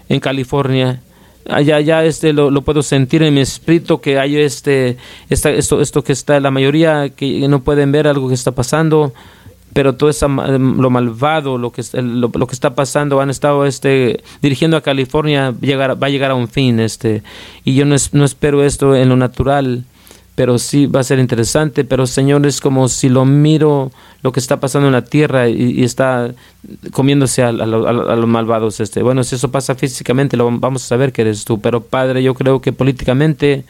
en 0.09 0.21
California. 0.21 1.01
Allá, 1.49 1.81
ya 1.81 2.05
este, 2.05 2.33
lo, 2.33 2.51
lo, 2.51 2.63
puedo 2.63 2.83
sentir 2.83 3.23
en 3.23 3.35
mi 3.35 3.41
espíritu 3.41 4.01
que 4.01 4.19
hay 4.19 4.37
este, 4.39 4.97
esta, 5.29 5.51
esto, 5.51 5.83
esto 5.83 6.03
que 6.03 6.13
está, 6.13 6.41
la 6.41 6.51
mayoría 6.51 7.11
que 7.11 7.47
no 7.49 7.63
pueden 7.63 7.93
ver 7.93 8.09
algo 8.09 8.29
que 8.29 8.35
está 8.35 8.53
pasando 8.53 9.13
pero 9.75 9.97
todo 9.97 10.09
esa, 10.09 10.29
lo 10.29 10.89
malvado, 10.89 11.59
lo 11.59 11.73
que, 11.73 11.83
lo, 11.95 12.31
lo, 12.33 12.47
que 12.47 12.55
está 12.55 12.77
pasando, 12.77 13.21
han 13.21 13.29
estado 13.29 13.67
este, 13.67 14.23
dirigiendo 14.41 14.77
a 14.77 14.81
California, 14.81 15.53
llegar, 15.61 16.01
va 16.01 16.07
a 16.07 16.11
llegar 16.11 16.31
a 16.31 16.37
un 16.37 16.49
fin. 16.49 16.79
Este, 16.79 17.25
y 17.65 17.75
yo 17.75 17.85
no, 17.85 17.97
no 18.13 18.25
espero 18.25 18.63
esto 18.63 18.95
en 18.95 19.09
lo 19.09 19.17
natural, 19.17 19.85
pero 20.35 20.59
sí 20.59 20.87
va 20.87 21.01
a 21.01 21.05
ser 21.05 21.19
interesante. 21.19 21.85
Pero 21.85 22.07
Señor, 22.07 22.47
es 22.47 22.61
como 22.61 22.89
si 22.89 23.09
lo 23.09 23.25
miro 23.25 23.91
lo 24.23 24.33
que 24.33 24.41
está 24.41 24.59
pasando 24.59 24.89
en 24.89 24.93
la 24.93 25.05
tierra 25.05 25.49
y, 25.49 25.85
está 25.85 26.33
comiéndose 26.93 27.43
a, 27.43 27.53
los 27.53 28.27
malvados. 28.27 28.81
Este. 28.81 29.03
Bueno, 29.03 29.23
si 29.23 29.37
eso 29.37 29.51
pasa 29.51 29.75
físicamente, 29.75 30.37
lo 30.37 30.51
vamos 30.59 30.85
a 30.85 30.87
saber 30.87 31.13
que 31.13 31.23
eres 31.23 31.45
tú. 31.45 31.61
Pero 31.61 31.83
Padre, 31.83 32.23
yo 32.23 32.35
creo 32.35 32.61
que 32.61 32.73
políticamente, 32.73 33.65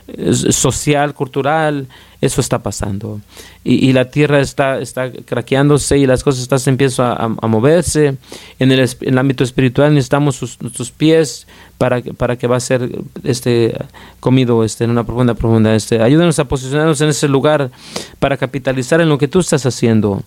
social, 0.51 1.15
cultural, 1.15 1.89
eso 2.25 2.41
está 2.41 2.61
pasando. 2.61 3.21
Y, 3.65 3.93
la 3.93 4.11
tierra 4.11 4.41
está, 4.41 4.81
está 4.81 5.11
craqueándose 5.11 5.99
y 5.99 6.07
las 6.07 6.25
cosas 6.25 6.43
están, 6.43 6.59
empiezan 6.67 7.37
a, 7.41 7.47
moverse. 7.47 8.17
En 8.59 8.73
el, 8.73 8.89
el, 9.01 9.19
ámbito 9.19 9.45
espiritual 9.45 9.95
necesitamos 9.95 10.37
sus, 10.37 10.91
pies 10.91 11.47
para, 11.79 12.01
para 12.03 12.37
que 12.37 12.47
va 12.47 12.57
a 12.57 12.61
ser 12.61 12.91
este, 13.25 13.77
comido 14.21 14.65
este, 14.65 14.85
en 14.85 14.91
una 14.91 15.05
profunda 15.05 15.35
profunda. 15.35 15.75
Este. 15.75 16.03
Ayúdanos 16.03 16.39
a 16.39 16.47
posicionarnos 16.47 17.01
en 17.01 17.11
ese 17.11 17.29
lugar 17.29 17.71
para 18.19 18.37
capitalizar 18.37 19.01
en 19.01 19.09
lo 19.09 19.19
que 19.19 19.29
tú 19.29 19.41
estás 19.41 19.67
haciendo 19.67 20.23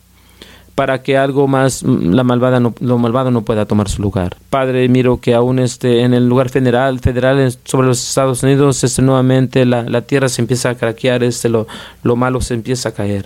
para 0.77 1.01
que 1.01 1.17
algo 1.17 1.47
más 1.47 1.81
la 1.81 2.23
malvada 2.23 2.59
no, 2.59 2.75
lo 2.81 2.99
malvado 2.99 3.31
no 3.31 3.41
pueda 3.41 3.65
tomar 3.65 3.89
su 3.89 3.99
lugar. 3.99 4.37
Padre, 4.51 4.87
miro 4.89 5.19
que 5.19 5.33
aún 5.33 5.57
este 5.57 6.01
en 6.01 6.13
el 6.13 6.29
lugar 6.29 6.49
federal, 6.49 6.99
federal 6.99 7.51
sobre 7.63 7.87
los 7.87 8.07
Estados 8.07 8.43
Unidos, 8.43 8.83
este 8.83 9.01
nuevamente 9.01 9.65
la, 9.65 9.81
la 9.81 10.03
tierra 10.03 10.29
se 10.29 10.39
empieza 10.39 10.69
a 10.69 10.75
craquear, 10.75 11.23
este 11.23 11.49
lo, 11.49 11.65
lo 12.03 12.15
malo 12.15 12.41
se 12.41 12.53
empieza 12.53 12.89
a 12.89 12.91
caer. 12.91 13.25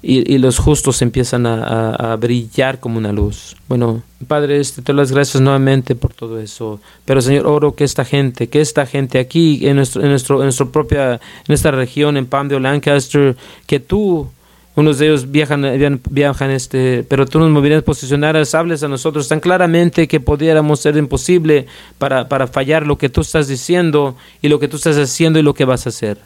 Y, 0.00 0.32
y 0.32 0.38
los 0.38 0.58
justos 0.58 1.02
empiezan 1.02 1.44
a, 1.44 1.90
a, 1.90 2.16
brillar 2.16 2.80
como 2.80 2.96
una 2.96 3.12
luz. 3.12 3.56
Bueno, 3.68 4.02
Padre, 4.26 4.58
este, 4.58 4.80
te 4.80 4.94
doy 4.94 5.02
las 5.02 5.12
gracias 5.12 5.42
nuevamente 5.42 5.94
por 5.94 6.14
todo 6.14 6.40
eso. 6.40 6.80
Pero 7.04 7.20
Señor, 7.20 7.46
oro 7.46 7.74
que 7.74 7.84
esta 7.84 8.06
gente, 8.06 8.48
que 8.48 8.62
esta 8.62 8.86
gente 8.86 9.18
aquí 9.18 9.68
en 9.68 9.76
nuestro, 9.76 10.00
en 10.00 10.08
nuestro, 10.08 10.36
en 10.38 10.44
nuestra 10.44 10.64
propia, 10.64 11.20
en 11.46 11.52
esta 11.52 11.72
región, 11.72 12.16
en 12.16 12.24
Palmdale, 12.24 12.62
Lancaster, 12.62 13.36
que 13.66 13.80
tú 13.80 14.30
unos 14.76 14.98
de 14.98 15.06
ellos 15.06 15.30
viajan, 15.30 16.00
viajan 16.10 16.50
este, 16.50 17.04
pero 17.08 17.26
tú 17.26 17.40
nos 17.40 17.50
movieras 17.50 17.82
posicionar, 17.82 18.40
hables 18.52 18.82
a 18.82 18.88
nosotros 18.88 19.28
tan 19.28 19.40
claramente 19.40 20.06
que 20.06 20.20
pudiéramos 20.20 20.80
ser 20.80 20.96
imposible 20.96 21.66
para, 21.98 22.28
para 22.28 22.46
fallar 22.46 22.86
lo 22.86 22.96
que 22.96 23.08
tú 23.08 23.22
estás 23.22 23.48
diciendo 23.48 24.16
y 24.40 24.48
lo 24.48 24.58
que 24.58 24.68
tú 24.68 24.76
estás 24.76 24.96
haciendo 24.96 25.38
y 25.38 25.42
lo 25.42 25.54
que 25.54 25.64
vas 25.64 25.86
a 25.86 25.88
hacer. 25.88 26.18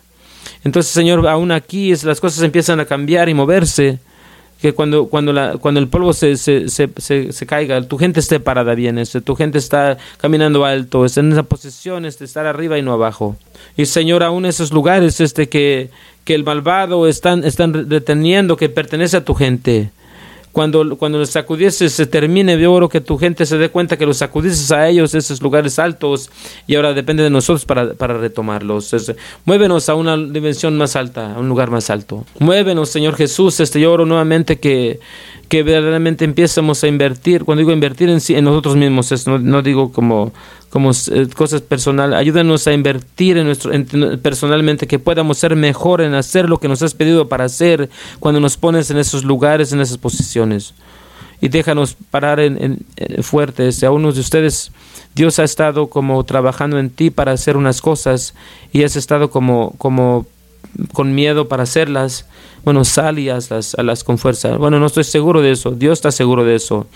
Entonces, 0.62 0.92
Señor, 0.92 1.26
aún 1.26 1.52
aquí 1.52 1.94
las 2.04 2.20
cosas 2.20 2.42
empiezan 2.42 2.80
a 2.80 2.84
cambiar 2.84 3.28
y 3.28 3.34
moverse 3.34 3.98
que 4.60 4.72
cuando, 4.72 5.06
cuando, 5.06 5.58
cuando 5.60 5.80
el 5.80 5.88
polvo 5.88 6.12
se, 6.12 6.36
se, 6.36 6.68
se, 6.68 7.46
caiga, 7.46 7.82
tu 7.82 7.98
gente 7.98 8.20
esté 8.20 8.40
parada 8.40 8.74
bien, 8.74 8.98
este, 8.98 9.20
tu 9.20 9.34
gente 9.36 9.58
está 9.58 9.98
caminando 10.18 10.64
alto, 10.64 11.04
está 11.04 11.20
en 11.20 11.32
esa 11.32 11.42
posición, 11.42 12.06
este, 12.06 12.24
estar 12.24 12.46
arriba 12.46 12.78
y 12.78 12.82
no 12.82 12.92
abajo. 12.92 13.36
Y 13.76 13.86
Señor, 13.86 14.22
aún 14.22 14.46
esos 14.46 14.72
lugares 14.72 15.20
este, 15.20 15.48
que, 15.48 15.90
que 16.24 16.34
el 16.34 16.44
malvado 16.44 17.06
están, 17.08 17.44
están 17.44 17.90
reteniendo, 17.90 18.56
que 18.56 18.68
pertenece 18.68 19.18
a 19.18 19.24
tu 19.24 19.34
gente 19.34 19.90
cuando, 20.54 20.96
cuando 20.96 21.18
los 21.18 21.30
sacudices 21.30 21.92
se 21.92 22.06
termine, 22.06 22.56
de 22.56 22.68
oro 22.68 22.88
que 22.88 23.00
tu 23.00 23.18
gente 23.18 23.44
se 23.44 23.58
dé 23.58 23.70
cuenta 23.70 23.96
que 23.96 24.06
los 24.06 24.18
sacudices 24.18 24.70
a 24.70 24.88
ellos, 24.88 25.12
esos 25.12 25.42
lugares 25.42 25.80
altos, 25.80 26.30
y 26.68 26.76
ahora 26.76 26.94
depende 26.94 27.24
de 27.24 27.30
nosotros 27.30 27.66
para, 27.66 27.94
para 27.94 28.16
retomarlos. 28.16 28.94
muévenos 29.44 29.88
a 29.88 29.96
una 29.96 30.16
dimensión 30.16 30.78
más 30.78 30.94
alta, 30.94 31.34
a 31.34 31.40
un 31.40 31.48
lugar 31.48 31.70
más 31.70 31.90
alto. 31.90 32.24
Muévenos, 32.38 32.88
Señor 32.88 33.16
Jesús, 33.16 33.58
este, 33.58 33.80
yo 33.80 33.92
oro 33.92 34.06
nuevamente 34.06 34.60
que, 34.60 35.00
que 35.54 35.62
verdaderamente 35.62 36.24
empiecemos 36.24 36.82
a 36.82 36.88
invertir, 36.88 37.44
cuando 37.44 37.60
digo 37.60 37.70
invertir 37.70 38.08
en, 38.08 38.44
nosotros 38.44 38.74
mismos, 38.74 39.24
no, 39.28 39.38
no 39.38 39.62
digo 39.62 39.92
como 39.92 40.32
como 40.68 40.90
eh, 40.90 41.28
cosas 41.32 41.60
personales. 41.60 42.18
Ayúdanos 42.18 42.66
a 42.66 42.72
invertir 42.72 43.38
en 43.38 43.46
nuestro, 43.46 43.70
personalmente, 44.20 44.88
que 44.88 44.98
podamos 44.98 45.38
ser 45.38 45.54
mejor 45.54 46.00
en 46.00 46.14
hacer 46.14 46.48
lo 46.48 46.58
que 46.58 46.66
nos 46.66 46.82
has 46.82 46.94
pedido 46.94 47.28
para 47.28 47.44
hacer 47.44 47.88
cuando 48.18 48.40
nos 48.40 48.56
pones 48.56 48.90
en 48.90 48.96
esos 48.98 49.22
lugares, 49.22 49.72
en 49.72 49.80
esas 49.80 49.96
posiciones. 49.96 50.74
Y 51.40 51.50
déjanos 51.50 51.96
parar 52.10 52.40
fuertes. 53.22 53.84
A 53.84 53.92
unos 53.92 54.16
de 54.16 54.22
ustedes, 54.22 54.72
Dios 55.14 55.38
ha 55.38 55.44
estado 55.44 55.86
como 55.86 56.24
trabajando 56.24 56.80
en 56.80 56.90
ti 56.90 57.10
para 57.10 57.30
hacer 57.30 57.56
unas 57.56 57.80
cosas 57.80 58.34
y 58.72 58.82
has 58.82 58.96
estado 58.96 59.30
como, 59.30 59.72
como 59.78 60.26
con 60.92 61.14
miedo 61.14 61.48
para 61.48 61.64
hacerlas, 61.64 62.26
bueno, 62.64 62.84
sal 62.84 63.18
y 63.18 63.28
hazlas, 63.28 63.74
hazlas 63.78 64.04
con 64.04 64.18
fuerza. 64.18 64.56
Bueno, 64.56 64.78
no 64.78 64.86
estoy 64.86 65.04
seguro 65.04 65.42
de 65.42 65.52
eso, 65.52 65.70
Dios 65.70 65.98
está 65.98 66.12
seguro 66.12 66.44
de 66.44 66.54
eso. 66.54 66.86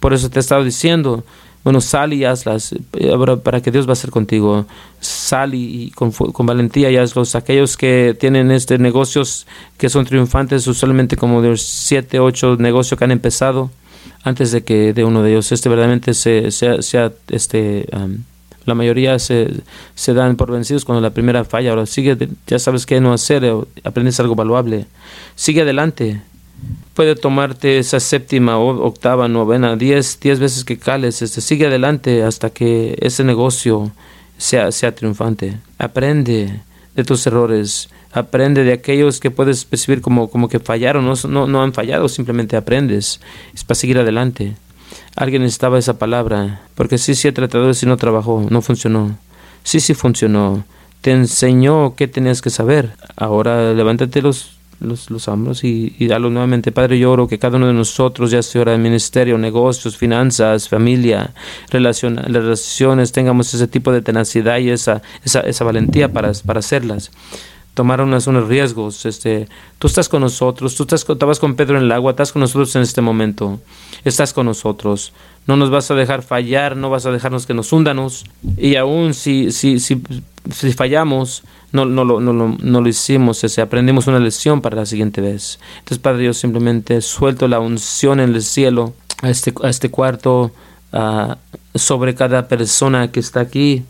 Por 0.00 0.12
eso 0.12 0.30
te 0.30 0.38
he 0.38 0.40
estado 0.40 0.64
diciendo, 0.64 1.24
bueno, 1.64 1.80
sal 1.80 2.12
y 2.12 2.24
hazlas 2.24 2.74
eh, 2.92 3.12
para 3.42 3.62
que 3.62 3.70
Dios 3.70 3.88
va 3.88 3.94
a 3.94 3.96
ser 3.96 4.10
contigo. 4.10 4.66
Sal 5.00 5.54
y, 5.54 5.90
con, 5.94 6.12
con, 6.12 6.44
valentía 6.44 6.90
y 6.90 6.98
hazlos. 6.98 7.34
Aquellos 7.34 7.78
que 7.78 8.14
tienen 8.20 8.50
este 8.50 8.78
negocios 8.78 9.46
que 9.78 9.88
son 9.88 10.04
triunfantes, 10.04 10.66
usualmente 10.66 11.16
como 11.16 11.40
de 11.40 11.56
siete, 11.56 12.20
ocho 12.20 12.56
negocios 12.56 12.98
que 12.98 13.04
han 13.04 13.12
empezado 13.12 13.70
antes 14.24 14.52
de 14.52 14.62
que 14.62 14.92
de 14.92 15.04
uno 15.04 15.22
de 15.22 15.30
ellos 15.30 15.52
este 15.52 15.68
verdaderamente 15.68 16.14
sea, 16.14 16.50
sea, 16.82 17.12
este 17.28 17.86
la 18.66 18.74
mayoría 18.74 19.18
se, 19.18 19.50
se 19.94 20.14
dan 20.14 20.36
por 20.36 20.50
vencidos 20.50 20.84
cuando 20.84 21.00
la 21.00 21.10
primera 21.10 21.44
falla. 21.44 21.70
Ahora 21.70 21.86
sigue, 21.86 22.16
ya 22.46 22.58
sabes 22.58 22.86
qué 22.86 23.00
no 23.00 23.12
hacer, 23.12 23.44
aprendes 23.84 24.20
algo 24.20 24.34
valuable. 24.34 24.86
Sigue 25.34 25.62
adelante 25.62 26.20
puede 26.94 27.16
tomarte 27.16 27.78
esa 27.78 28.00
séptima, 28.00 28.58
octava, 28.58 29.28
novena, 29.28 29.76
diez, 29.76 30.18
diez 30.20 30.38
veces 30.38 30.64
que 30.64 30.78
cales, 30.78 31.22
este, 31.22 31.40
sigue 31.40 31.66
adelante 31.66 32.22
hasta 32.22 32.50
que 32.50 32.96
ese 33.00 33.24
negocio 33.24 33.90
sea, 34.38 34.70
sea 34.72 34.94
triunfante. 34.94 35.58
Aprende 35.78 36.60
de 36.94 37.04
tus 37.04 37.26
errores, 37.26 37.88
aprende 38.12 38.62
de 38.62 38.72
aquellos 38.72 39.18
que 39.18 39.30
puedes 39.30 39.64
percibir 39.64 40.00
como, 40.00 40.30
como 40.30 40.48
que 40.48 40.60
fallaron, 40.60 41.04
no, 41.04 41.14
no, 41.28 41.46
no 41.46 41.62
han 41.62 41.72
fallado, 41.72 42.08
simplemente 42.08 42.56
aprendes, 42.56 43.20
es 43.52 43.64
para 43.64 43.74
seguir 43.74 43.98
adelante. 43.98 44.54
Alguien 45.16 45.42
necesitaba 45.42 45.78
esa 45.78 45.98
palabra, 45.98 46.62
porque 46.74 46.98
sí, 46.98 47.14
sí 47.14 47.28
he 47.28 47.32
tratado 47.32 47.68
de 47.68 47.74
si 47.74 47.86
no 47.86 47.96
trabajó, 47.96 48.46
no 48.50 48.62
funcionó. 48.62 49.16
Sí, 49.62 49.80
sí 49.80 49.94
funcionó. 49.94 50.64
Te 51.00 51.12
enseñó 51.12 51.94
qué 51.94 52.08
tenías 52.08 52.42
que 52.42 52.50
saber. 52.50 52.92
Ahora 53.16 53.72
levántate 53.74 54.22
los 54.22 54.54
los, 54.80 55.10
los 55.10 55.28
hombros 55.28 55.64
y, 55.64 55.94
y 55.98 56.06
dalo 56.06 56.30
nuevamente. 56.30 56.72
Padre, 56.72 56.98
yo 56.98 57.10
oro 57.10 57.26
que 57.26 57.38
cada 57.38 57.56
uno 57.56 57.66
de 57.66 57.72
nosotros, 57.72 58.30
ya 58.30 58.42
sea 58.42 58.64
de 58.64 58.78
ministerio, 58.78 59.38
negocios, 59.38 59.96
finanzas, 59.96 60.68
familia, 60.68 61.32
relaciones, 61.70 63.12
tengamos 63.12 63.52
ese 63.54 63.66
tipo 63.66 63.92
de 63.92 64.02
tenacidad 64.02 64.58
y 64.58 64.70
esa, 64.70 65.02
esa, 65.24 65.40
esa 65.40 65.64
valentía 65.64 66.12
para, 66.12 66.32
para 66.44 66.60
hacerlas. 66.60 67.10
Tomar 67.74 68.00
unos, 68.00 68.26
riesgos. 68.48 69.04
Este, 69.04 69.48
tú 69.78 69.88
estás 69.88 70.08
con 70.08 70.22
nosotros, 70.22 70.74
tú 70.74 70.84
estás, 70.84 71.04
estabas 71.08 71.38
con 71.38 71.54
Pedro 71.54 71.76
en 71.76 71.84
el 71.84 71.92
agua, 71.92 72.12
estás 72.12 72.32
con 72.32 72.40
nosotros 72.40 72.74
en 72.76 72.82
este 72.82 73.00
momento, 73.00 73.60
estás 74.04 74.32
con 74.32 74.46
nosotros. 74.46 75.12
No 75.46 75.56
nos 75.56 75.70
vas 75.70 75.90
a 75.90 75.94
dejar 75.94 76.22
fallar, 76.22 76.76
no 76.76 76.88
vas 76.88 77.04
a 77.04 77.10
dejarnos 77.10 77.46
que 77.46 77.52
nos 77.52 77.72
hundanos. 77.72 78.24
Y 78.56 78.76
aún 78.76 79.12
si, 79.12 79.52
si, 79.52 79.78
si, 79.78 80.00
si 80.50 80.72
fallamos, 80.72 81.42
no, 81.72 81.84
no, 81.84 82.04
no, 82.04 82.20
no, 82.20 82.56
no 82.58 82.80
lo 82.80 82.88
hicimos, 82.88 83.44
ese, 83.44 83.60
aprendimos 83.60 84.06
una 84.06 84.20
lección 84.20 84.62
para 84.62 84.76
la 84.76 84.86
siguiente 84.86 85.20
vez. 85.20 85.58
Entonces, 85.80 85.98
Padre, 85.98 86.24
yo 86.24 86.32
simplemente 86.32 87.02
suelto 87.02 87.48
la 87.48 87.60
unción 87.60 88.20
en 88.20 88.34
el 88.34 88.42
cielo 88.42 88.94
a 89.20 89.28
este, 89.28 89.52
a 89.62 89.68
este 89.68 89.90
cuarto, 89.90 90.52
sobre 91.74 92.14
cada 92.14 92.46
persona 92.46 93.10
que 93.10 93.20
está 93.20 93.40
aquí, 93.40 93.82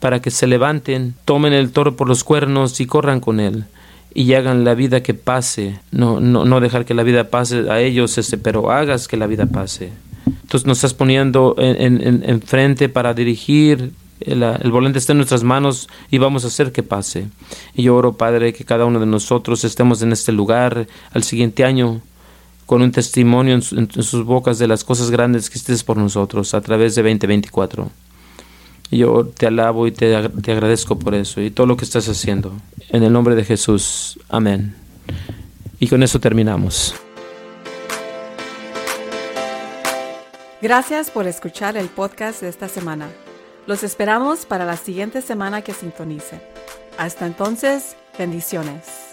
para 0.00 0.20
que 0.20 0.30
se 0.30 0.46
levanten, 0.46 1.14
tomen 1.24 1.52
el 1.52 1.70
toro 1.70 1.96
por 1.96 2.08
los 2.08 2.24
cuernos 2.24 2.80
y 2.80 2.86
corran 2.86 3.20
con 3.20 3.38
él 3.38 3.66
y 4.14 4.32
hagan 4.34 4.64
la 4.64 4.74
vida 4.74 5.02
que 5.02 5.14
pase, 5.14 5.78
no, 5.92 6.20
no, 6.20 6.44
no 6.44 6.60
dejar 6.60 6.84
que 6.84 6.94
la 6.94 7.02
vida 7.02 7.30
pase 7.30 7.70
a 7.70 7.80
ellos, 7.80 8.18
ese, 8.18 8.38
pero 8.38 8.70
hagas 8.70 9.08
que 9.08 9.16
la 9.16 9.26
vida 9.26 9.46
pase. 9.46 9.90
Entonces 10.26 10.66
nos 10.66 10.78
estás 10.78 10.94
poniendo 10.94 11.54
en, 11.58 12.00
en, 12.02 12.22
en 12.24 12.42
frente 12.42 12.88
para 12.88 13.14
dirigir, 13.14 13.92
el, 14.20 14.42
el, 14.42 14.70
volante 14.70 14.98
está 14.98 15.12
en 15.12 15.18
nuestras 15.18 15.44
manos 15.44 15.88
y 16.10 16.18
vamos 16.18 16.44
a 16.44 16.48
hacer 16.48 16.72
que 16.72 16.82
pase. 16.82 17.28
Y 17.74 17.84
yo 17.84 17.96
oro, 17.96 18.14
Padre, 18.14 18.52
que 18.52 18.64
cada 18.64 18.84
uno 18.84 19.00
de 19.00 19.06
nosotros 19.06 19.64
estemos 19.64 20.02
en 20.02 20.12
este 20.12 20.32
lugar 20.32 20.86
al 21.12 21.22
siguiente 21.22 21.64
año 21.64 22.00
con 22.66 22.82
un 22.82 22.92
testimonio 22.92 23.54
en, 23.54 23.62
en, 23.72 23.88
en 23.94 24.02
sus 24.02 24.24
bocas 24.24 24.58
de 24.58 24.66
las 24.66 24.84
cosas 24.84 25.10
grandes 25.10 25.50
que 25.50 25.58
estés 25.58 25.84
por 25.84 25.96
nosotros 25.96 26.52
a 26.54 26.60
través 26.60 26.94
de 26.94 27.02
2024. 27.02 27.90
Yo 28.90 29.26
te 29.26 29.46
alabo 29.46 29.86
y 29.86 29.92
te, 29.92 30.28
te 30.28 30.52
agradezco 30.52 30.98
por 30.98 31.14
eso 31.14 31.40
y 31.40 31.50
todo 31.50 31.66
lo 31.66 31.76
que 31.76 31.84
estás 31.84 32.08
haciendo. 32.08 32.52
En 32.88 33.02
el 33.02 33.12
nombre 33.12 33.34
de 33.34 33.44
Jesús. 33.44 34.18
Amén. 34.28 34.74
Y 35.78 35.88
con 35.88 36.02
eso 36.02 36.18
terminamos. 36.18 36.94
Gracias 40.60 41.10
por 41.10 41.26
escuchar 41.26 41.76
el 41.76 41.88
podcast 41.88 42.42
de 42.42 42.48
esta 42.48 42.68
semana. 42.68 43.08
Los 43.66 43.82
esperamos 43.82 44.44
para 44.44 44.66
la 44.66 44.76
siguiente 44.76 45.22
semana 45.22 45.62
que 45.62 45.72
sintonice. 45.72 46.40
Hasta 46.98 47.26
entonces, 47.26 47.96
bendiciones. 48.18 49.09